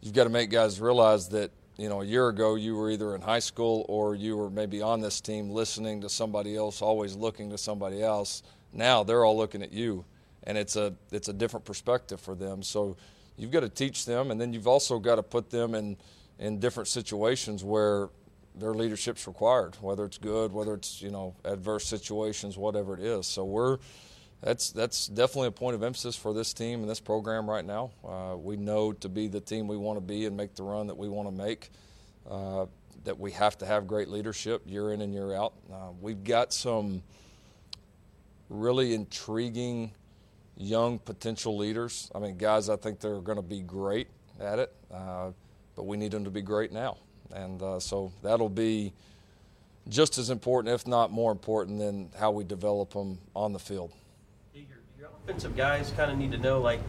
You've 0.00 0.14
got 0.14 0.24
to 0.24 0.30
make 0.30 0.50
guys 0.50 0.80
realize 0.80 1.28
that 1.30 1.50
you 1.76 1.88
know 1.88 2.02
a 2.02 2.04
year 2.04 2.28
ago 2.28 2.54
you 2.54 2.76
were 2.76 2.90
either 2.90 3.14
in 3.14 3.20
high 3.20 3.38
school 3.38 3.84
or 3.88 4.14
you 4.14 4.36
were 4.36 4.50
maybe 4.50 4.82
on 4.82 5.00
this 5.00 5.20
team 5.20 5.50
listening 5.50 6.00
to 6.02 6.08
somebody 6.08 6.56
else, 6.56 6.82
always 6.82 7.16
looking 7.16 7.50
to 7.50 7.58
somebody 7.58 8.02
else. 8.02 8.42
Now 8.72 9.02
they're 9.04 9.24
all 9.24 9.36
looking 9.36 9.62
at 9.62 9.72
you, 9.72 10.04
and 10.44 10.58
it's 10.58 10.76
a 10.76 10.94
it's 11.10 11.28
a 11.28 11.32
different 11.32 11.64
perspective 11.64 12.20
for 12.20 12.34
them. 12.34 12.62
So 12.62 12.96
you've 13.36 13.50
got 13.50 13.60
to 13.60 13.68
teach 13.68 14.04
them, 14.04 14.30
and 14.30 14.40
then 14.40 14.52
you've 14.52 14.68
also 14.68 14.98
got 14.98 15.16
to 15.16 15.22
put 15.22 15.50
them 15.50 15.74
in 15.74 15.96
in 16.38 16.58
different 16.58 16.88
situations 16.88 17.62
where 17.64 18.08
their 18.54 18.74
leadership's 18.74 19.26
required, 19.26 19.76
whether 19.80 20.04
it's 20.04 20.18
good, 20.18 20.52
whether 20.52 20.74
it's 20.74 21.02
you 21.02 21.10
know 21.10 21.34
adverse 21.44 21.86
situations, 21.86 22.56
whatever 22.56 22.94
it 22.94 23.00
is. 23.00 23.26
So 23.26 23.44
we're 23.44 23.78
that's 24.42 24.70
that's 24.70 25.06
definitely 25.06 25.48
a 25.48 25.52
point 25.52 25.74
of 25.74 25.82
emphasis 25.82 26.16
for 26.16 26.34
this 26.34 26.52
team 26.52 26.80
and 26.80 26.88
this 26.88 27.00
program 27.00 27.48
right 27.48 27.64
now. 27.64 27.90
Uh, 28.06 28.36
we 28.36 28.56
know 28.56 28.92
to 28.92 29.08
be 29.08 29.26
the 29.26 29.40
team 29.40 29.66
we 29.66 29.76
want 29.76 29.96
to 29.96 30.04
be 30.04 30.26
and 30.26 30.36
make 30.36 30.54
the 30.54 30.62
run 30.62 30.86
that 30.86 30.96
we 30.96 31.08
want 31.08 31.28
to 31.28 31.34
make, 31.34 31.70
uh, 32.30 32.66
that 33.04 33.18
we 33.18 33.32
have 33.32 33.56
to 33.58 33.66
have 33.66 33.86
great 33.86 34.08
leadership 34.08 34.62
year 34.66 34.92
in 34.92 35.00
and 35.00 35.12
year 35.12 35.34
out. 35.34 35.54
Uh, 35.72 35.90
we've 36.00 36.24
got 36.24 36.52
some 36.52 37.02
really 38.50 38.94
intriguing 38.94 39.92
young 40.56 40.98
potential 40.98 41.56
leaders. 41.56 42.10
I 42.14 42.18
mean, 42.18 42.36
guys, 42.36 42.68
I 42.68 42.76
think 42.76 43.00
they're 43.00 43.20
going 43.20 43.36
to 43.36 43.42
be 43.42 43.62
great 43.62 44.08
at 44.40 44.58
it, 44.58 44.74
uh, 44.92 45.30
but 45.74 45.84
we 45.84 45.96
need 45.96 46.12
them 46.12 46.24
to 46.24 46.30
be 46.30 46.42
great 46.42 46.70
now. 46.70 46.98
And 47.32 47.62
uh, 47.62 47.80
so 47.80 48.12
that'll 48.22 48.48
be 48.48 48.92
just 49.88 50.18
as 50.18 50.30
important, 50.30 50.74
if 50.74 50.86
not 50.86 51.10
more 51.10 51.32
important, 51.32 51.78
than 51.78 52.10
how 52.18 52.30
we 52.30 52.44
develop 52.44 52.92
them 52.92 53.18
on 53.34 53.52
the 53.52 53.58
field. 53.58 53.92
Your 54.54 55.10
offensive 55.24 55.56
guys 55.56 55.92
kind 55.96 56.10
of 56.10 56.18
need 56.18 56.32
to 56.32 56.38
know, 56.38 56.60
like, 56.60 56.80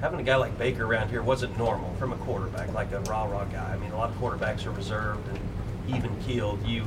having 0.00 0.20
a 0.20 0.22
guy 0.22 0.36
like 0.36 0.56
Baker 0.58 0.84
around 0.84 1.08
here 1.08 1.22
wasn't 1.22 1.56
normal 1.58 1.92
from 1.94 2.12
a 2.12 2.16
quarterback, 2.18 2.72
like 2.72 2.92
a 2.92 3.00
rah 3.00 3.24
rah 3.24 3.44
guy. 3.46 3.72
I 3.72 3.76
mean, 3.78 3.90
a 3.92 3.96
lot 3.96 4.10
of 4.10 4.16
quarterbacks 4.16 4.66
are 4.66 4.70
reserved 4.70 5.26
and 5.28 5.38
even 5.94 6.14
keeled. 6.22 6.64
You, 6.66 6.84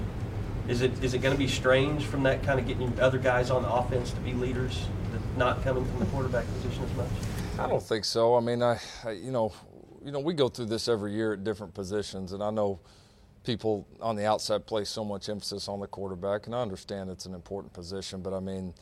is 0.67 0.81
it 0.81 1.03
is 1.03 1.13
it 1.13 1.19
going 1.19 1.34
to 1.34 1.38
be 1.38 1.47
strange 1.47 2.05
from 2.05 2.23
that 2.23 2.43
kind 2.43 2.59
of 2.59 2.65
getting 2.65 2.97
other 2.99 3.17
guys 3.17 3.51
on 3.51 3.63
the 3.63 3.71
offense 3.71 4.11
to 4.11 4.19
be 4.21 4.34
leaders, 4.34 4.88
not 5.38 5.63
coming 5.63 5.86
from 5.86 5.99
the 5.99 6.05
quarterback 6.05 6.45
position 6.53 6.84
as 6.84 6.93
much? 6.95 7.07
I 7.59 7.67
don't 7.67 7.84
think 7.84 8.05
so. 8.05 8.36
I 8.36 8.39
mean, 8.39 8.63
I, 8.63 8.79
I 9.03 9.11
you 9.11 9.31
know, 9.31 9.53
you 10.04 10.12
know, 10.12 10.20
we 10.20 10.34
go 10.34 10.49
through 10.49 10.66
this 10.66 10.88
every 10.88 11.14
year 11.14 11.34
at 11.34 11.43
different 11.43 11.74
positions, 11.74 12.34
and 12.34 12.43
I 12.43 12.49
know 12.49 12.80
people 13.43 13.88
on 14.01 14.16
the 14.16 14.26
outside 14.26 14.66
place 14.66 14.89
so 14.89 15.04
much 15.04 15.30
emphasis 15.30 15.68
on 15.68 15.80
the 15.80 15.88
quarterback, 15.88 16.45
and 16.45 16.56
I 16.56 16.62
understand 16.62 17.10
it's 17.10 17.26
an 17.26 17.34
important 17.34 17.74
position, 17.74 18.22
but 18.22 18.34
I 18.34 18.39
mean, 18.39 18.74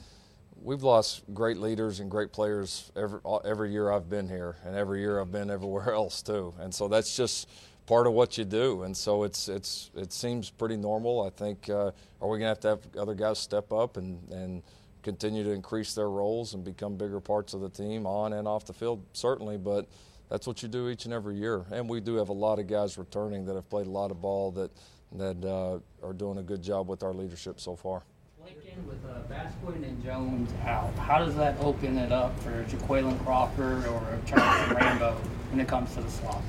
we've 0.61 0.83
lost 0.83 1.23
great 1.33 1.57
leaders 1.57 1.99
and 1.99 2.09
great 2.09 2.31
players 2.31 2.91
every 2.95 3.19
every 3.45 3.71
year 3.71 3.91
I've 3.91 4.09
been 4.09 4.27
here, 4.27 4.57
and 4.65 4.75
every 4.75 4.99
year 4.99 5.19
I've 5.19 5.31
been 5.31 5.49
everywhere 5.51 5.93
else 5.93 6.21
too, 6.21 6.53
and 6.59 6.73
so 6.73 6.87
that's 6.87 7.15
just 7.15 7.47
part 7.85 8.07
of 8.07 8.13
what 8.13 8.37
you 8.37 8.45
do, 8.45 8.83
and 8.83 8.95
so 8.95 9.23
it's 9.23 9.47
it's 9.47 9.91
it 9.95 10.11
seems 10.11 10.49
pretty 10.49 10.77
normal. 10.77 11.21
I 11.23 11.29
think 11.29 11.69
uh, 11.69 11.91
are 12.21 12.29
we 12.29 12.39
gonna 12.39 12.49
have 12.49 12.59
to 12.61 12.69
have 12.69 12.79
other 12.97 13.15
guys 13.15 13.39
step 13.39 13.71
up 13.71 13.97
and 13.97 14.19
and 14.31 14.63
continue 15.03 15.43
to 15.43 15.49
increase 15.49 15.95
their 15.95 16.09
roles 16.09 16.53
and 16.53 16.63
become 16.63 16.95
bigger 16.95 17.19
parts 17.19 17.55
of 17.55 17.61
the 17.61 17.69
team 17.69 18.05
on 18.05 18.33
and 18.33 18.47
off 18.47 18.65
the 18.65 18.73
field, 18.73 19.03
certainly, 19.13 19.57
but 19.57 19.87
that's 20.31 20.47
what 20.47 20.63
you 20.63 20.69
do 20.69 20.87
each 20.89 21.03
and 21.03 21.13
every 21.13 21.35
year. 21.35 21.65
And 21.71 21.89
we 21.89 21.99
do 21.99 22.15
have 22.15 22.29
a 22.29 22.33
lot 22.33 22.57
of 22.57 22.65
guys 22.65 22.97
returning 22.97 23.45
that 23.45 23.55
have 23.55 23.69
played 23.69 23.85
a 23.85 23.91
lot 23.91 24.11
of 24.11 24.21
ball 24.21 24.51
that 24.51 24.71
that 25.13 25.45
uh, 25.45 26.07
are 26.07 26.13
doing 26.13 26.37
a 26.37 26.41
good 26.41 26.63
job 26.63 26.87
with 26.87 27.03
our 27.03 27.13
leadership 27.13 27.59
so 27.59 27.75
far. 27.75 28.03
Lincoln 28.41 28.87
with 28.87 29.03
uh, 29.05 29.19
Basquine 29.29 29.83
and 29.83 30.01
Jones 30.01 30.49
out, 30.65 30.95
how 30.95 31.19
does 31.19 31.35
that 31.35 31.59
open 31.59 31.97
it 31.97 32.13
up 32.13 32.39
for 32.39 32.63
Jaquayln 32.63 33.21
Crawford 33.25 33.85
or 33.87 34.19
Charles 34.25 34.71
Rambo 34.81 35.15
when 35.49 35.59
it 35.59 35.67
comes 35.67 35.93
to 35.95 36.01
the 36.01 36.09
slot? 36.09 36.41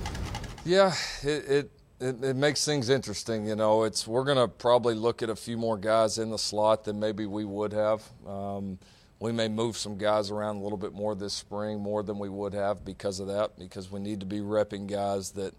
Yeah, 0.64 0.94
it, 1.24 1.50
it 1.50 1.70
it, 1.98 2.24
it, 2.24 2.36
makes 2.36 2.64
things 2.64 2.88
interesting. 2.88 3.46
You 3.46 3.56
know, 3.56 3.82
it's 3.82 4.06
we're 4.06 4.24
going 4.24 4.38
to 4.38 4.48
probably 4.48 4.94
look 4.94 5.22
at 5.22 5.30
a 5.30 5.36
few 5.36 5.56
more 5.56 5.76
guys 5.76 6.18
in 6.18 6.30
the 6.30 6.38
slot 6.38 6.84
than 6.84 7.00
maybe 7.00 7.26
we 7.26 7.44
would 7.44 7.72
have. 7.72 8.02
Um, 8.26 8.78
we 9.22 9.30
may 9.30 9.46
move 9.46 9.76
some 9.76 9.96
guys 9.96 10.32
around 10.32 10.56
a 10.56 10.62
little 10.64 10.76
bit 10.76 10.92
more 10.92 11.14
this 11.14 11.32
spring, 11.32 11.78
more 11.78 12.02
than 12.02 12.18
we 12.18 12.28
would 12.28 12.52
have 12.52 12.84
because 12.84 13.20
of 13.20 13.28
that, 13.28 13.56
because 13.56 13.88
we 13.88 14.00
need 14.00 14.18
to 14.18 14.26
be 14.26 14.40
repping 14.40 14.88
guys 14.88 15.30
that, 15.30 15.54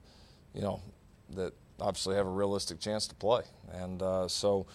you 0.54 0.62
know, 0.62 0.82
that 1.30 1.54
obviously 1.80 2.18
have 2.18 2.28
a 2.28 2.30
realistic 2.30 2.82
chance 2.82 3.08
to 3.08 3.16
play. 3.16 3.44
And 3.72 4.02
uh, 4.02 4.28
so 4.28 4.66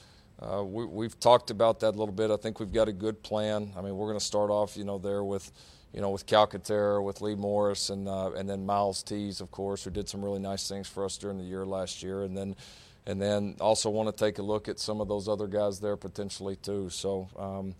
uh, 0.40 0.64
we, 0.64 1.04
have 1.04 1.20
talked 1.20 1.50
about 1.50 1.80
that 1.80 1.90
a 1.90 1.98
little 1.98 2.14
bit. 2.14 2.30
I 2.30 2.38
think 2.38 2.60
we've 2.60 2.72
got 2.72 2.88
a 2.88 2.92
good 2.92 3.22
plan. 3.22 3.74
I 3.76 3.82
mean, 3.82 3.94
we're 3.94 4.06
going 4.06 4.18
to 4.18 4.24
start 4.24 4.48
off, 4.48 4.74
you 4.74 4.84
know, 4.84 4.96
there 4.96 5.22
with, 5.22 5.52
you 5.92 6.00
know, 6.00 6.08
with 6.08 6.24
Calcaterra, 6.24 7.04
with 7.04 7.20
Lee 7.20 7.34
Morris, 7.34 7.90
and 7.90 8.08
uh, 8.08 8.30
and 8.32 8.48
then 8.48 8.64
Myles 8.64 9.02
Tease, 9.02 9.42
of 9.42 9.50
course, 9.50 9.84
who 9.84 9.90
did 9.90 10.08
some 10.08 10.24
really 10.24 10.40
nice 10.40 10.66
things 10.66 10.88
for 10.88 11.04
us 11.04 11.18
during 11.18 11.36
the 11.36 11.44
year 11.44 11.66
last 11.66 12.02
year, 12.02 12.22
and 12.22 12.36
then. 12.36 12.56
And 13.06 13.22
then 13.22 13.56
also 13.58 13.88
want 13.88 14.14
to 14.14 14.24
take 14.24 14.36
a 14.36 14.42
look 14.42 14.68
at 14.68 14.78
some 14.78 15.00
of 15.00 15.08
those 15.08 15.28
other 15.28 15.46
guys 15.46 15.80
there 15.80 15.96
potentially 15.96 16.56
too. 16.56 16.90
So 16.90 17.30
um, 17.38 17.74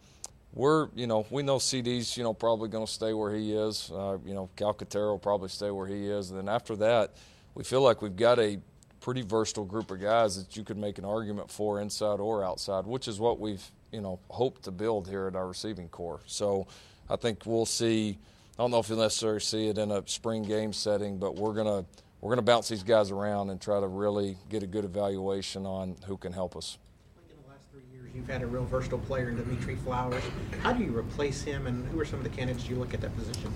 we're, 0.53 0.89
you 0.95 1.07
know, 1.07 1.27
we 1.31 1.43
know 1.43 1.57
CeeDee's, 1.57 2.17
you 2.17 2.25
know, 2.25 2.33
probably 2.33 2.69
going 2.69 2.87
to 2.87 2.93
stay 2.93 3.13
where 3.13 3.35
he 3.35 3.53
is. 3.53 3.91
Uh, 3.93 4.19
you 4.25 4.35
know, 4.35 4.49
Calcaterra 4.57 5.11
will 5.11 5.19
probably 5.19 5.49
stay 5.49 5.71
where 5.71 5.87
he 5.87 6.07
is. 6.07 6.31
And 6.31 6.39
then 6.39 6.49
after 6.49 6.75
that, 6.77 7.15
we 7.55 7.65
feel 7.65 7.83
like 7.83 8.03
we've 8.03 8.17
got 8.17 8.39
a 8.39 8.59
pretty 9.01 9.23
versatile 9.23 9.65
group 9.65 9.91
of 9.91 10.01
guys 10.01 10.37
that 10.37 10.57
you 10.57 10.65
could 10.65 10.77
make 10.77 10.99
an 10.99 11.05
argument 11.05 11.51
for 11.51 11.81
inside 11.81 12.21
or 12.21 12.45
outside, 12.45 12.87
which 12.87 13.09
is 13.09 13.21
what 13.21 13.39
we've, 13.39 13.65
you 13.93 14.01
know, 14.01 14.19
hoped 14.31 14.65
to 14.65 14.71
build 14.71 15.09
here 15.09 15.27
at 15.27 15.37
our 15.37 15.47
receiving 15.47 15.89
corps. 15.89 16.21
So 16.27 16.67
I 17.09 17.17
think 17.17 17.47
we'll 17.47 17.67
see. 17.67 18.19
I 18.59 18.63
don't 18.63 18.71
know 18.71 18.81
if 18.81 18.89
you'll 18.89 18.99
necessarily 18.99 19.41
see 19.41 19.69
it 19.69 19.79
in 19.79 19.91
a 19.91 20.07
spring 20.07 20.43
game 20.43 20.73
setting, 20.73 21.19
but 21.19 21.37
we're 21.37 21.55
gonna 21.55 21.85
we're 22.21 22.31
gonna 22.31 22.43
bounce 22.43 22.69
these 22.69 22.83
guys 22.83 23.11
around 23.11 23.51
and 23.51 23.61
try 23.61 23.79
to 23.79 23.87
really 23.87 24.37
get 24.51 24.63
a 24.63 24.67
good 24.67 24.85
evaluation 24.85 25.65
on 25.65 25.97
who 26.07 26.17
can 26.17 26.33
help 26.33 26.57
us. 26.57 26.77
You've 28.19 28.27
had 28.27 28.43
a 28.43 28.49
real 28.49 28.65
versatile 28.65 28.99
player 28.99 29.29
in 29.29 29.37
Dimitri 29.37 29.77
Flowers. 29.77 30.25
How 30.61 30.73
do 30.73 30.83
you 30.83 30.91
replace 30.91 31.41
him, 31.41 31.69
and 31.69 31.87
who 31.87 32.01
are 32.01 32.05
some 32.05 32.19
of 32.19 32.25
the 32.25 32.31
candidates 32.31 32.69
you 32.69 32.75
look 32.75 32.93
at 32.93 33.01
that 33.01 33.17
position? 33.17 33.53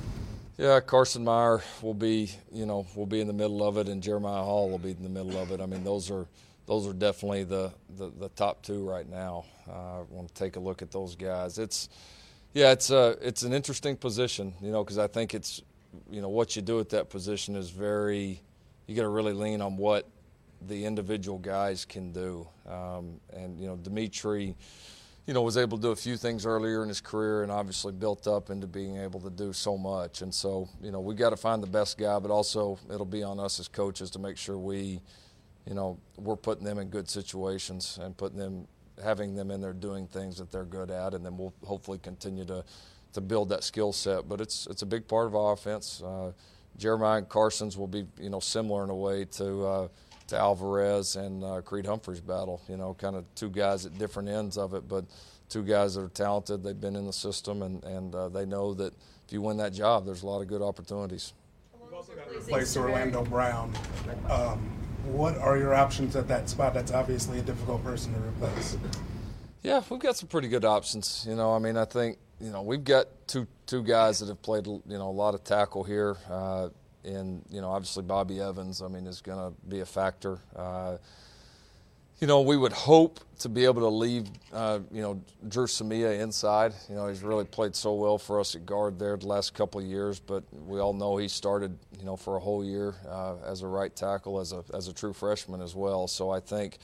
Yeah, 0.57 0.79
Carson 0.79 1.25
Meier 1.25 1.63
will 1.83 1.95
be, 1.95 2.31
you 2.53 2.65
know, 2.65 2.87
will 2.95 3.07
be 3.07 3.21
in 3.21 3.27
the 3.27 3.33
middle 3.33 3.67
of 3.67 3.77
it, 3.77 3.89
and 3.89 4.01
Jeremiah 4.01 4.45
Hall 4.45 4.71
will 4.71 4.79
be 4.79 4.93
in 4.93 5.03
the 5.03 5.09
middle 5.09 5.37
of 5.37 5.51
it. 5.51 5.61
I 5.61 5.67
mean, 5.67 5.83
those 5.83 6.13
are 6.13 6.29
those 6.67 6.87
are 6.87 6.93
definitely 6.93 7.43
the 7.43 7.73
the, 7.97 8.13
the 8.21 8.29
top 8.31 8.63
two 8.63 8.89
right 8.89 9.09
now. 9.11 9.47
Uh, 9.69 9.73
I 9.73 10.03
want 10.11 10.29
to 10.29 10.35
take 10.35 10.55
a 10.55 10.61
look 10.61 10.81
at 10.81 10.93
those 10.93 11.17
guys. 11.17 11.59
It's 11.59 11.89
yeah, 12.55 12.71
it's 12.71 12.91
a 12.91 13.19
it's 13.21 13.43
an 13.43 13.53
interesting 13.53 13.97
position, 13.97 14.55
you 14.63 14.71
know, 14.71 14.85
because 14.85 14.99
I 14.99 15.09
think 15.09 15.35
it's 15.35 15.61
you 16.09 16.23
know 16.23 16.29
what 16.29 16.55
you 16.55 16.63
do 16.63 16.79
at 16.79 16.91
that 16.91 17.11
position 17.11 17.57
is 17.57 17.71
very 17.71 18.41
you 18.87 18.95
got 18.95 19.03
to 19.03 19.09
really 19.09 19.33
lean 19.33 19.61
on 19.61 19.77
what 19.77 20.07
the 20.69 20.85
individual 20.85 21.39
guys 21.39 21.85
can 21.85 22.13
do. 22.13 22.47
Um, 22.69 23.21
and 23.33 23.59
you 23.59 23.67
know, 23.67 23.77
Dimitri, 23.77 24.57
you 25.27 25.35
know, 25.35 25.43
was 25.43 25.57
able 25.57 25.79
to 25.79 25.83
do 25.83 25.91
a 25.91 25.97
few 25.97 26.17
things 26.17 26.47
earlier 26.47 26.83
in 26.83 26.89
his 26.89 27.01
career, 27.01 27.43
and 27.43 27.53
obviously 27.53 27.93
built 27.93 28.27
up 28.27 28.51
into 28.51 28.67
being 28.67 28.97
able 28.97 29.21
to 29.21 29.31
do 29.31 29.53
so 29.53 29.79
much. 29.79 30.23
And 30.23 30.35
so, 30.35 30.69
you 30.83 30.91
know, 30.91 31.01
we 31.01 31.15
got 31.15 31.31
to 31.31 31.37
find 31.37 31.63
the 31.63 31.69
best 31.69 31.97
guy, 31.97 32.19
but 32.19 32.31
also 32.31 32.79
it'll 32.93 33.07
be 33.07 33.23
on 33.23 33.39
us 33.39 33.61
as 33.61 33.69
coaches 33.69 34.11
to 34.11 34.19
make 34.19 34.37
sure 34.37 34.59
we, 34.59 35.01
you 35.67 35.75
know, 35.75 35.99
we're 36.17 36.37
putting 36.37 36.65
them 36.65 36.79
in 36.79 36.89
good 36.89 37.09
situations 37.09 37.99
and 38.03 38.17
putting 38.17 38.39
them, 38.39 38.67
having 39.03 39.35
them 39.35 39.51
in 39.51 39.61
there 39.61 39.73
doing 39.73 40.07
things 40.07 40.39
that 40.39 40.51
they're 40.51 40.65
good 40.65 40.91
at, 40.91 41.15
and 41.15 41.25
then 41.25 41.37
we'll 41.37 41.55
hopefully 41.65 41.99
continue 41.99 42.45
to 42.45 42.65
to 43.13 43.21
build 43.21 43.51
that 43.51 43.63
skill 43.63 43.93
set. 43.93 44.29
But 44.29 44.41
it's 44.41 44.67
it's 44.69 44.83
a 44.83 44.87
big 44.87 45.07
part 45.07 45.27
of 45.27 45.37
our 45.37 45.53
offense. 45.53 46.03
Uh, 46.03 46.33
Jeremiah 46.79 47.19
and 47.19 47.29
Carson's 47.29 47.77
will 47.77 47.87
be, 47.87 48.07
you 48.19 48.31
know, 48.31 48.41
similar 48.41 48.83
in 48.85 48.91
a 48.91 48.97
way 48.97 49.25
to. 49.25 49.65
Uh, 49.65 49.89
to 50.33 50.39
Alvarez 50.39 51.17
and 51.17 51.45
uh, 51.45 51.61
Creed 51.61 51.87
Humphrey's 51.87 52.21
battle. 52.21 52.61
You 52.69 52.77
know, 52.77 52.95
kind 52.95 53.17
of 53.17 53.25
two 53.35 53.51
guys 53.51 53.87
at 53.87 53.97
different 53.99 54.29
ends 54.29 54.59
of 54.59 54.75
it, 54.75 54.89
but 54.89 55.05
two 55.49 55.63
guys 55.63 55.95
that 55.95 56.03
are 56.03 56.09
talented. 56.09 56.63
They've 56.63 56.79
been 56.79 56.97
in 56.97 57.07
the 57.07 57.13
system, 57.13 57.63
and 57.63 57.85
and 57.85 58.15
uh, 58.15 58.29
they 58.29 58.47
know 58.47 58.75
that 58.75 58.93
if 59.27 59.33
you 59.33 59.43
win 59.43 59.59
that 59.59 59.73
job, 59.73 60.05
there's 60.07 60.23
a 60.23 60.27
lot 60.27 60.41
of 60.41 60.49
good 60.49 60.63
opportunities. 60.63 61.35
You've 61.85 61.95
also 61.95 62.15
got 62.15 62.31
to 62.31 62.39
replace 62.39 62.77
Orlando 62.77 63.23
Brown. 63.23 63.73
Um, 64.29 64.59
what 65.05 65.37
are 65.37 65.59
your 65.59 65.75
options 65.75 66.17
at 66.17 66.29
that 66.29 66.49
spot? 66.49 66.73
That's 66.75 66.93
obviously 66.93 67.39
a 67.39 67.43
difficult 67.43 67.85
person 67.85 68.15
to 68.15 68.21
replace. 68.21 68.77
Yeah, 69.63 69.83
we've 69.91 70.01
got 70.01 70.17
some 70.17 70.29
pretty 70.29 70.49
good 70.49 70.65
options. 70.65 71.27
You 71.29 71.37
know, 71.37 71.55
I 71.55 71.59
mean, 71.59 71.77
I 71.77 71.85
think 71.85 72.17
you 72.41 72.51
know 72.51 72.63
we've 72.63 72.85
got 72.85 73.07
two 73.27 73.47
two 73.67 73.83
guys 73.83 74.21
that 74.21 74.29
have 74.29 74.41
played 74.41 74.67
you 74.67 74.83
know 74.87 75.11
a 75.11 75.13
lot 75.13 75.35
of 75.35 75.45
tackle 75.45 75.85
here. 75.85 76.17
Uh, 76.31 76.71
and 77.05 77.43
you 77.51 77.61
know 77.61 77.71
obviously 77.71 78.03
Bobby 78.03 78.41
Evans 78.41 78.83
I 78.83 78.89
mean 78.89 79.07
is 79.07 79.21
going 79.21 79.39
to 79.39 79.69
be 79.69 79.81
a 79.81 79.87
factor. 79.87 80.39
Uh, 80.55 80.99
you 82.23 82.29
know, 82.29 82.41
we 82.41 82.57
would 82.57 82.73
hope 82.73 83.19
to 83.41 83.49
be 83.49 83.65
able 83.65 83.83
to 83.83 83.89
leave, 83.89 84.29
uh, 84.53 84.79
you 84.93 85.03
know, 85.03 85.21
Dru 85.49 85.67
Samia 85.67 86.21
inside. 86.21 86.73
You 86.89 86.95
know, 86.95 87.09
he's 87.09 87.25
really 87.25 87.45
played 87.45 87.75
so 87.75 87.95
well 87.95 88.17
for 88.17 88.39
us 88.39 88.55
at 88.55 88.65
guard 88.65 88.97
there 88.97 89.17
the 89.17 89.27
last 89.27 89.55
couple 89.55 89.81
of 89.81 89.87
years, 89.89 90.21
but 90.21 90.45
we 90.65 90.79
all 90.79 90.93
know 90.93 91.17
he 91.17 91.27
started, 91.27 91.77
you 91.99 92.05
know, 92.05 92.15
for 92.15 92.37
a 92.37 92.39
whole 92.39 92.65
year 92.65 92.95
uh, 93.09 93.39
as 93.45 93.63
a 93.63 93.67
right 93.67 93.95
tackle, 93.97 94.39
as 94.39 94.53
a 94.53 94.63
as 94.73 94.87
a 94.87 94.93
true 94.93 95.13
freshman 95.13 95.61
as 95.61 95.75
well. 95.75 96.07
So 96.07 96.31
I 96.31 96.39
think. 96.39 96.79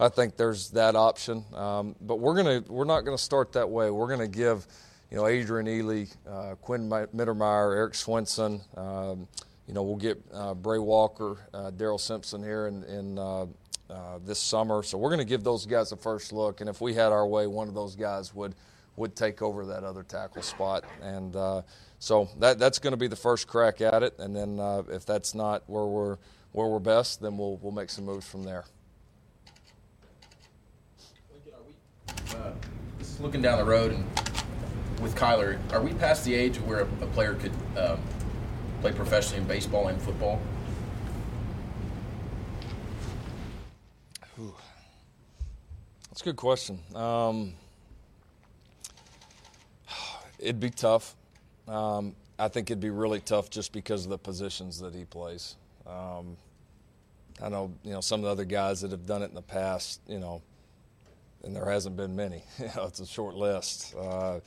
I 0.00 0.08
think 0.08 0.36
there's 0.36 0.70
that 0.70 0.94
option, 0.94 1.44
um, 1.56 1.96
but 2.00 2.20
we're 2.20 2.36
gonna 2.36 2.62
we're 2.68 2.84
not 2.84 3.00
gonna 3.00 3.18
start 3.18 3.50
that 3.54 3.68
way. 3.68 3.90
We're 3.90 4.06
gonna 4.06 4.28
give, 4.28 4.64
you 5.10 5.16
know, 5.16 5.26
Adrian 5.26 5.66
Ealy, 5.66 6.14
uh, 6.24 6.54
Quinn 6.54 6.88
Mittermeier, 6.88 7.76
Erik 7.76 7.96
Swenson. 7.96 8.60
Um, 8.76 9.26
you 9.68 9.74
know, 9.74 9.82
we'll 9.82 9.96
get 9.96 10.18
uh, 10.32 10.54
Bray 10.54 10.78
Walker, 10.78 11.36
uh, 11.52 11.70
Daryl 11.70 12.00
Simpson 12.00 12.42
here 12.42 12.68
in, 12.68 12.84
in 12.84 13.18
uh, 13.18 13.42
uh, 13.90 14.18
this 14.24 14.38
summer. 14.38 14.82
So 14.82 14.96
we're 14.96 15.10
going 15.10 15.18
to 15.18 15.26
give 15.26 15.44
those 15.44 15.66
guys 15.66 15.92
a 15.92 15.96
first 15.96 16.32
look, 16.32 16.62
and 16.62 16.70
if 16.70 16.80
we 16.80 16.94
had 16.94 17.12
our 17.12 17.26
way, 17.26 17.46
one 17.46 17.68
of 17.68 17.74
those 17.74 17.94
guys 17.94 18.34
would 18.34 18.54
would 18.96 19.14
take 19.14 19.42
over 19.42 19.64
that 19.66 19.84
other 19.84 20.02
tackle 20.02 20.42
spot. 20.42 20.84
And 21.00 21.36
uh, 21.36 21.62
so 22.00 22.28
that 22.40 22.58
that's 22.58 22.78
going 22.78 22.92
to 22.92 22.96
be 22.96 23.06
the 23.06 23.14
first 23.14 23.46
crack 23.46 23.80
at 23.80 24.02
it. 24.02 24.18
And 24.18 24.34
then 24.34 24.58
uh, 24.58 24.82
if 24.88 25.04
that's 25.04 25.34
not 25.34 25.62
where 25.66 25.84
we're 25.84 26.16
where 26.52 26.66
we're 26.66 26.80
best, 26.80 27.20
then 27.20 27.36
we'll 27.36 27.58
we'll 27.58 27.72
make 27.72 27.90
some 27.90 28.06
moves 28.06 28.26
from 28.26 28.44
there. 28.44 28.64
Looking 33.20 33.42
down 33.42 33.58
the 33.58 33.64
road 33.64 33.92
and 33.92 34.04
with 35.00 35.14
Kyler, 35.14 35.58
are 35.72 35.82
we 35.82 35.92
past 35.94 36.24
the 36.24 36.34
age 36.34 36.56
where 36.58 36.80
a, 36.80 36.84
a 37.02 37.06
player 37.08 37.34
could 37.34 37.52
um, 37.76 38.00
play 38.80 38.92
professionally 38.92 39.42
in 39.42 39.48
baseball 39.48 39.88
and 39.88 40.00
football? 40.00 40.40
That's 46.18 46.20
a 46.22 46.24
good 46.24 46.36
question. 46.36 46.80
Um, 46.94 47.54
it'd 50.38 50.60
be 50.60 50.70
tough. 50.70 51.14
Um, 51.66 52.16
I 52.38 52.48
think 52.48 52.70
it'd 52.70 52.80
be 52.80 52.90
really 52.90 53.20
tough 53.20 53.50
just 53.50 53.72
because 53.72 54.04
of 54.04 54.10
the 54.10 54.18
positions 54.18 54.80
that 54.80 54.94
he 54.94 55.04
plays. 55.04 55.56
Um, 55.86 56.36
I 57.42 57.48
know, 57.48 57.72
you 57.84 57.92
know, 57.92 58.00
some 58.00 58.20
of 58.20 58.24
the 58.24 58.30
other 58.30 58.44
guys 58.44 58.80
that 58.80 58.90
have 58.90 59.06
done 59.06 59.22
it 59.22 59.26
in 59.26 59.34
the 59.34 59.42
past, 59.42 60.00
you 60.08 60.18
know, 60.18 60.42
and 61.44 61.54
there 61.54 61.70
hasn't 61.70 61.96
been 61.96 62.16
many. 62.16 62.42
it's 62.58 63.00
a 63.00 63.06
short 63.06 63.34
list. 63.34 63.94
Uh, 63.96 64.40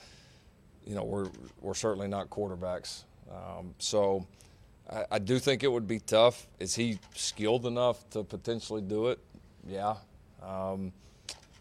you 0.86 0.96
know, 0.96 1.04
we're 1.04 1.30
we're 1.62 1.74
certainly 1.74 2.08
not 2.08 2.30
quarterbacks. 2.30 3.04
Um, 3.32 3.74
so 3.78 4.28
I, 4.90 5.06
I, 5.12 5.20
do 5.20 5.40
think 5.40 5.64
it 5.64 5.72
would 5.72 5.88
be 5.88 6.00
tough. 6.00 6.48
Is 6.60 6.76
he 6.76 7.00
skilled 7.16 7.66
enough 7.66 8.10
to 8.12 8.24
potentially 8.24 8.82
do 8.82 9.08
it? 9.08 9.20
Yeah. 9.66 9.96
Um, 10.42 10.92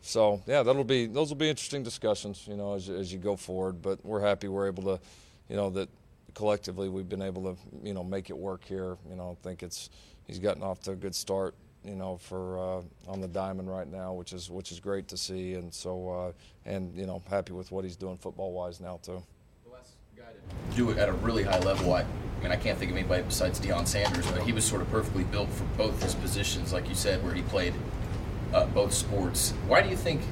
so 0.02 0.42
yeah, 0.46 0.62
that'll 0.62 0.84
be 0.84 1.06
those 1.06 1.28
will 1.28 1.36
be 1.36 1.48
interesting 1.48 1.82
discussions, 1.82 2.46
you 2.48 2.56
know, 2.56 2.74
as, 2.74 2.88
as 2.88 3.12
you 3.12 3.18
go 3.18 3.36
forward. 3.36 3.82
But 3.82 4.04
we're 4.04 4.20
happy 4.20 4.48
we're 4.48 4.66
able 4.66 4.82
to, 4.84 5.00
you 5.48 5.56
know, 5.56 5.70
that 5.70 5.88
collectively 6.34 6.88
we've 6.88 7.08
been 7.08 7.22
able 7.22 7.54
to, 7.54 7.60
you 7.82 7.94
know, 7.94 8.02
make 8.02 8.30
it 8.30 8.36
work 8.36 8.64
here. 8.64 8.96
You 9.08 9.16
know, 9.16 9.36
I 9.38 9.42
think 9.44 9.62
it's 9.62 9.90
he's 10.26 10.38
gotten 10.38 10.62
off 10.62 10.80
to 10.80 10.92
a 10.92 10.96
good 10.96 11.14
start, 11.14 11.54
you 11.84 11.96
know, 11.96 12.16
for 12.16 12.58
uh, 12.58 12.82
on 13.10 13.20
the 13.20 13.28
diamond 13.28 13.70
right 13.70 13.88
now, 13.88 14.14
which 14.14 14.32
is 14.32 14.50
which 14.50 14.72
is 14.72 14.80
great 14.80 15.06
to 15.08 15.16
see. 15.16 15.54
And 15.54 15.72
so 15.72 16.10
uh, 16.10 16.32
and 16.64 16.96
you 16.96 17.06
know, 17.06 17.22
happy 17.28 17.52
with 17.52 17.70
what 17.70 17.84
he's 17.84 17.96
doing 17.96 18.16
football 18.16 18.52
wise 18.52 18.80
now 18.80 18.98
too. 19.02 19.22
Do 20.74 20.90
it 20.90 20.98
at 20.98 21.08
a 21.08 21.12
really 21.12 21.42
high 21.42 21.58
level. 21.60 21.92
I, 21.94 22.00
I 22.02 22.42
mean, 22.42 22.52
I 22.52 22.56
can't 22.56 22.78
think 22.78 22.90
of 22.90 22.96
anybody 22.96 23.22
besides 23.22 23.60
Deion 23.60 23.86
Sanders, 23.86 24.30
but 24.30 24.42
he 24.42 24.52
was 24.52 24.64
sort 24.64 24.80
of 24.80 24.90
perfectly 24.90 25.24
built 25.24 25.48
for 25.50 25.64
both 25.76 26.02
his 26.02 26.14
positions, 26.14 26.72
like 26.72 26.88
you 26.88 26.94
said, 26.94 27.22
where 27.22 27.34
he 27.34 27.42
played 27.42 27.74
uh, 28.54 28.66
both 28.66 28.94
sports. 28.94 29.52
Why 29.66 29.82
do 29.82 29.88
you 29.88 29.96
think 29.96 30.22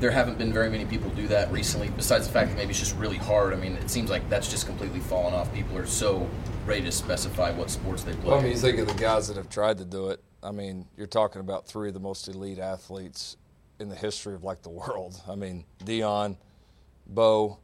there 0.00 0.10
haven't 0.10 0.38
been 0.38 0.52
very 0.52 0.70
many 0.70 0.84
people 0.84 1.10
do 1.10 1.26
that 1.28 1.50
recently? 1.52 1.88
Besides 1.88 2.26
the 2.26 2.32
fact 2.32 2.50
that 2.50 2.56
maybe 2.56 2.70
it's 2.70 2.78
just 2.78 2.96
really 2.96 3.16
hard. 3.16 3.52
I 3.52 3.56
mean, 3.56 3.74
it 3.74 3.90
seems 3.90 4.10
like 4.10 4.28
that's 4.30 4.48
just 4.50 4.66
completely 4.66 5.00
fallen 5.00 5.34
off. 5.34 5.52
People 5.52 5.76
are 5.76 5.86
so 5.86 6.28
ready 6.64 6.82
to 6.82 6.92
specify 6.92 7.50
what 7.50 7.70
sports 7.70 8.04
they 8.04 8.12
play. 8.12 8.30
Well, 8.30 8.38
I 8.38 8.42
mean, 8.42 8.52
you 8.52 8.58
think 8.58 8.78
of 8.78 8.88
the 8.88 8.94
guys 8.94 9.28
that 9.28 9.36
have 9.36 9.48
tried 9.48 9.78
to 9.78 9.84
do 9.84 10.08
it. 10.08 10.22
I 10.42 10.52
mean, 10.52 10.86
you're 10.96 11.06
talking 11.06 11.40
about 11.40 11.66
three 11.66 11.88
of 11.88 11.94
the 11.94 12.00
most 12.00 12.28
elite 12.28 12.58
athletes 12.58 13.36
in 13.80 13.88
the 13.88 13.96
history 13.96 14.34
of 14.34 14.44
like 14.44 14.62
the 14.62 14.70
world. 14.70 15.20
I 15.28 15.34
mean, 15.34 15.64
Deion, 15.84 16.36
Bo, 17.06 17.58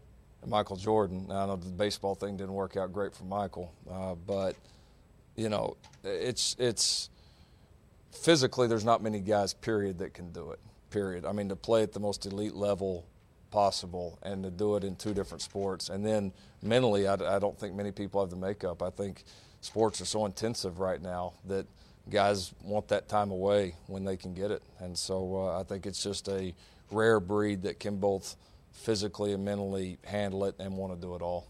Michael 0.47 0.77
Jordan. 0.77 1.27
Now, 1.29 1.43
I 1.43 1.47
know 1.47 1.57
the 1.57 1.71
baseball 1.71 2.15
thing 2.15 2.37
didn't 2.37 2.55
work 2.55 2.77
out 2.77 2.93
great 2.93 3.15
for 3.15 3.25
Michael, 3.25 3.73
uh, 3.91 4.15
but 4.15 4.57
you 5.37 5.49
know, 5.49 5.77
it's 6.03 6.57
it's 6.59 7.11
physically, 8.13 8.67
there's 8.67 8.85
not 8.85 9.03
many 9.03 9.21
guys, 9.21 9.55
period, 9.55 9.99
that 9.99 10.15
can 10.15 10.31
do 10.33 10.51
it. 10.53 10.61
Period. 10.91 11.25
I 11.25 11.33
mean, 11.33 11.49
to 11.49 11.57
play 11.57 11.83
at 11.83 11.93
the 11.93 12.01
most 12.01 12.25
elite 12.27 12.55
level 12.55 13.05
possible 13.51 14.19
and 14.23 14.43
to 14.43 14.51
do 14.51 14.77
it 14.77 14.85
in 14.85 14.97
two 14.97 15.15
different 15.15 15.43
sports. 15.43 15.89
And 15.89 16.05
then 16.05 16.33
mentally, 16.63 17.07
I, 17.07 17.15
I 17.15 17.39
don't 17.39 17.59
think 17.59 17.75
many 17.75 17.93
people 17.93 18.21
have 18.21 18.31
the 18.31 18.37
makeup. 18.37 18.83
I 18.83 18.91
think 18.91 19.25
sports 19.61 20.01
are 20.01 20.05
so 20.07 20.27
intensive 20.27 20.79
right 20.79 21.01
now 21.01 21.35
that 21.47 21.67
guys 22.11 22.53
want 22.63 22.89
that 22.89 23.09
time 23.09 23.31
away 23.31 23.75
when 23.87 24.05
they 24.05 24.17
can 24.17 24.35
get 24.35 24.51
it. 24.51 24.63
And 24.81 24.97
so 24.97 25.37
uh, 25.37 25.61
I 25.61 25.63
think 25.63 25.87
it's 25.87 26.03
just 26.03 26.29
a 26.29 26.55
rare 26.91 27.21
breed 27.21 27.63
that 27.63 27.81
can 27.81 27.97
both 27.97 28.37
physically 28.75 29.33
and 29.33 29.45
mentally 29.45 29.97
handle 30.05 30.45
it 30.45 30.55
and 30.59 30.77
want 30.77 30.95
to 30.95 31.01
do 31.01 31.15
it 31.15 31.23
all 31.23 31.47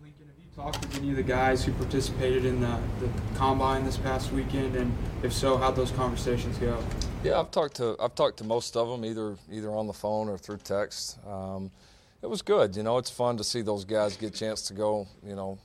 Lincoln, 0.00 0.26
have 0.26 0.36
you 0.38 0.50
talked 0.54 0.86
with 0.86 0.98
any 0.98 1.10
of 1.10 1.16
the 1.16 1.22
guys 1.22 1.64
who 1.64 1.72
participated 1.72 2.44
in 2.44 2.60
the, 2.60 2.78
the 3.00 3.08
combine 3.36 3.84
this 3.84 3.96
past 3.96 4.30
weekend, 4.32 4.76
and 4.76 4.94
if 5.22 5.32
so, 5.32 5.56
how'd 5.56 5.74
those 5.74 5.90
conversations 5.92 6.58
go? 6.58 6.78
Yeah, 7.22 7.40
I've 7.40 7.50
talked 7.50 7.76
to 7.76 7.96
I've 7.98 8.14
talked 8.14 8.36
to 8.38 8.44
most 8.44 8.76
of 8.76 8.86
them 8.86 9.02
either 9.02 9.36
either 9.50 9.70
on 9.70 9.86
the 9.86 9.94
phone 9.94 10.28
or 10.28 10.36
through 10.36 10.58
text. 10.58 11.18
Um, 11.26 11.70
it 12.20 12.28
was 12.28 12.42
good, 12.42 12.76
you 12.76 12.82
know. 12.82 12.98
It's 12.98 13.08
fun 13.08 13.38
to 13.38 13.44
see 13.44 13.62
those 13.62 13.86
guys 13.86 14.16
get 14.18 14.34
a 14.34 14.38
chance 14.38 14.60
to 14.68 14.74
go, 14.74 15.08
you 15.26 15.34
know, 15.34 15.58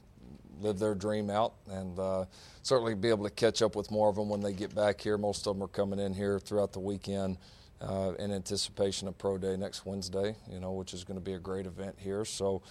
live 0.62 0.80
their 0.80 0.96
dream 0.96 1.30
out, 1.30 1.56
and 1.70 2.00
uh, 2.00 2.26
certainly 2.64 2.96
be 2.96 3.10
able 3.10 3.26
to 3.26 3.30
catch 3.30 3.62
up 3.62 3.76
with 3.76 3.92
more 3.92 4.08
of 4.08 4.16
them 4.16 4.30
when 4.30 4.40
they 4.40 4.54
get 4.54 4.74
back 4.74 5.02
here. 5.02 5.18
Most 5.18 5.48
of 5.48 5.56
them 5.56 5.64
are 5.64 5.68
coming 5.68 6.00
in 6.00 6.14
here 6.14 6.40
throughout 6.40 6.72
the 6.72 6.80
weekend. 6.80 7.38
Uh, 7.82 8.12
in 8.20 8.34
anticipation 8.34 9.08
of 9.08 9.18
Pro 9.18 9.38
Day 9.38 9.56
next 9.56 9.86
Wednesday, 9.86 10.36
you 10.52 10.60
know, 10.60 10.74
which 10.74 10.94
is 10.94 11.06
going 11.06 11.18
to 11.18 11.24
be 11.24 11.34
a 11.34 11.40
great 11.40 11.66
event 11.66 11.96
here. 11.98 12.26
So, 12.26 12.62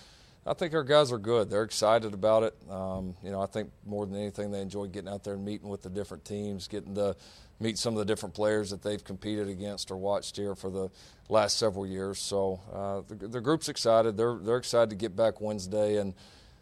I 0.49 0.55
think 0.55 0.73
our 0.73 0.85
guys 0.85 1.13
are 1.13 1.19
good. 1.19 1.51
They're 1.51 1.63
excited 1.63 2.15
about 2.15 2.43
it. 2.43 2.55
Um, 2.71 3.15
you 3.23 3.31
know, 3.31 3.41
I 3.41 3.47
think 3.47 3.71
more 3.85 4.07
than 4.07 4.17
anything, 4.17 4.51
they 4.51 4.63
enjoy 4.63 4.87
getting 4.87 5.11
out 5.11 5.23
there 5.23 5.35
and 5.35 5.45
meeting 5.45 5.69
with 5.69 5.83
the 5.83 5.91
different 5.91 6.25
teams, 6.25 6.69
getting 6.69 6.95
to 6.95 7.17
meet 7.61 7.77
some 7.77 7.95
of 7.95 7.99
the 7.99 8.05
different 8.05 8.35
players 8.35 8.71
that 8.71 8.83
they've 8.83 9.03
competed 9.03 9.49
against 9.49 9.91
or 9.91 9.97
watched 9.97 10.37
here 10.37 10.55
for 10.55 10.71
the 10.71 10.89
last 11.29 11.59
several 11.59 11.87
years. 11.87 12.19
So 12.19 12.61
uh, 12.73 13.03
the, 13.15 13.29
the 13.29 13.41
group's 13.41 13.69
excited. 13.69 14.17
They're 14.17 14.39
they're 14.41 14.57
excited 14.57 14.91
to 14.91 14.97
get 14.97 15.15
back 15.15 15.41
Wednesday, 15.41 15.97
and 15.97 16.15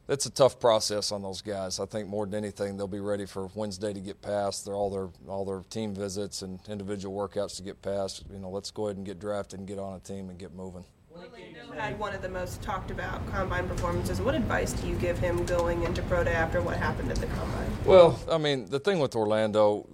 it's 0.09 0.27
a 0.27 0.31
tough 0.31 0.61
process 0.61 1.11
on 1.11 1.23
those 1.23 1.43
guys. 1.43 1.81
I 1.81 1.87
think 1.87 2.09
more 2.09 2.27
than 2.27 2.35
anything, 2.35 2.77
they'll 2.77 2.87
be 2.87 3.01
ready 3.01 3.27
for 3.27 3.49
Wednesday 3.55 3.93
to 3.93 4.01
get 4.01 4.23
past. 4.23 4.65
They're 4.65 4.75
all 4.75 4.91
their 4.91 5.09
all 5.29 5.45
their 5.45 5.63
team 5.71 5.95
visits 5.95 6.43
and 6.43 6.61
individual 6.69 7.17
workouts 7.17 7.57
to 7.57 7.63
get 7.63 7.83
past. 7.83 8.25
You 8.33 8.39
know, 8.39 8.51
let's 8.51 8.71
go 8.71 8.87
ahead 8.87 8.97
and 8.97 9.07
get 9.07 9.19
drafted 9.19 9.59
and 9.59 9.69
get 9.69 9.79
on 9.79 9.95
a 9.95 10.01
team 10.01 10.31
and 10.31 10.39
get 10.39 10.55
moving. 10.55 10.85
Orlando 11.15 11.73
had 11.73 11.99
one 11.99 12.15
of 12.15 12.23
the 12.23 12.29
most 12.29 12.63
talked 12.63 12.91
about 12.91 13.27
combine 13.33 13.67
performances. 13.69 14.21
What 14.21 14.35
advice 14.35 14.73
do 14.75 14.87
you 14.87 14.95
give 14.97 15.19
him 15.19 15.45
going 15.47 15.83
into 15.83 16.03
pro 16.03 16.23
day 16.23 16.35
after 16.35 16.61
what 16.61 16.77
happened 16.77 17.11
at 17.11 17.17
the 17.17 17.27
combine? 17.27 17.71
Well, 17.85 18.21
I 18.31 18.39
mean, 18.39 18.67
the 18.67 18.79
thing 18.79 18.99
with 18.99 19.17
Orlando, 19.17 19.89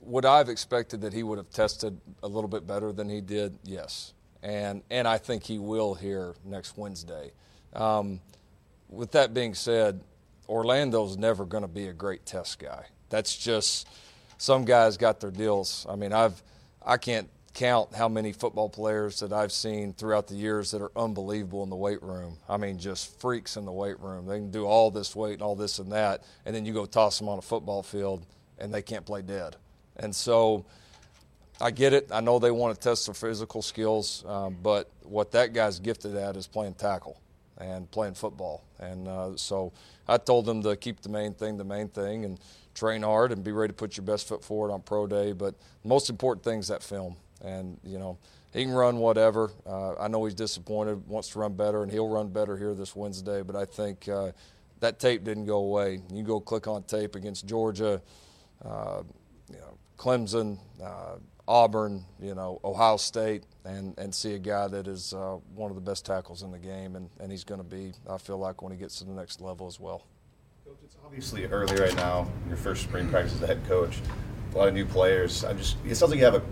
would 0.00 0.24
I've 0.24 0.48
expected 0.48 1.02
that 1.02 1.12
he 1.12 1.22
would 1.22 1.38
have 1.38 1.50
tested 1.50 2.00
a 2.22 2.28
little 2.28 2.48
bit 2.48 2.66
better 2.66 2.92
than 2.92 3.08
he 3.08 3.20
did? 3.20 3.58
Yes, 3.62 4.14
and 4.42 4.82
and 4.90 5.06
I 5.06 5.18
think 5.18 5.44
he 5.44 5.58
will 5.58 5.94
here 5.94 6.34
next 6.44 6.76
Wednesday. 6.76 7.32
Um, 7.74 8.20
with 8.92 9.12
that 9.12 9.34
being 9.34 9.54
said, 9.54 10.00
Orlando's 10.48 11.16
never 11.16 11.44
going 11.44 11.62
to 11.62 11.68
be 11.68 11.88
a 11.88 11.92
great 11.92 12.26
test 12.26 12.58
guy. 12.58 12.84
That's 13.08 13.36
just 13.36 13.88
some 14.38 14.64
guys 14.64 14.96
got 14.96 15.20
their 15.20 15.30
deals. 15.30 15.86
I 15.88 15.96
mean, 15.96 16.12
I've 16.12 16.42
I 16.84 16.96
can't 16.96 17.28
count 17.54 17.94
how 17.94 18.08
many 18.08 18.32
football 18.32 18.68
players 18.68 19.20
that 19.20 19.32
I've 19.32 19.52
seen 19.52 19.92
throughout 19.92 20.26
the 20.26 20.34
years 20.34 20.70
that 20.70 20.80
are 20.80 20.90
unbelievable 20.96 21.62
in 21.62 21.70
the 21.70 21.76
weight 21.76 22.02
room. 22.02 22.38
I 22.48 22.56
mean, 22.56 22.78
just 22.78 23.20
freaks 23.20 23.56
in 23.56 23.64
the 23.64 23.72
weight 23.72 24.00
room. 24.00 24.26
They 24.26 24.38
can 24.38 24.50
do 24.50 24.64
all 24.64 24.90
this 24.90 25.14
weight 25.14 25.34
and 25.34 25.42
all 25.42 25.54
this 25.54 25.78
and 25.78 25.92
that, 25.92 26.24
and 26.44 26.54
then 26.54 26.64
you 26.64 26.72
go 26.72 26.86
toss 26.86 27.18
them 27.18 27.28
on 27.28 27.38
a 27.38 27.42
football 27.42 27.82
field 27.82 28.26
and 28.58 28.72
they 28.72 28.82
can't 28.82 29.04
play 29.04 29.22
dead. 29.22 29.56
And 29.96 30.14
so 30.14 30.64
I 31.60 31.70
get 31.70 31.92
it. 31.92 32.08
I 32.10 32.20
know 32.20 32.38
they 32.38 32.50
want 32.50 32.74
to 32.74 32.80
test 32.88 33.06
their 33.06 33.14
physical 33.14 33.62
skills, 33.62 34.24
um, 34.26 34.56
but 34.62 34.90
what 35.02 35.32
that 35.32 35.52
guy's 35.52 35.78
gifted 35.78 36.16
at 36.16 36.36
is 36.36 36.46
playing 36.46 36.74
tackle 36.74 37.18
and 37.58 37.90
playing 37.90 38.14
football. 38.14 38.64
And 38.78 39.08
uh, 39.08 39.36
so 39.36 39.72
I 40.08 40.18
told 40.18 40.46
them 40.46 40.62
to 40.62 40.76
keep 40.76 41.00
the 41.00 41.08
main 41.08 41.34
thing 41.34 41.56
the 41.56 41.64
main 41.64 41.88
thing 41.88 42.24
and 42.24 42.38
train 42.74 43.02
hard 43.02 43.32
and 43.32 43.44
be 43.44 43.52
ready 43.52 43.72
to 43.72 43.76
put 43.76 43.96
your 43.96 44.04
best 44.04 44.28
foot 44.28 44.42
forward 44.44 44.72
on 44.72 44.82
pro 44.82 45.06
day. 45.06 45.32
But 45.32 45.54
the 45.82 45.88
most 45.88 46.10
important 46.10 46.44
thing 46.44 46.58
is 46.58 46.68
that 46.68 46.82
film 46.82 47.16
and 47.42 47.78
you 47.84 47.98
know 47.98 48.18
he 48.52 48.64
can 48.64 48.72
run 48.72 48.98
whatever. 48.98 49.50
Uh, 49.66 49.94
I 49.94 50.08
know 50.08 50.24
he's 50.26 50.34
disappointed, 50.34 51.08
wants 51.08 51.30
to 51.30 51.38
run 51.38 51.54
better, 51.54 51.82
and 51.82 51.90
he'll 51.90 52.08
run 52.08 52.28
better 52.28 52.56
here 52.56 52.74
this 52.74 52.94
Wednesday. 52.94 53.42
But 53.42 53.56
I 53.56 53.64
think 53.64 54.08
uh, 54.08 54.32
that 54.80 54.98
tape 55.00 55.24
didn't 55.24 55.46
go 55.46 55.56
away. 55.56 56.02
You 56.12 56.22
go 56.22 56.38
click 56.38 56.66
on 56.66 56.82
tape 56.82 57.14
against 57.14 57.46
Georgia, 57.46 58.02
uh, 58.62 59.02
you 59.48 59.56
know, 59.56 59.78
Clemson, 59.96 60.58
uh, 60.82 61.16
Auburn, 61.52 62.02
you 62.18 62.34
know, 62.34 62.58
Ohio 62.64 62.96
State, 62.96 63.44
and, 63.66 63.92
and 63.98 64.14
see 64.14 64.32
a 64.32 64.38
guy 64.38 64.68
that 64.68 64.88
is 64.88 65.12
uh, 65.12 65.36
one 65.54 65.70
of 65.70 65.74
the 65.74 65.82
best 65.82 66.06
tackles 66.06 66.42
in 66.42 66.50
the 66.50 66.58
game, 66.58 66.96
and, 66.96 67.10
and 67.20 67.30
he's 67.30 67.44
going 67.44 67.60
to 67.60 67.66
be, 67.66 67.92
I 68.08 68.16
feel 68.16 68.38
like, 68.38 68.62
when 68.62 68.72
he 68.72 68.78
gets 68.78 69.00
to 69.00 69.04
the 69.04 69.12
next 69.12 69.42
level 69.42 69.66
as 69.66 69.78
well. 69.78 70.06
Coach, 70.64 70.78
it's 70.82 70.96
obviously 71.04 71.44
early 71.44 71.78
right 71.78 71.94
now, 71.94 72.26
your 72.48 72.56
first 72.56 72.84
spring 72.84 73.06
practice 73.10 73.34
as 73.34 73.40
the 73.40 73.46
head 73.46 73.60
coach. 73.68 73.98
A 74.54 74.56
lot 74.56 74.68
of 74.68 74.72
new 74.72 74.86
players. 74.86 75.44
I 75.44 75.52
just 75.52 75.76
it 75.86 75.94
sounds 75.94 76.10
like 76.10 76.18
you 76.18 76.24
have 76.24 76.36
a 76.36 76.42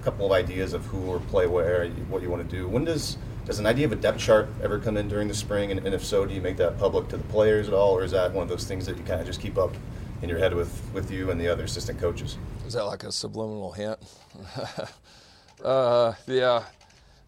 couple 0.00 0.24
of 0.24 0.32
ideas 0.32 0.72
of 0.72 0.82
who 0.86 0.96
will 0.96 1.20
play 1.20 1.46
where, 1.46 1.86
what 2.08 2.22
you 2.22 2.30
want 2.30 2.48
to 2.48 2.56
do. 2.56 2.66
When 2.68 2.84
does 2.84 3.18
does 3.44 3.58
an 3.58 3.66
idea 3.66 3.84
of 3.84 3.92
a 3.92 3.96
depth 3.96 4.18
chart 4.18 4.48
ever 4.62 4.78
come 4.78 4.96
in 4.96 5.08
during 5.08 5.28
the 5.28 5.34
spring? 5.34 5.72
And, 5.72 5.84
and 5.84 5.94
if 5.94 6.02
so, 6.02 6.24
do 6.24 6.32
you 6.32 6.40
make 6.40 6.56
that 6.56 6.78
public 6.78 7.08
to 7.08 7.18
the 7.18 7.24
players 7.24 7.68
at 7.68 7.74
all, 7.74 7.94
or 7.94 8.02
is 8.02 8.12
that 8.12 8.32
one 8.32 8.44
of 8.44 8.48
those 8.48 8.64
things 8.64 8.86
that 8.86 8.96
you 8.96 9.02
kind 9.04 9.20
of 9.20 9.26
just 9.26 9.42
keep 9.42 9.58
up 9.58 9.74
in 10.22 10.28
your 10.28 10.38
head 10.38 10.54
with, 10.54 10.82
with 10.92 11.10
you 11.10 11.30
and 11.30 11.40
the 11.40 11.48
other 11.48 11.64
assistant 11.64 11.98
coaches? 12.00 12.36
Is 12.66 12.72
that 12.74 12.84
like 12.84 13.04
a 13.04 13.12
subliminal 13.12 13.72
hint? 13.72 13.98
uh, 15.64 16.12
yeah. 16.26 16.64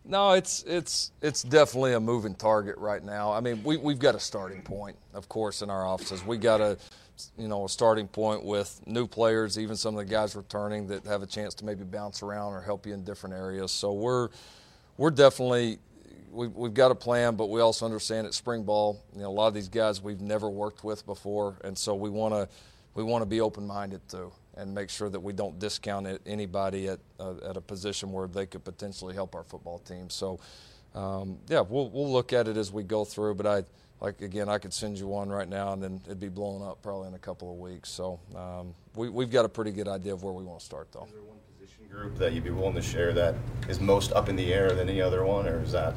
No, 0.05 0.33
it's 0.33 0.63
it's 0.63 1.13
it's 1.21 1.43
definitely 1.43 1.93
a 1.93 2.01
moving 2.01 2.35
target 2.35 2.77
right 2.79 3.05
now. 3.05 3.33
I 3.33 3.41
mean, 3.41 3.63
we 3.63 3.77
we've 3.77 3.99
got 3.99 4.15
a 4.15 4.21
starting 4.21 4.63
point, 4.63 4.97
of 5.13 5.29
course, 5.29 5.61
in 5.63 5.71
our 5.71 5.87
offices. 5.87 6.25
We 6.25 6.39
got 6.39 6.61
a 6.61 6.79
you 7.37 7.49
know 7.49 7.67
a 7.67 7.69
starting 7.69 8.09
point 8.09 8.43
with 8.43 8.81
new 8.87 9.07
players, 9.07 9.59
even 9.59 9.77
some 9.77 9.97
of 9.97 10.07
the 10.07 10.11
guys 10.11 10.35
returning 10.35 10.87
that 10.89 11.05
have 11.05 11.23
a 11.23 11.27
chance 11.27 11.55
to 11.55 11.67
maybe 11.67 11.85
bounce 11.85 12.23
around 12.23 12.55
or 12.55 12.63
help 12.63 12.87
you 12.87 12.95
in 12.95 13.05
different 13.05 13.35
areas. 13.35 13.73
So 13.73 13.93
we're 13.93 14.31
we're 14.97 15.11
definitely 15.11 15.79
we've, 16.31 16.55
we've 16.55 16.75
got 16.75 16.91
a 16.91 16.95
plan, 16.95 17.37
but 17.37 17.51
we 17.51 17.61
also 17.61 17.85
understand 17.85 18.27
at 18.27 18.35
spring 18.35 18.63
ball, 18.63 19.03
you 19.15 19.23
know, 19.23 19.29
a 19.29 19.31
lot 19.31 19.49
of 19.49 19.55
these 19.55 19.69
guys 19.69 20.03
we've 20.03 20.21
never 20.21 20.49
worked 20.49 20.83
with 20.83 21.05
before, 21.05 21.57
and 21.63 21.77
so 21.77 21.95
we 21.95 22.09
want 22.09 22.35
to 22.35 22.49
we 22.95 23.03
want 23.03 23.23
to 23.23 23.27
be 23.27 23.41
open 23.41 23.67
minded 23.67 24.01
too 24.09 24.33
and 24.57 24.75
make 24.75 24.91
sure 24.91 25.09
that 25.09 25.21
we 25.21 25.33
don't 25.33 25.59
discount 25.59 26.07
anybody 26.27 26.89
at 26.89 26.99
uh, 27.19 27.35
at 27.49 27.57
a 27.57 27.61
position 27.61 28.13
where 28.13 28.27
they 28.27 28.47
could 28.47 28.65
potentially 28.65 29.15
help 29.15 29.35
our 29.35 29.45
football 29.45 29.79
team. 29.79 30.11
So, 30.11 30.41
um, 30.95 31.39
yeah, 31.49 31.61
we'll 31.61 31.89
we'll 31.91 32.11
look 32.11 32.33
at 32.33 32.49
it 32.49 32.57
as 32.57 32.73
we 32.73 32.83
go 32.83 33.05
through. 33.05 33.35
But 33.35 33.47
I 33.47 33.65
like 34.01 34.21
again, 34.23 34.49
I 34.49 34.59
could 34.59 34.75
send 34.75 34.99
you 34.99 35.07
one 35.07 35.29
right 35.29 35.49
now, 35.49 35.73
and 35.73 35.83
then 35.83 36.01
it'd 36.05 36.21
be 36.21 36.29
blown 36.29 36.63
up 36.63 36.83
probably 36.83 37.09
in 37.09 37.15
a 37.15 37.19
couple 37.19 37.51
of 37.53 37.59
weeks. 37.59 37.89
So 37.89 38.21
um, 38.37 38.75
we 38.95 39.09
we've 39.09 39.31
got 39.31 39.45
a 39.45 39.49
pretty 39.49 39.71
good 39.71 39.89
idea 39.89 40.13
of 40.13 40.23
where 40.23 40.33
we 40.33 40.45
want 40.45 40.61
to 40.61 40.67
start, 40.67 40.89
though. 40.93 41.05
Is 41.05 41.13
there 41.13 41.23
one 41.23 41.39
position 41.59 41.87
group 41.89 42.19
that 42.19 42.33
you'd 42.33 42.45
be 42.45 42.51
willing 42.51 42.75
to 42.75 42.83
share 42.83 43.13
that 43.13 43.35
is 43.69 43.81
most 43.81 44.13
up 44.13 44.29
in 44.29 44.37
the 44.37 44.53
air 44.53 44.73
than 44.73 44.89
any 44.89 45.01
other 45.01 45.25
one, 45.25 45.47
or 45.47 45.63
is 45.63 45.73
that 45.73 45.95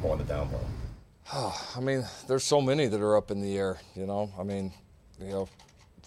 more 0.00 0.12
on 0.12 0.18
the 0.18 0.24
down 0.24 0.50
low? 0.52 1.52
I 1.76 1.80
mean, 1.80 2.04
there's 2.26 2.44
so 2.44 2.60
many 2.62 2.86
that 2.86 3.00
are 3.00 3.16
up 3.16 3.30
in 3.30 3.40
the 3.42 3.58
air. 3.58 3.78
You 3.94 4.06
know, 4.06 4.32
I 4.38 4.42
mean, 4.42 4.72
you 5.20 5.30
know 5.30 5.48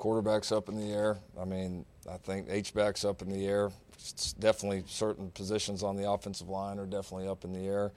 quarterback's 0.02 0.52
up 0.52 0.68
in 0.68 0.76
the 0.76 0.92
air. 0.92 1.20
I 1.40 1.46
mean, 1.46 1.86
I 2.12 2.18
think 2.18 2.48
H-back's 2.50 3.06
up 3.06 3.22
in 3.22 3.30
the 3.30 3.46
air. 3.46 3.70
It's 3.94 4.34
definitely 4.34 4.84
certain 4.88 5.30
positions 5.30 5.84
on 5.84 5.96
the 5.96 6.10
offensive 6.10 6.50
line 6.50 6.80
are 6.80 6.88
definitely 6.88 7.28
up 7.28 7.46
in 7.46 7.54
the 7.54 7.68
air. 7.68 7.92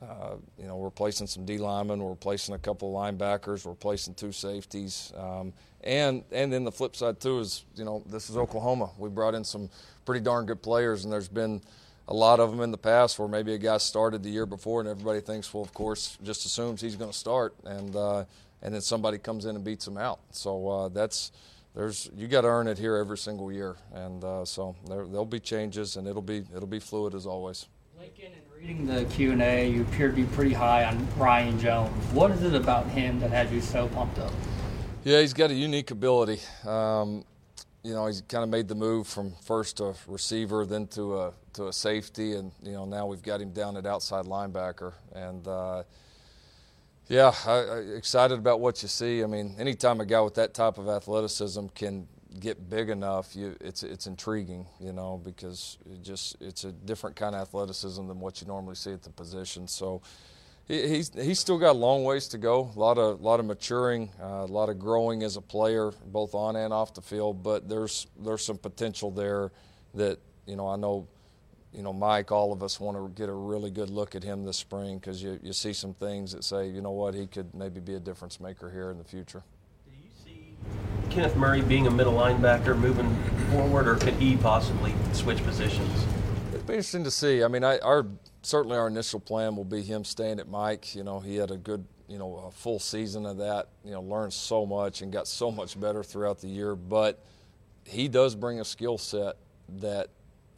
Uh, 0.00 0.36
you 0.58 0.66
know, 0.66 0.78
we're 0.78 0.88
placing 0.88 1.26
some 1.26 1.44
D 1.44 1.58
linemen, 1.58 2.02
we're 2.02 2.14
placing 2.14 2.54
a 2.54 2.58
couple 2.58 2.88
of 2.88 3.14
linebackers, 3.14 3.66
we're 3.66 3.74
placing 3.74 4.14
two 4.14 4.32
safeties, 4.32 5.12
um, 5.18 5.52
and 5.82 6.24
and 6.32 6.50
then 6.50 6.64
the 6.64 6.72
flip 6.72 6.96
side 6.96 7.20
too 7.20 7.38
is 7.40 7.64
you 7.76 7.84
know 7.84 8.02
this 8.06 8.30
is 8.30 8.38
Oklahoma. 8.38 8.90
We 8.98 9.10
brought 9.10 9.34
in 9.34 9.44
some 9.44 9.68
pretty 10.06 10.24
darn 10.24 10.46
good 10.46 10.62
players, 10.62 11.04
and 11.04 11.12
there's 11.12 11.28
been 11.28 11.60
a 12.08 12.14
lot 12.14 12.40
of 12.40 12.50
them 12.50 12.60
in 12.60 12.70
the 12.70 12.78
past 12.78 13.18
where 13.18 13.28
maybe 13.28 13.52
a 13.52 13.58
guy 13.58 13.76
started 13.76 14.22
the 14.22 14.30
year 14.30 14.46
before, 14.46 14.80
and 14.80 14.88
everybody 14.88 15.20
thinks, 15.20 15.52
well, 15.52 15.62
of 15.62 15.72
course, 15.74 16.18
just 16.22 16.44
assumes 16.44 16.80
he's 16.80 16.96
going 16.96 17.10
to 17.10 17.16
start, 17.16 17.54
and 17.64 17.94
uh, 17.94 18.24
and 18.64 18.74
then 18.74 18.80
somebody 18.80 19.18
comes 19.18 19.44
in 19.44 19.54
and 19.54 19.64
beats 19.64 19.84
them 19.84 19.98
out. 19.98 20.20
So 20.30 20.68
uh, 20.68 20.88
that's 20.88 21.30
there's 21.74 22.10
you 22.16 22.26
got 22.26 22.40
to 22.40 22.48
earn 22.48 22.66
it 22.66 22.78
here 22.78 22.96
every 22.96 23.18
single 23.18 23.52
year, 23.52 23.76
and 23.92 24.24
uh, 24.24 24.44
so 24.44 24.74
there, 24.88 25.06
there'll 25.06 25.24
be 25.26 25.40
changes, 25.40 25.96
and 25.96 26.08
it'll 26.08 26.22
be 26.22 26.44
it'll 26.56 26.66
be 26.66 26.80
fluid 26.80 27.14
as 27.14 27.26
always. 27.26 27.66
Lincoln, 27.98 28.26
in 28.26 28.60
reading 28.60 28.86
the 28.86 29.04
Q 29.06 29.32
and 29.32 29.42
A, 29.42 29.68
you 29.68 29.82
appear 29.82 30.08
to 30.08 30.16
be 30.16 30.24
pretty 30.24 30.54
high 30.54 30.84
on 30.84 31.06
Ryan 31.16 31.58
Jones. 31.60 31.92
What 32.12 32.30
is 32.30 32.42
it 32.42 32.54
about 32.54 32.88
him 32.88 33.20
that 33.20 33.30
has 33.30 33.52
you 33.52 33.60
so 33.60 33.86
pumped 33.88 34.18
up? 34.18 34.32
Yeah, 35.04 35.20
he's 35.20 35.34
got 35.34 35.50
a 35.50 35.54
unique 35.54 35.90
ability. 35.90 36.40
Um, 36.66 37.24
you 37.82 37.92
know, 37.92 38.06
he's 38.06 38.22
kind 38.22 38.42
of 38.42 38.48
made 38.48 38.66
the 38.66 38.74
move 38.74 39.06
from 39.06 39.34
first 39.44 39.76
to 39.76 39.94
receiver, 40.06 40.64
then 40.64 40.86
to 40.88 41.18
a 41.18 41.32
to 41.52 41.68
a 41.68 41.72
safety, 41.72 42.34
and 42.34 42.50
you 42.62 42.72
know 42.72 42.86
now 42.86 43.06
we've 43.06 43.22
got 43.22 43.42
him 43.42 43.50
down 43.50 43.76
at 43.76 43.84
outside 43.84 44.24
linebacker, 44.24 44.94
and. 45.12 45.46
Uh, 45.46 45.82
yeah, 47.08 47.32
I, 47.46 47.52
I, 47.52 47.78
excited 47.96 48.38
about 48.38 48.60
what 48.60 48.82
you 48.82 48.88
see. 48.88 49.22
I 49.22 49.26
mean, 49.26 49.54
anytime 49.58 50.00
a 50.00 50.06
guy 50.06 50.20
with 50.20 50.34
that 50.34 50.54
type 50.54 50.78
of 50.78 50.88
athleticism 50.88 51.66
can 51.74 52.08
get 52.40 52.68
big 52.70 52.88
enough, 52.88 53.36
you, 53.36 53.56
it's 53.60 53.82
it's 53.82 54.06
intriguing, 54.06 54.66
you 54.80 54.92
know, 54.92 55.20
because 55.22 55.78
it 55.90 56.02
just 56.02 56.36
it's 56.40 56.64
a 56.64 56.72
different 56.72 57.16
kind 57.16 57.34
of 57.34 57.42
athleticism 57.42 58.06
than 58.06 58.20
what 58.20 58.40
you 58.40 58.46
normally 58.46 58.74
see 58.74 58.92
at 58.92 59.02
the 59.02 59.10
position. 59.10 59.68
So 59.68 60.00
he, 60.66 60.88
he's 60.88 61.12
he's 61.14 61.38
still 61.38 61.58
got 61.58 61.72
a 61.72 61.78
long 61.78 62.04
ways 62.04 62.26
to 62.28 62.38
go. 62.38 62.70
A 62.74 62.78
lot 62.78 62.96
of 62.96 63.20
lot 63.20 63.38
of 63.38 63.46
maturing, 63.46 64.10
uh, 64.22 64.44
a 64.44 64.46
lot 64.46 64.70
of 64.70 64.78
growing 64.78 65.22
as 65.22 65.36
a 65.36 65.42
player, 65.42 65.92
both 66.06 66.34
on 66.34 66.56
and 66.56 66.72
off 66.72 66.94
the 66.94 67.02
field. 67.02 67.42
But 67.42 67.68
there's 67.68 68.06
there's 68.18 68.44
some 68.44 68.58
potential 68.58 69.10
there 69.10 69.52
that 69.94 70.18
you 70.46 70.56
know 70.56 70.68
I 70.68 70.76
know 70.76 71.06
you 71.74 71.82
know, 71.82 71.92
Mike, 71.92 72.30
all 72.30 72.52
of 72.52 72.62
us 72.62 72.78
want 72.78 72.96
to 72.96 73.08
get 73.20 73.28
a 73.28 73.32
really 73.32 73.70
good 73.70 73.90
look 73.90 74.14
at 74.14 74.22
him 74.22 74.44
this 74.44 74.56
spring 74.56 74.98
because 74.98 75.22
you, 75.22 75.40
you 75.42 75.52
see 75.52 75.72
some 75.72 75.92
things 75.92 76.32
that 76.32 76.44
say, 76.44 76.68
you 76.68 76.80
know 76.80 76.92
what, 76.92 77.14
he 77.14 77.26
could 77.26 77.52
maybe 77.52 77.80
be 77.80 77.94
a 77.94 78.00
difference 78.00 78.38
maker 78.38 78.70
here 78.70 78.90
in 78.90 78.98
the 78.98 79.04
future. 79.04 79.42
Do 79.86 79.92
you 80.00 80.10
see 80.24 80.54
Kenneth 81.10 81.36
Murray 81.36 81.62
being 81.62 81.88
a 81.88 81.90
middle 81.90 82.12
linebacker 82.12 82.78
moving 82.78 83.12
forward, 83.50 83.88
or 83.88 83.96
could 83.96 84.14
he 84.14 84.36
possibly 84.36 84.94
switch 85.12 85.42
positions? 85.42 86.04
It'd 86.52 86.66
be 86.66 86.74
interesting 86.74 87.04
to 87.04 87.10
see. 87.10 87.42
I 87.42 87.48
mean, 87.48 87.64
I, 87.64 87.78
our 87.80 88.06
certainly 88.42 88.76
our 88.76 88.86
initial 88.86 89.18
plan 89.18 89.56
will 89.56 89.64
be 89.64 89.82
him 89.82 90.04
staying 90.04 90.38
at 90.38 90.48
Mike. 90.48 90.94
You 90.94 91.02
know, 91.02 91.18
he 91.18 91.36
had 91.36 91.50
a 91.50 91.56
good, 91.56 91.84
you 92.08 92.18
know, 92.18 92.36
a 92.46 92.50
full 92.52 92.78
season 92.78 93.26
of 93.26 93.38
that. 93.38 93.68
You 93.84 93.92
know, 93.92 94.00
learned 94.00 94.32
so 94.32 94.64
much 94.64 95.02
and 95.02 95.12
got 95.12 95.26
so 95.26 95.50
much 95.50 95.78
better 95.78 96.04
throughout 96.04 96.40
the 96.40 96.48
year. 96.48 96.76
But 96.76 97.24
he 97.84 98.06
does 98.06 98.36
bring 98.36 98.60
a 98.60 98.64
skill 98.64 98.96
set 98.96 99.36
that 99.80 100.08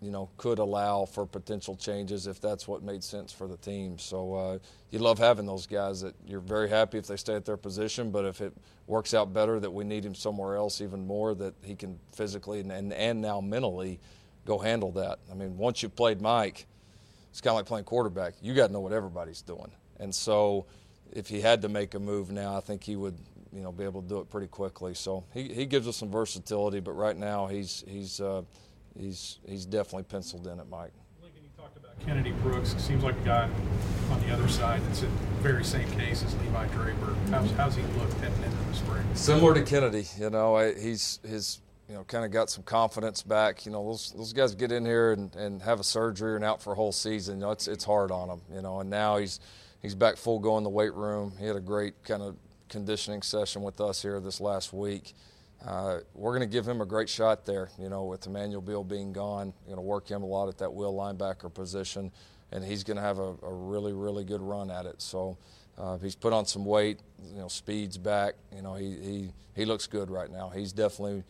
you 0.00 0.10
know, 0.10 0.28
could 0.36 0.58
allow 0.58 1.06
for 1.06 1.24
potential 1.24 1.74
changes 1.74 2.26
if 2.26 2.40
that's 2.40 2.68
what 2.68 2.82
made 2.82 3.02
sense 3.02 3.32
for 3.32 3.48
the 3.48 3.56
team. 3.56 3.98
So 3.98 4.34
uh, 4.34 4.58
you 4.90 4.98
love 4.98 5.18
having 5.18 5.46
those 5.46 5.66
guys 5.66 6.02
that 6.02 6.14
you're 6.26 6.40
very 6.40 6.68
happy 6.68 6.98
if 6.98 7.06
they 7.06 7.16
stay 7.16 7.34
at 7.34 7.46
their 7.46 7.56
position, 7.56 8.10
but 8.10 8.24
if 8.26 8.40
it 8.40 8.52
works 8.86 9.14
out 9.14 9.32
better 9.32 9.58
that 9.58 9.70
we 9.70 9.84
need 9.84 10.04
him 10.04 10.14
somewhere 10.14 10.56
else 10.56 10.80
even 10.80 11.06
more, 11.06 11.34
that 11.36 11.54
he 11.62 11.74
can 11.74 11.98
physically 12.14 12.60
and, 12.60 12.70
and, 12.70 12.92
and 12.92 13.22
now 13.22 13.40
mentally 13.40 13.98
go 14.44 14.58
handle 14.58 14.92
that. 14.92 15.18
I 15.30 15.34
mean, 15.34 15.56
once 15.56 15.82
you've 15.82 15.96
played 15.96 16.20
Mike, 16.20 16.66
it's 17.30 17.40
kind 17.40 17.52
of 17.52 17.56
like 17.56 17.66
playing 17.66 17.84
quarterback. 17.84 18.34
You 18.42 18.54
got 18.54 18.66
to 18.66 18.72
know 18.72 18.80
what 18.80 18.92
everybody's 18.92 19.40
doing. 19.42 19.70
And 19.98 20.14
so 20.14 20.66
if 21.10 21.26
he 21.26 21.40
had 21.40 21.62
to 21.62 21.70
make 21.70 21.94
a 21.94 21.98
move 21.98 22.30
now, 22.30 22.56
I 22.56 22.60
think 22.60 22.84
he 22.84 22.96
would 22.96 23.16
you 23.50 23.62
know 23.62 23.72
be 23.72 23.84
able 23.84 24.02
to 24.02 24.08
do 24.08 24.18
it 24.18 24.28
pretty 24.28 24.48
quickly. 24.48 24.92
So 24.92 25.24
he, 25.32 25.44
he 25.48 25.64
gives 25.64 25.88
us 25.88 25.96
some 25.96 26.10
versatility, 26.10 26.80
but 26.80 26.92
right 26.92 27.16
now 27.16 27.46
he's 27.46 27.82
he's 27.88 28.20
uh,– 28.20 28.42
he's 28.98 29.38
he's 29.46 29.66
definitely 29.66 30.04
penciled 30.04 30.46
in 30.46 30.60
at 30.60 30.68
Mike. 30.68 30.92
Lincoln, 31.22 31.42
you 31.42 31.50
talked 31.56 31.76
about 31.76 31.98
Kennedy 32.04 32.32
Brooks. 32.42 32.72
It 32.72 32.80
Seems 32.80 33.02
like 33.02 33.16
a 33.16 33.24
guy 33.24 33.48
on 34.10 34.20
the 34.26 34.32
other 34.32 34.48
side 34.48 34.80
that's 34.88 35.02
in 35.02 35.10
the 35.10 35.42
very 35.42 35.64
same 35.64 35.90
case 35.92 36.22
as 36.22 36.34
Levi 36.36 36.66
Draper. 36.68 37.14
How's, 37.30 37.50
how's 37.52 37.76
he 37.76 37.82
looked 37.98 38.14
heading 38.14 38.42
into 38.42 38.56
the 38.68 38.74
spring? 38.74 39.04
Similar 39.14 39.54
to 39.54 39.62
Kennedy, 39.62 40.06
you 40.18 40.30
know, 40.30 40.58
he's 40.58 41.20
his 41.26 41.60
you 41.88 41.94
know 41.94 42.04
kind 42.04 42.24
of 42.24 42.30
got 42.30 42.50
some 42.50 42.64
confidence 42.64 43.22
back. 43.22 43.66
You 43.66 43.72
know, 43.72 43.84
those 43.84 44.12
those 44.16 44.32
guys 44.32 44.54
get 44.54 44.72
in 44.72 44.84
here 44.84 45.12
and, 45.12 45.34
and 45.36 45.62
have 45.62 45.80
a 45.80 45.84
surgery 45.84 46.36
and 46.36 46.44
out 46.44 46.62
for 46.62 46.72
a 46.72 46.76
whole 46.76 46.92
season. 46.92 47.36
You 47.36 47.46
know, 47.46 47.50
it's 47.50 47.68
it's 47.68 47.84
hard 47.84 48.10
on 48.10 48.28
them. 48.28 48.42
You 48.52 48.62
know, 48.62 48.80
and 48.80 48.90
now 48.90 49.18
he's 49.18 49.40
he's 49.82 49.94
back 49.94 50.16
full 50.16 50.38
go 50.38 50.58
in 50.58 50.64
the 50.64 50.70
weight 50.70 50.94
room. 50.94 51.32
He 51.38 51.46
had 51.46 51.56
a 51.56 51.60
great 51.60 52.02
kind 52.04 52.22
of 52.22 52.36
conditioning 52.68 53.22
session 53.22 53.62
with 53.62 53.80
us 53.80 54.02
here 54.02 54.20
this 54.20 54.40
last 54.40 54.72
week. 54.72 55.14
Uh, 55.66 55.98
we're 56.14 56.30
going 56.30 56.48
to 56.48 56.52
give 56.52 56.66
him 56.66 56.80
a 56.80 56.86
great 56.86 57.08
shot 57.08 57.44
there. 57.44 57.70
You 57.78 57.88
know, 57.88 58.04
with 58.04 58.26
Emmanuel 58.26 58.60
Beal 58.60 58.84
being 58.84 59.12
gone, 59.12 59.52
going 59.64 59.76
to 59.76 59.82
work 59.82 60.08
him 60.08 60.22
a 60.22 60.26
lot 60.26 60.48
at 60.48 60.58
that 60.58 60.72
will 60.72 60.94
linebacker 60.94 61.52
position, 61.52 62.12
and 62.52 62.64
he's 62.64 62.84
going 62.84 62.96
to 62.96 63.02
have 63.02 63.18
a, 63.18 63.34
a, 63.42 63.52
really, 63.52 63.92
really 63.92 64.24
good 64.24 64.40
run 64.40 64.70
at 64.70 64.86
it. 64.86 65.02
So 65.02 65.36
uh, 65.76 65.98
he's 65.98 66.14
put 66.14 66.32
on 66.32 66.46
some 66.46 66.64
weight. 66.64 67.00
You 67.32 67.40
know, 67.40 67.48
speed's 67.48 67.98
back. 67.98 68.34
You 68.54 68.62
know, 68.62 68.74
he 68.74 68.96
he 68.96 69.32
he 69.56 69.64
looks 69.64 69.88
good 69.88 70.08
right 70.08 70.30
now. 70.30 70.50
He's 70.50 70.72
definitely, 70.72 71.24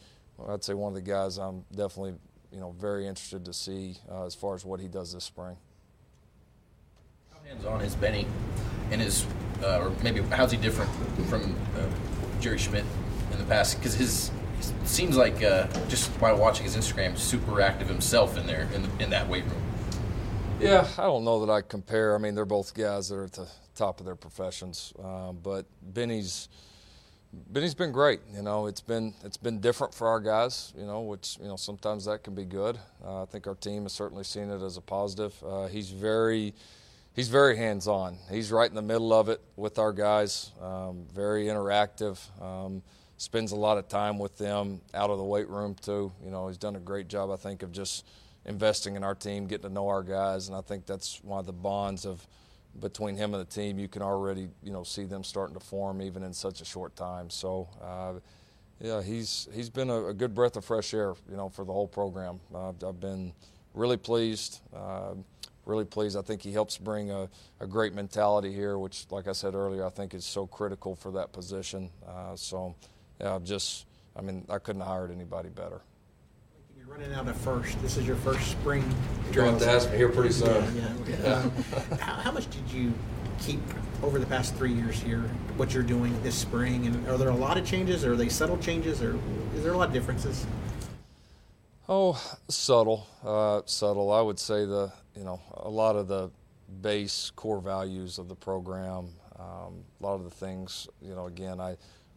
I'd 0.46 0.62
say, 0.62 0.74
one 0.74 0.90
of 0.90 0.94
the 0.94 1.10
guys 1.10 1.38
I'm 1.38 1.64
definitely, 1.74 2.16
you 2.52 2.60
know, 2.60 2.72
very 2.78 3.06
interested 3.06 3.42
to 3.46 3.54
see 3.54 3.96
uh, 4.10 4.26
as 4.26 4.34
far 4.34 4.54
as 4.54 4.66
what 4.66 4.80
he 4.80 4.88
does 4.88 5.14
this 5.14 5.24
spring. 5.24 5.56
How 7.32 7.38
hands-on 7.48 7.80
is 7.80 7.94
Bennie, 7.94 8.26
and 8.90 9.00
his, 9.00 9.24
uh, 9.62 9.78
or 9.80 9.92
maybe 10.02 10.20
how's 10.20 10.52
he 10.52 10.58
different 10.58 10.90
from 11.30 11.56
uh, 11.74 11.86
Jerry 12.38 12.58
Schmidt 12.58 12.84
in 13.32 13.38
the 13.38 13.44
past 13.44 13.78
because 13.78 13.94
his 13.94 14.30
seems 14.84 15.16
like 15.16 15.42
uh, 15.42 15.66
just 15.88 16.18
by 16.20 16.32
watching 16.32 16.64
his 16.64 16.76
Instagram, 16.76 17.18
super 17.18 17.60
active 17.60 17.88
himself 17.88 18.36
in 18.38 18.46
there 18.46 18.68
in, 18.74 18.82
the, 18.82 19.04
in 19.04 19.10
that 19.10 19.28
weight 19.28 19.44
room. 19.44 19.62
Yeah, 20.60 20.88
I 20.96 21.02
don't 21.02 21.24
know 21.24 21.44
that 21.44 21.52
I 21.52 21.60
compare. 21.60 22.14
I 22.14 22.18
mean, 22.18 22.34
they're 22.34 22.46
both 22.46 22.72
guys 22.74 23.10
that 23.10 23.16
are 23.16 23.24
at 23.24 23.32
the 23.32 23.48
top 23.74 24.00
of 24.00 24.06
their 24.06 24.16
professions, 24.16 24.92
um, 25.02 25.38
but 25.42 25.66
Bennie's 25.82 26.48
Bennie's 27.50 27.74
been 27.74 27.92
great. 27.92 28.20
You 28.34 28.40
know, 28.40 28.66
it's 28.66 28.80
been 28.80 29.12
it's 29.22 29.36
been 29.36 29.60
different 29.60 29.92
for 29.92 30.08
our 30.08 30.20
guys. 30.20 30.72
You 30.76 30.86
know, 30.86 31.02
which 31.02 31.36
you 31.40 31.48
know 31.48 31.56
sometimes 31.56 32.06
that 32.06 32.24
can 32.24 32.34
be 32.34 32.44
good. 32.44 32.78
Uh, 33.04 33.22
I 33.22 33.26
think 33.26 33.46
our 33.46 33.54
team 33.54 33.82
has 33.82 33.92
certainly 33.92 34.24
seen 34.24 34.48
it 34.50 34.62
as 34.62 34.78
a 34.78 34.80
positive. 34.80 35.34
Uh, 35.46 35.66
he's 35.66 35.90
very 35.90 36.54
he's 37.12 37.28
very 37.28 37.56
hands 37.56 37.86
on. 37.86 38.16
He's 38.30 38.50
right 38.50 38.68
in 38.68 38.76
the 38.76 38.82
middle 38.82 39.12
of 39.12 39.28
it 39.28 39.42
with 39.56 39.78
our 39.78 39.92
guys. 39.92 40.52
Um, 40.62 41.06
very 41.12 41.46
interactive. 41.46 42.18
Um, 42.40 42.82
spends 43.18 43.52
a 43.52 43.56
lot 43.56 43.78
of 43.78 43.88
time 43.88 44.18
with 44.18 44.36
them 44.38 44.80
out 44.94 45.10
of 45.10 45.18
the 45.18 45.24
weight 45.24 45.48
room 45.48 45.74
too. 45.74 46.12
You 46.24 46.30
know, 46.30 46.48
he's 46.48 46.58
done 46.58 46.76
a 46.76 46.80
great 46.80 47.08
job. 47.08 47.30
I 47.30 47.36
think 47.36 47.62
of 47.62 47.72
just 47.72 48.06
investing 48.44 48.96
in 48.96 49.02
our 49.02 49.14
team, 49.14 49.46
getting 49.46 49.68
to 49.68 49.74
know 49.74 49.88
our 49.88 50.02
guys, 50.02 50.48
and 50.48 50.56
I 50.56 50.60
think 50.60 50.86
that's 50.86 51.22
one 51.24 51.40
of 51.40 51.46
the 51.46 51.52
bonds 51.52 52.04
of 52.04 52.26
between 52.80 53.16
him 53.16 53.32
and 53.32 53.40
the 53.40 53.50
team, 53.50 53.78
you 53.78 53.88
can 53.88 54.02
already 54.02 54.48
you 54.62 54.72
know 54.72 54.84
see 54.84 55.04
them 55.04 55.24
starting 55.24 55.54
to 55.54 55.64
form 55.64 56.02
even 56.02 56.22
in 56.22 56.32
such 56.32 56.60
a 56.60 56.64
short 56.64 56.96
time. 56.96 57.30
So. 57.30 57.68
Uh, 57.82 58.20
yeah, 58.78 59.02
he's 59.02 59.48
he's 59.54 59.70
been 59.70 59.88
a, 59.88 60.08
a, 60.08 60.12
good 60.12 60.34
breath 60.34 60.56
of 60.56 60.64
fresh 60.64 60.92
air, 60.92 61.14
you 61.30 61.36
know, 61.36 61.48
for 61.48 61.64
the 61.64 61.72
whole 61.72 61.88
program. 61.88 62.40
Uh, 62.54 62.72
I've 62.86 63.00
been 63.00 63.32
really 63.72 63.96
pleased, 63.96 64.60
uh, 64.74 65.14
really 65.64 65.84
pleased. 65.84 66.16
I 66.16 66.22
think 66.22 66.42
he 66.42 66.52
helps 66.52 66.76
bring 66.76 67.10
a, 67.10 67.28
a, 67.60 67.66
great 67.66 67.94
mentality 67.94 68.52
here, 68.52 68.78
which, 68.78 69.06
like 69.10 69.28
I 69.28 69.32
said 69.32 69.54
earlier, 69.54 69.86
I 69.86 69.90
think 69.90 70.14
is 70.14 70.24
so 70.24 70.46
critical 70.46 70.94
for 70.94 71.10
that 71.12 71.32
position. 71.32 71.90
Uh, 72.06 72.36
so, 72.36 72.74
yeah, 73.20 73.38
just, 73.42 73.86
I 74.14 74.22
mean, 74.22 74.44
I 74.48 74.58
couldn't 74.58 74.80
have 74.80 74.90
hired 74.90 75.10
anybody 75.10 75.48
better. 75.48 75.80
You're 76.76 76.86
running 76.86 77.12
out 77.14 77.28
of 77.28 77.36
first. 77.36 77.80
This 77.82 77.96
is 77.96 78.06
your 78.06 78.16
first 78.16 78.50
spring. 78.50 78.84
You're 79.32 79.44
going 79.44 79.58
to 79.58 79.68
ask 79.68 79.90
me 79.90 79.96
here 79.96 80.08
pretty 80.08 80.32
soon. 80.32 80.76
Yeah. 80.76 80.92
yeah. 81.08 81.16
yeah. 81.22 81.96
how, 81.98 82.14
how, 82.14 82.32
much 82.32 82.48
did 82.50 82.70
you 82.70 82.92
keep 83.40 83.60
over 84.02 84.18
the 84.18 84.26
past 84.26 84.54
three 84.54 84.72
years 84.72 85.00
here? 85.00 85.22
What 85.56 85.74
you're 85.74 85.82
doing 85.82 86.20
this 86.22 86.34
spring, 86.34 86.86
and 86.86 87.06
are 87.08 87.16
there 87.16 87.30
a 87.30 87.34
lot 87.34 87.56
of 87.56 87.66
changes? 87.66 88.04
Or 88.04 88.12
are 88.12 88.16
they 88.16 88.28
subtle 88.28 88.58
changes, 88.58 89.02
or 89.02 89.18
is 89.54 89.62
there 89.62 89.72
a 89.72 89.76
lot 89.76 89.88
of 89.88 89.94
differences? 89.94 90.46
Oh, 91.88 92.20
subtle, 92.48 93.06
uh, 93.24 93.62
subtle. 93.64 94.12
I 94.12 94.20
would 94.20 94.38
say 94.38 94.64
the 94.64 94.92
you 95.14 95.24
know 95.24 95.40
a 95.54 95.70
lot 95.70 95.96
of 95.96 96.08
the 96.08 96.30
base 96.82 97.30
core 97.36 97.60
values 97.60 98.18
of 98.18 98.28
the 98.28 98.34
program. 98.34 99.08
Um, 99.38 99.84
a 100.00 100.06
lot 100.06 100.14
of 100.14 100.24
the 100.24 100.30
things 100.30 100.88
you 101.00 101.14
know. 101.14 101.26
Again, 101.26 101.60
I 101.60 101.76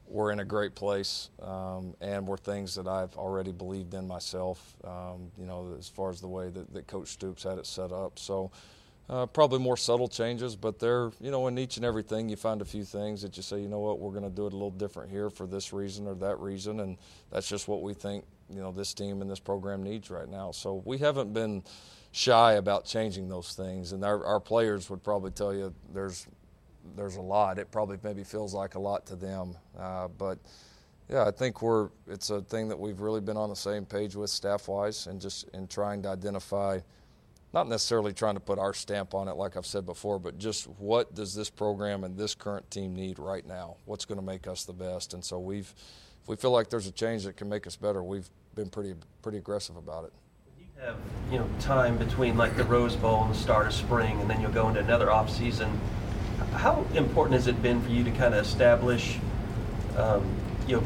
we're 0.10 0.32
in 0.32 0.40
a 0.40 0.46
great 0.46 0.76
place, 0.76 1.30
um, 1.42 1.96
and 2.02 2.28
were 2.28 2.38
things 2.38 2.76
that 2.76 2.88
I've 2.88 3.16
already 3.16 3.52
believed 3.52 3.94
in 3.94 4.08
myself. 4.08 4.76
Um, 4.84 5.32
you 5.38 5.46
know, 5.46 5.76
as 5.78 5.88
far 5.88 6.10
as 6.10 6.20
the 6.20 6.28
way 6.28 6.50
that, 6.50 6.74
that 6.74 6.88
Coach 6.88 7.10
Stoops 7.10 7.44
had 7.44 7.58
it 7.58 7.68
set 7.68 7.92
up. 7.92 8.18
So, 8.18 8.52
uh, 9.10 9.26
probably 9.28 9.60
more 9.60 9.78
subtle 9.78 10.08
changes, 10.08 10.56
but 10.56 10.80
they're 10.80 11.12
you 11.20 11.32
know 11.32 11.48
in 11.48 11.58
each 11.58 11.78
and 11.78 11.86
everything 11.86 12.30
you 12.30 12.36
find 12.36 12.62
a 12.62 12.66
few 12.66 12.84
things 12.84 13.22
that 13.22 13.38
you 13.38 13.44
say, 13.44 13.60
you 13.60 13.68
know 13.68 13.80
what, 13.80 14.00
we're 14.00 14.12
going 14.12 14.24
to 14.24 14.30
do 14.30 14.46
it 14.46 14.54
a 14.54 14.56
little 14.56 14.72
different 14.72 15.12
here 15.12 15.30
for 15.30 15.48
this 15.48 15.72
reason 15.74 16.08
or 16.08 16.16
that 16.16 16.40
reason, 16.40 16.80
and 16.80 16.98
that's 17.32 17.48
just 17.48 17.68
what 17.68 17.82
we 17.82 17.94
think 17.94 18.26
you 18.50 18.62
know 18.62 18.72
this 18.72 18.94
team 18.94 19.22
and 19.22 19.30
this 19.30 19.40
program 19.40 19.84
needs 19.84 20.10
right 20.10 20.30
now. 20.30 20.52
So 20.52 20.82
we 20.86 20.98
haven't 20.98 21.34
been 21.34 21.64
shy 22.12 22.54
about 22.54 22.86
changing 22.86 23.30
those 23.30 23.54
things, 23.54 23.92
and 23.92 24.04
our, 24.04 24.24
our 24.26 24.40
players 24.40 24.90
would 24.90 25.04
probably 25.04 25.32
tell 25.32 25.54
you 25.54 25.74
there's 25.94 26.28
there's 26.96 27.16
a 27.16 27.22
lot. 27.22 27.60
It 27.60 27.72
probably 27.72 27.98
maybe 28.04 28.24
feels 28.24 28.54
like 28.54 28.76
a 28.76 28.80
lot 28.80 29.06
to 29.08 29.16
them, 29.16 29.56
uh, 29.78 30.08
but 30.08 30.40
yeah, 31.10 31.26
I 31.26 31.32
think 31.32 31.62
we're 31.62 31.90
it's 32.08 32.30
a 32.30 32.42
thing 32.42 32.68
that 32.70 32.80
we've 32.80 33.02
really 33.02 33.22
been 33.22 33.38
on 33.38 33.50
the 33.50 33.56
same 33.56 33.86
page 33.86 34.16
with 34.16 34.30
staff 34.30 34.68
wise, 34.68 35.08
and 35.08 35.20
just 35.20 35.50
in 35.54 35.68
trying 35.68 36.04
to 36.04 36.10
identify, 36.10 36.80
not 37.52 37.68
necessarily 37.68 38.14
trying 38.14 38.36
to 38.36 38.40
put 38.40 38.60
our 38.60 38.74
stamp 38.74 39.16
on 39.16 39.28
it, 39.28 39.36
like 39.36 39.58
I've 39.58 39.66
said 39.66 39.86
before, 39.86 40.20
but 40.20 40.38
just 40.38 40.66
what 40.80 41.16
does 41.16 41.34
this 41.34 41.50
program 41.50 42.04
and 42.04 42.16
this 42.16 42.36
current 42.36 42.70
team 42.70 42.96
need 42.96 43.18
right 43.18 43.46
now? 43.46 43.78
What's 43.86 44.06
going 44.06 44.20
to 44.20 44.26
make 44.26 44.48
us 44.48 44.66
the 44.66 44.74
best? 44.74 45.16
And 45.16 45.26
so 45.26 45.40
we've, 45.40 45.74
if 46.22 46.30
we 46.30 46.36
feel 46.36 46.52
like 46.52 46.70
there's 46.70 46.86
a 46.86 46.92
change 46.92 47.24
that 47.24 47.38
can 47.38 47.50
make 47.50 47.66
us 47.66 47.76
better, 47.76 48.04
we've 48.04 48.30
been 48.56 48.70
pretty 48.70 48.94
pretty 49.22 49.38
aggressive 49.38 49.78
about 49.78 50.04
it 50.06 50.14
You 50.60 50.66
have 50.82 50.96
you 51.32 51.40
know 51.40 51.48
time 51.60 51.98
between 51.98 52.38
like 52.38 52.56
the 52.58 52.64
Rose 52.66 52.96
Bowl 52.96 53.24
and 53.24 53.34
the 53.34 53.38
start 53.38 53.68
of 53.68 53.74
spring, 53.74 54.20
and 54.22 54.30
then 54.30 54.42
you'll 54.42 54.52
go 54.52 54.68
into 54.68 54.80
another 54.80 55.12
off 55.12 55.30
season 55.30 55.80
how 56.54 56.86
important 56.94 57.36
has 57.36 57.48
it 57.48 57.62
been 57.62 57.82
for 57.82 57.90
you 57.90 58.04
to 58.04 58.12
kind 58.12 58.34
of 58.34 58.46
establish, 58.46 59.18
um, 59.98 60.26
you 60.68 60.78
know, 60.78 60.84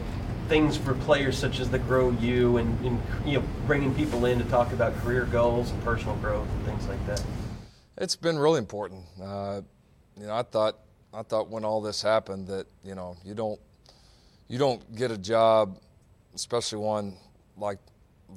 things 0.48 0.78
for 0.78 0.94
players 0.94 1.38
such 1.38 1.60
as 1.60 1.70
the 1.70 1.80
Grow 1.80 2.12
You 2.12 2.58
and, 2.58 2.86
and, 2.86 3.02
you 3.26 3.40
know 3.40 3.46
bringing 3.66 3.94
people 3.96 4.26
in 4.26 4.40
to 4.40 4.46
talk 4.46 4.74
about 4.74 4.96
career 4.98 5.26
goals 5.26 5.72
and 5.72 5.84
personal 5.84 6.16
growth 6.18 6.48
and 6.48 6.66
things 6.66 6.88
like 6.88 7.06
that? 7.08 7.24
It's 7.98 8.16
been 8.16 8.38
really 8.38 8.60
important. 8.60 9.06
Uh, 9.22 9.62
you 10.20 10.28
know, 10.28 10.36
I 10.36 10.44
thought 10.44 10.80
I 11.14 11.24
thought 11.24 11.50
when 11.50 11.64
all 11.64 11.82
this 11.82 12.02
happened 12.02 12.48
that 12.48 12.68
you 12.84 12.96
know 12.96 13.16
you 13.24 13.34
don't 13.34 13.60
you 14.48 14.58
don't 14.58 14.96
get 14.96 15.12
a 15.12 15.18
job, 15.18 15.80
especially 16.36 16.80
one 16.80 17.16
like 17.58 17.80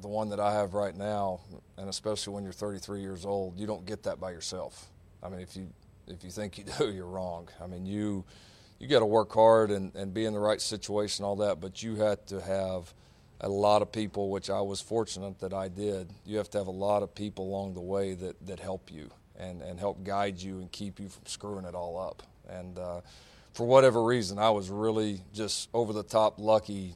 the 0.01 0.07
one 0.07 0.29
that 0.29 0.39
I 0.39 0.53
have 0.53 0.73
right 0.73 0.95
now, 0.95 1.41
and 1.77 1.89
especially 1.89 2.33
when 2.33 2.43
you're 2.43 2.53
33 2.53 3.01
years 3.01 3.25
old, 3.25 3.57
you 3.59 3.65
don't 3.65 3.85
get 3.85 4.03
that 4.03 4.19
by 4.19 4.31
yourself. 4.31 4.87
I 5.23 5.29
mean, 5.29 5.39
if 5.39 5.55
you 5.55 5.67
if 6.07 6.23
you 6.23 6.31
think 6.31 6.57
you 6.57 6.63
do, 6.77 6.91
you're 6.91 7.05
wrong. 7.07 7.49
I 7.61 7.67
mean, 7.67 7.85
you 7.85 8.25
you 8.79 8.87
got 8.87 8.99
to 8.99 9.05
work 9.05 9.33
hard 9.33 9.71
and, 9.71 9.93
and 9.95 10.13
be 10.13 10.25
in 10.25 10.33
the 10.33 10.39
right 10.39 10.61
situation, 10.61 11.25
all 11.25 11.37
that, 11.37 11.59
but 11.59 11.81
you 11.81 11.95
have 11.95 12.23
to 12.27 12.39
have 12.41 12.93
a 13.41 13.49
lot 13.49 13.81
of 13.81 13.91
people, 13.91 14.29
which 14.29 14.49
I 14.49 14.61
was 14.61 14.81
fortunate 14.81 15.39
that 15.39 15.53
I 15.53 15.67
did. 15.67 16.09
You 16.25 16.37
have 16.37 16.49
to 16.51 16.57
have 16.59 16.67
a 16.67 16.71
lot 16.71 17.03
of 17.03 17.13
people 17.13 17.45
along 17.47 17.73
the 17.73 17.81
way 17.81 18.13
that, 18.13 18.35
that 18.45 18.59
help 18.59 18.91
you 18.91 19.09
and, 19.37 19.61
and 19.61 19.79
help 19.79 20.03
guide 20.03 20.39
you 20.39 20.59
and 20.59 20.71
keep 20.71 20.99
you 20.99 21.09
from 21.09 21.25
screwing 21.25 21.65
it 21.65 21.75
all 21.75 21.99
up. 21.99 22.23
And 22.49 22.77
uh, 22.77 23.01
for 23.53 23.65
whatever 23.65 24.03
reason, 24.03 24.39
I 24.39 24.49
was 24.49 24.69
really 24.69 25.21
just 25.33 25.69
over 25.73 25.93
the 25.93 26.03
top 26.03 26.35
lucky, 26.39 26.95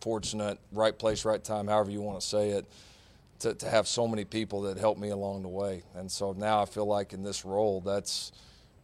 fortunate, 0.00 0.58
right 0.72 0.96
place, 0.96 1.24
right 1.24 1.42
time, 1.42 1.68
however 1.68 1.90
you 1.90 2.00
want 2.00 2.20
to 2.20 2.26
say 2.26 2.50
it 2.50 2.66
to, 3.40 3.54
to 3.54 3.68
have 3.68 3.88
so 3.88 4.06
many 4.06 4.24
people 4.24 4.62
that 4.62 4.78
helped 4.78 5.00
me 5.00 5.10
along 5.10 5.42
the 5.42 5.48
way. 5.48 5.82
And 5.94 6.10
so 6.10 6.32
now 6.32 6.62
I 6.62 6.66
feel 6.66 6.86
like 6.86 7.12
in 7.12 7.22
this 7.22 7.44
role, 7.44 7.80
that's 7.80 8.32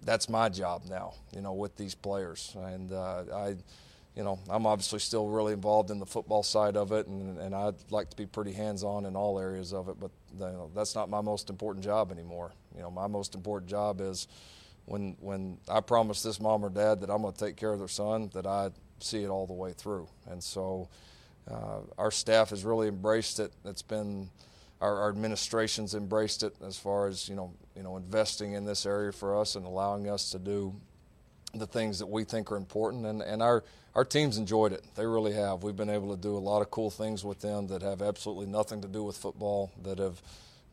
that's 0.06 0.28
my 0.28 0.48
job 0.48 0.84
now, 0.88 1.12
you 1.34 1.42
know, 1.42 1.52
with 1.52 1.76
these 1.76 1.94
players. 1.94 2.56
And 2.56 2.92
uh, 2.92 3.24
I, 3.34 3.56
you 4.14 4.24
know, 4.24 4.38
I'm 4.48 4.64
obviously 4.64 5.00
still 5.00 5.28
really 5.28 5.52
involved 5.52 5.90
in 5.90 5.98
the 5.98 6.06
football 6.06 6.42
side 6.42 6.76
of 6.76 6.92
it, 6.92 7.06
and, 7.06 7.38
and 7.38 7.54
I'd 7.54 7.74
like 7.90 8.08
to 8.10 8.16
be 8.16 8.24
pretty 8.24 8.52
hands-on 8.52 9.04
in 9.04 9.14
all 9.14 9.38
areas 9.38 9.74
of 9.74 9.90
it. 9.90 10.00
But 10.00 10.12
you 10.32 10.40
know, 10.40 10.70
that's 10.74 10.94
not 10.94 11.10
my 11.10 11.20
most 11.20 11.50
important 11.50 11.84
job 11.84 12.10
anymore. 12.10 12.52
You 12.74 12.82
know, 12.82 12.90
my 12.90 13.08
most 13.08 13.34
important 13.34 13.68
job 13.68 14.00
is 14.00 14.28
when 14.86 15.16
when 15.20 15.58
I 15.68 15.80
promise 15.80 16.22
this 16.22 16.40
mom 16.40 16.64
or 16.64 16.70
dad 16.70 17.00
that 17.00 17.10
I'm 17.10 17.20
going 17.20 17.34
to 17.34 17.44
take 17.44 17.56
care 17.56 17.72
of 17.72 17.78
their 17.78 17.88
son, 17.88 18.30
that 18.32 18.46
I 18.46 18.70
see 19.00 19.24
it 19.24 19.28
all 19.28 19.46
the 19.46 19.52
way 19.52 19.72
through. 19.72 20.08
And 20.30 20.42
so, 20.42 20.88
uh, 21.50 21.80
our 21.98 22.10
staff 22.10 22.50
has 22.50 22.64
really 22.64 22.88
embraced 22.88 23.40
it. 23.40 23.52
It's 23.64 23.82
been 23.82 24.30
our, 24.80 25.00
our, 25.00 25.08
administration's 25.08 25.94
embraced 25.94 26.42
it 26.42 26.54
as 26.64 26.76
far 26.76 27.06
as 27.06 27.28
you 27.28 27.34
know, 27.34 27.52
you 27.74 27.82
know, 27.82 27.96
investing 27.96 28.52
in 28.52 28.64
this 28.64 28.84
area 28.86 29.12
for 29.12 29.38
us 29.38 29.54
and 29.54 29.64
allowing 29.64 30.08
us 30.08 30.30
to 30.30 30.38
do 30.38 30.74
the 31.54 31.66
things 31.66 31.98
that 31.98 32.06
we 32.06 32.24
think 32.24 32.52
are 32.52 32.56
important. 32.56 33.06
And, 33.06 33.22
and 33.22 33.42
our 33.42 33.64
our 33.94 34.04
teams 34.04 34.36
enjoyed 34.36 34.72
it. 34.72 34.84
They 34.94 35.06
really 35.06 35.32
have. 35.32 35.62
We've 35.62 35.74
been 35.74 35.88
able 35.88 36.14
to 36.14 36.20
do 36.20 36.36
a 36.36 36.38
lot 36.38 36.60
of 36.60 36.70
cool 36.70 36.90
things 36.90 37.24
with 37.24 37.40
them 37.40 37.68
that 37.68 37.80
have 37.80 38.02
absolutely 38.02 38.44
nothing 38.44 38.82
to 38.82 38.88
do 38.88 39.02
with 39.02 39.16
football. 39.16 39.72
That 39.82 39.98
have 39.98 40.20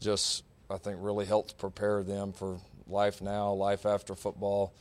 just, 0.02 0.44
I 0.70 0.78
think, 0.78 0.98
really 1.00 1.26
helped 1.26 1.58
prepare 1.58 2.04
them 2.04 2.34
for 2.34 2.60
life 2.86 3.22
now, 3.22 3.54
life 3.54 3.86
after 3.86 4.14
football. 4.14 4.74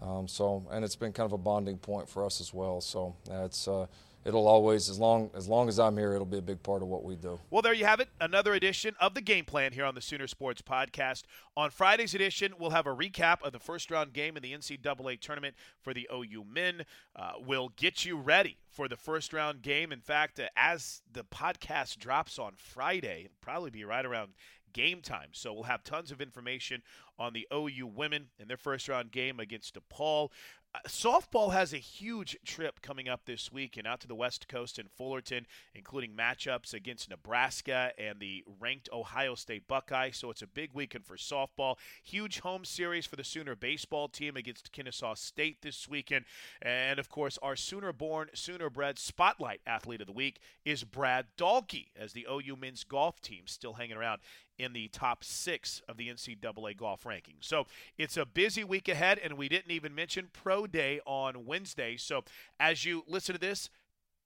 Um, 0.00 0.28
so, 0.28 0.64
and 0.70 0.84
it's 0.84 0.94
been 0.94 1.12
kind 1.12 1.26
of 1.26 1.32
a 1.32 1.38
bonding 1.38 1.78
point 1.78 2.08
for 2.08 2.24
us 2.24 2.40
as 2.40 2.54
well. 2.54 2.80
So, 2.80 3.16
uh, 3.28 3.44
it's. 3.46 3.66
Uh, 3.66 3.86
it'll 4.28 4.46
always 4.46 4.90
as 4.90 4.98
long 4.98 5.30
as 5.34 5.48
long 5.48 5.68
as 5.68 5.78
I'm 5.78 5.96
here, 5.96 6.12
it'll 6.12 6.26
be 6.26 6.38
a 6.38 6.42
big 6.42 6.62
part 6.62 6.82
of 6.82 6.88
what 6.88 7.02
we 7.02 7.16
do. 7.16 7.40
Well, 7.50 7.62
there 7.62 7.72
you 7.72 7.86
have 7.86 7.98
it, 7.98 8.08
another 8.20 8.52
edition 8.52 8.94
of 9.00 9.14
the 9.14 9.22
Game 9.22 9.46
Plan 9.46 9.72
here 9.72 9.86
on 9.86 9.94
the 9.94 10.02
Sooner 10.02 10.26
Sports 10.26 10.60
Podcast. 10.60 11.22
On 11.56 11.70
Friday's 11.70 12.14
edition, 12.14 12.52
we'll 12.58 12.70
have 12.70 12.86
a 12.86 12.94
recap 12.94 13.42
of 13.42 13.52
the 13.52 13.58
first 13.58 13.90
round 13.90 14.12
game 14.12 14.36
in 14.36 14.42
the 14.42 14.52
NCAA 14.52 15.18
tournament 15.18 15.56
for 15.80 15.94
the 15.94 16.08
OU 16.14 16.44
men. 16.44 16.84
Uh, 17.16 17.32
we'll 17.44 17.70
get 17.70 18.04
you 18.04 18.18
ready 18.18 18.58
for 18.70 18.86
the 18.86 18.96
first 18.96 19.32
round 19.32 19.62
game. 19.62 19.90
In 19.90 20.00
fact, 20.00 20.38
uh, 20.38 20.48
as 20.56 21.00
the 21.10 21.24
podcast 21.24 21.98
drops 21.98 22.38
on 22.38 22.52
Friday, 22.56 23.22
it'll 23.24 23.36
probably 23.40 23.70
be 23.70 23.84
right 23.84 24.04
around 24.04 24.34
game 24.72 25.00
time. 25.00 25.30
So 25.32 25.52
we'll 25.52 25.64
have 25.64 25.82
tons 25.82 26.10
of 26.10 26.20
information 26.20 26.82
on 27.18 27.32
the 27.32 27.46
OU 27.52 27.86
women 27.86 28.28
in 28.38 28.48
their 28.48 28.56
first 28.56 28.88
round 28.88 29.10
game 29.10 29.40
against 29.40 29.76
DePaul. 29.76 30.28
Uh, 30.74 30.80
softball 30.86 31.54
has 31.54 31.72
a 31.72 31.78
huge 31.78 32.36
trip 32.44 32.82
coming 32.82 33.08
up 33.08 33.24
this 33.24 33.50
week 33.50 33.78
and 33.78 33.86
out 33.86 34.00
to 34.00 34.06
the 34.06 34.14
West 34.14 34.48
Coast 34.48 34.78
in 34.78 34.86
Fullerton, 34.86 35.46
including 35.74 36.12
matchups 36.12 36.74
against 36.74 37.08
Nebraska 37.08 37.92
and 37.96 38.20
the 38.20 38.44
ranked 38.60 38.86
Ohio 38.92 39.34
State 39.34 39.66
Buckeyes. 39.66 40.18
So 40.18 40.30
it's 40.30 40.42
a 40.42 40.46
big 40.46 40.74
weekend 40.74 41.06
for 41.06 41.16
softball. 41.16 41.76
Huge 42.04 42.40
home 42.40 42.66
series 42.66 43.06
for 43.06 43.16
the 43.16 43.24
Sooner 43.24 43.56
baseball 43.56 44.08
team 44.08 44.36
against 44.36 44.70
Kennesaw 44.70 45.14
State 45.14 45.62
this 45.62 45.88
weekend. 45.88 46.26
And 46.60 46.98
of 46.98 47.08
course, 47.08 47.38
our 47.40 47.56
Sooner 47.56 47.94
born, 47.94 48.28
Sooner 48.34 48.68
bred 48.68 48.98
spotlight 48.98 49.62
athlete 49.66 50.02
of 50.02 50.06
the 50.06 50.12
week 50.12 50.38
is 50.66 50.84
Brad 50.84 51.28
Dalke, 51.38 51.86
as 51.96 52.12
the 52.12 52.26
OU 52.30 52.56
men's 52.56 52.84
golf 52.84 53.22
team 53.22 53.46
still 53.46 53.74
hanging 53.74 53.96
around 53.96 54.20
in 54.58 54.72
the 54.72 54.88
top 54.88 55.22
six 55.24 55.80
of 55.88 55.96
the 55.96 56.08
NCAA 56.08 56.76
golf 56.76 57.04
rankings. 57.04 57.42
So 57.42 57.66
it's 57.96 58.16
a 58.16 58.26
busy 58.26 58.64
week 58.64 58.88
ahead, 58.88 59.18
and 59.18 59.34
we 59.34 59.48
didn't 59.48 59.70
even 59.70 59.94
mention 59.94 60.28
Pro 60.32 60.66
Day 60.66 61.00
on 61.06 61.46
Wednesday. 61.46 61.96
So 61.96 62.24
as 62.58 62.84
you 62.84 63.04
listen 63.06 63.34
to 63.34 63.40
this, 63.40 63.70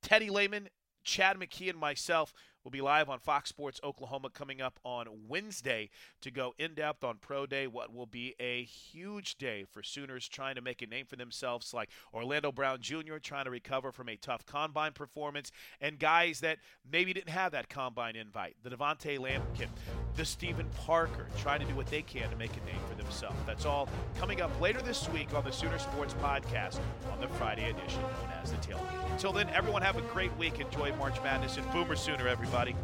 Teddy 0.02 0.30
Lehman, 0.30 0.68
Chad 1.04 1.36
McKee, 1.38 1.70
and 1.70 1.78
myself 1.78 2.32
will 2.64 2.70
be 2.70 2.80
live 2.80 3.08
on 3.08 3.18
Fox 3.18 3.48
Sports 3.48 3.80
Oklahoma 3.82 4.30
coming 4.30 4.60
up 4.60 4.78
on 4.84 5.06
Wednesday 5.28 5.90
to 6.20 6.30
go 6.30 6.54
in 6.58 6.74
depth 6.74 7.04
on 7.04 7.18
Pro 7.18 7.46
Day, 7.46 7.66
what 7.66 7.94
will 7.94 8.06
be 8.06 8.34
a 8.38 8.62
huge 8.64 9.36
day 9.36 9.64
for 9.70 9.82
Sooners 9.82 10.28
trying 10.28 10.54
to 10.54 10.60
make 10.60 10.82
a 10.82 10.86
name 10.86 11.06
for 11.06 11.16
themselves, 11.16 11.74
like 11.74 11.90
Orlando 12.12 12.52
Brown 12.52 12.80
Jr. 12.80 13.16
trying 13.20 13.44
to 13.44 13.50
recover 13.50 13.92
from 13.92 14.08
a 14.08 14.16
tough 14.16 14.46
combine 14.46 14.92
performance, 14.92 15.50
and 15.80 15.98
guys 15.98 16.40
that 16.40 16.58
maybe 16.90 17.12
didn't 17.12 17.30
have 17.30 17.52
that 17.52 17.68
combine 17.68 18.16
invite. 18.16 18.56
The 18.62 18.70
Du'Vonta 18.70 19.18
Lampkin, 19.18 19.68
the 20.16 20.24
Steven 20.24 20.66
Parker, 20.86 21.26
trying 21.38 21.60
to 21.60 21.66
do 21.66 21.74
what 21.74 21.86
they 21.86 22.02
can 22.02 22.30
to 22.30 22.36
make 22.36 22.52
a 22.52 22.64
name 22.66 22.80
for 22.88 22.94
themselves. 22.94 23.36
That's 23.46 23.64
all 23.64 23.88
coming 24.18 24.40
up 24.40 24.60
later 24.60 24.80
this 24.80 25.08
week 25.08 25.34
on 25.34 25.44
the 25.44 25.52
Sooner 25.52 25.78
Sports 25.78 26.14
Podcast 26.14 26.78
on 27.12 27.20
the 27.20 27.28
Friday 27.28 27.70
edition 27.70 28.02
known 28.02 28.32
as 28.42 28.50
the 28.50 28.58
Tailgate. 28.58 29.12
Until 29.12 29.32
then, 29.32 29.48
everyone 29.50 29.82
have 29.82 29.96
a 29.96 30.02
great 30.02 30.36
week. 30.36 30.60
Enjoy 30.60 30.92
March 30.96 31.22
Madness 31.22 31.56
and 31.56 31.70
Boomer 31.72 31.96
Sooner, 31.96 32.28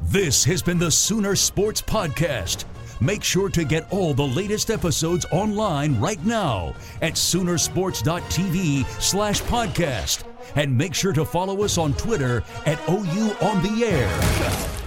This 0.02 0.44
has 0.44 0.62
been 0.62 0.78
the 0.78 0.90
Sooner 0.90 1.36
Sports 1.36 1.82
Podcast. 1.82 2.64
Make 3.02 3.22
sure 3.22 3.50
to 3.50 3.64
get 3.64 3.86
all 3.92 4.14
the 4.14 4.26
latest 4.26 4.70
episodes 4.70 5.26
online 5.30 6.00
right 6.00 6.24
now 6.24 6.74
at 7.02 7.12
Soonersports.tv 7.12 8.86
slash 9.02 9.42
podcast. 9.42 10.24
And 10.56 10.76
make 10.76 10.94
sure 10.94 11.12
to 11.12 11.24
follow 11.24 11.64
us 11.64 11.76
on 11.76 11.92
Twitter 11.94 12.42
at 12.64 12.80
OU 12.88 13.36
On 13.42 13.62
The 13.62 13.84
Air. 13.84 14.77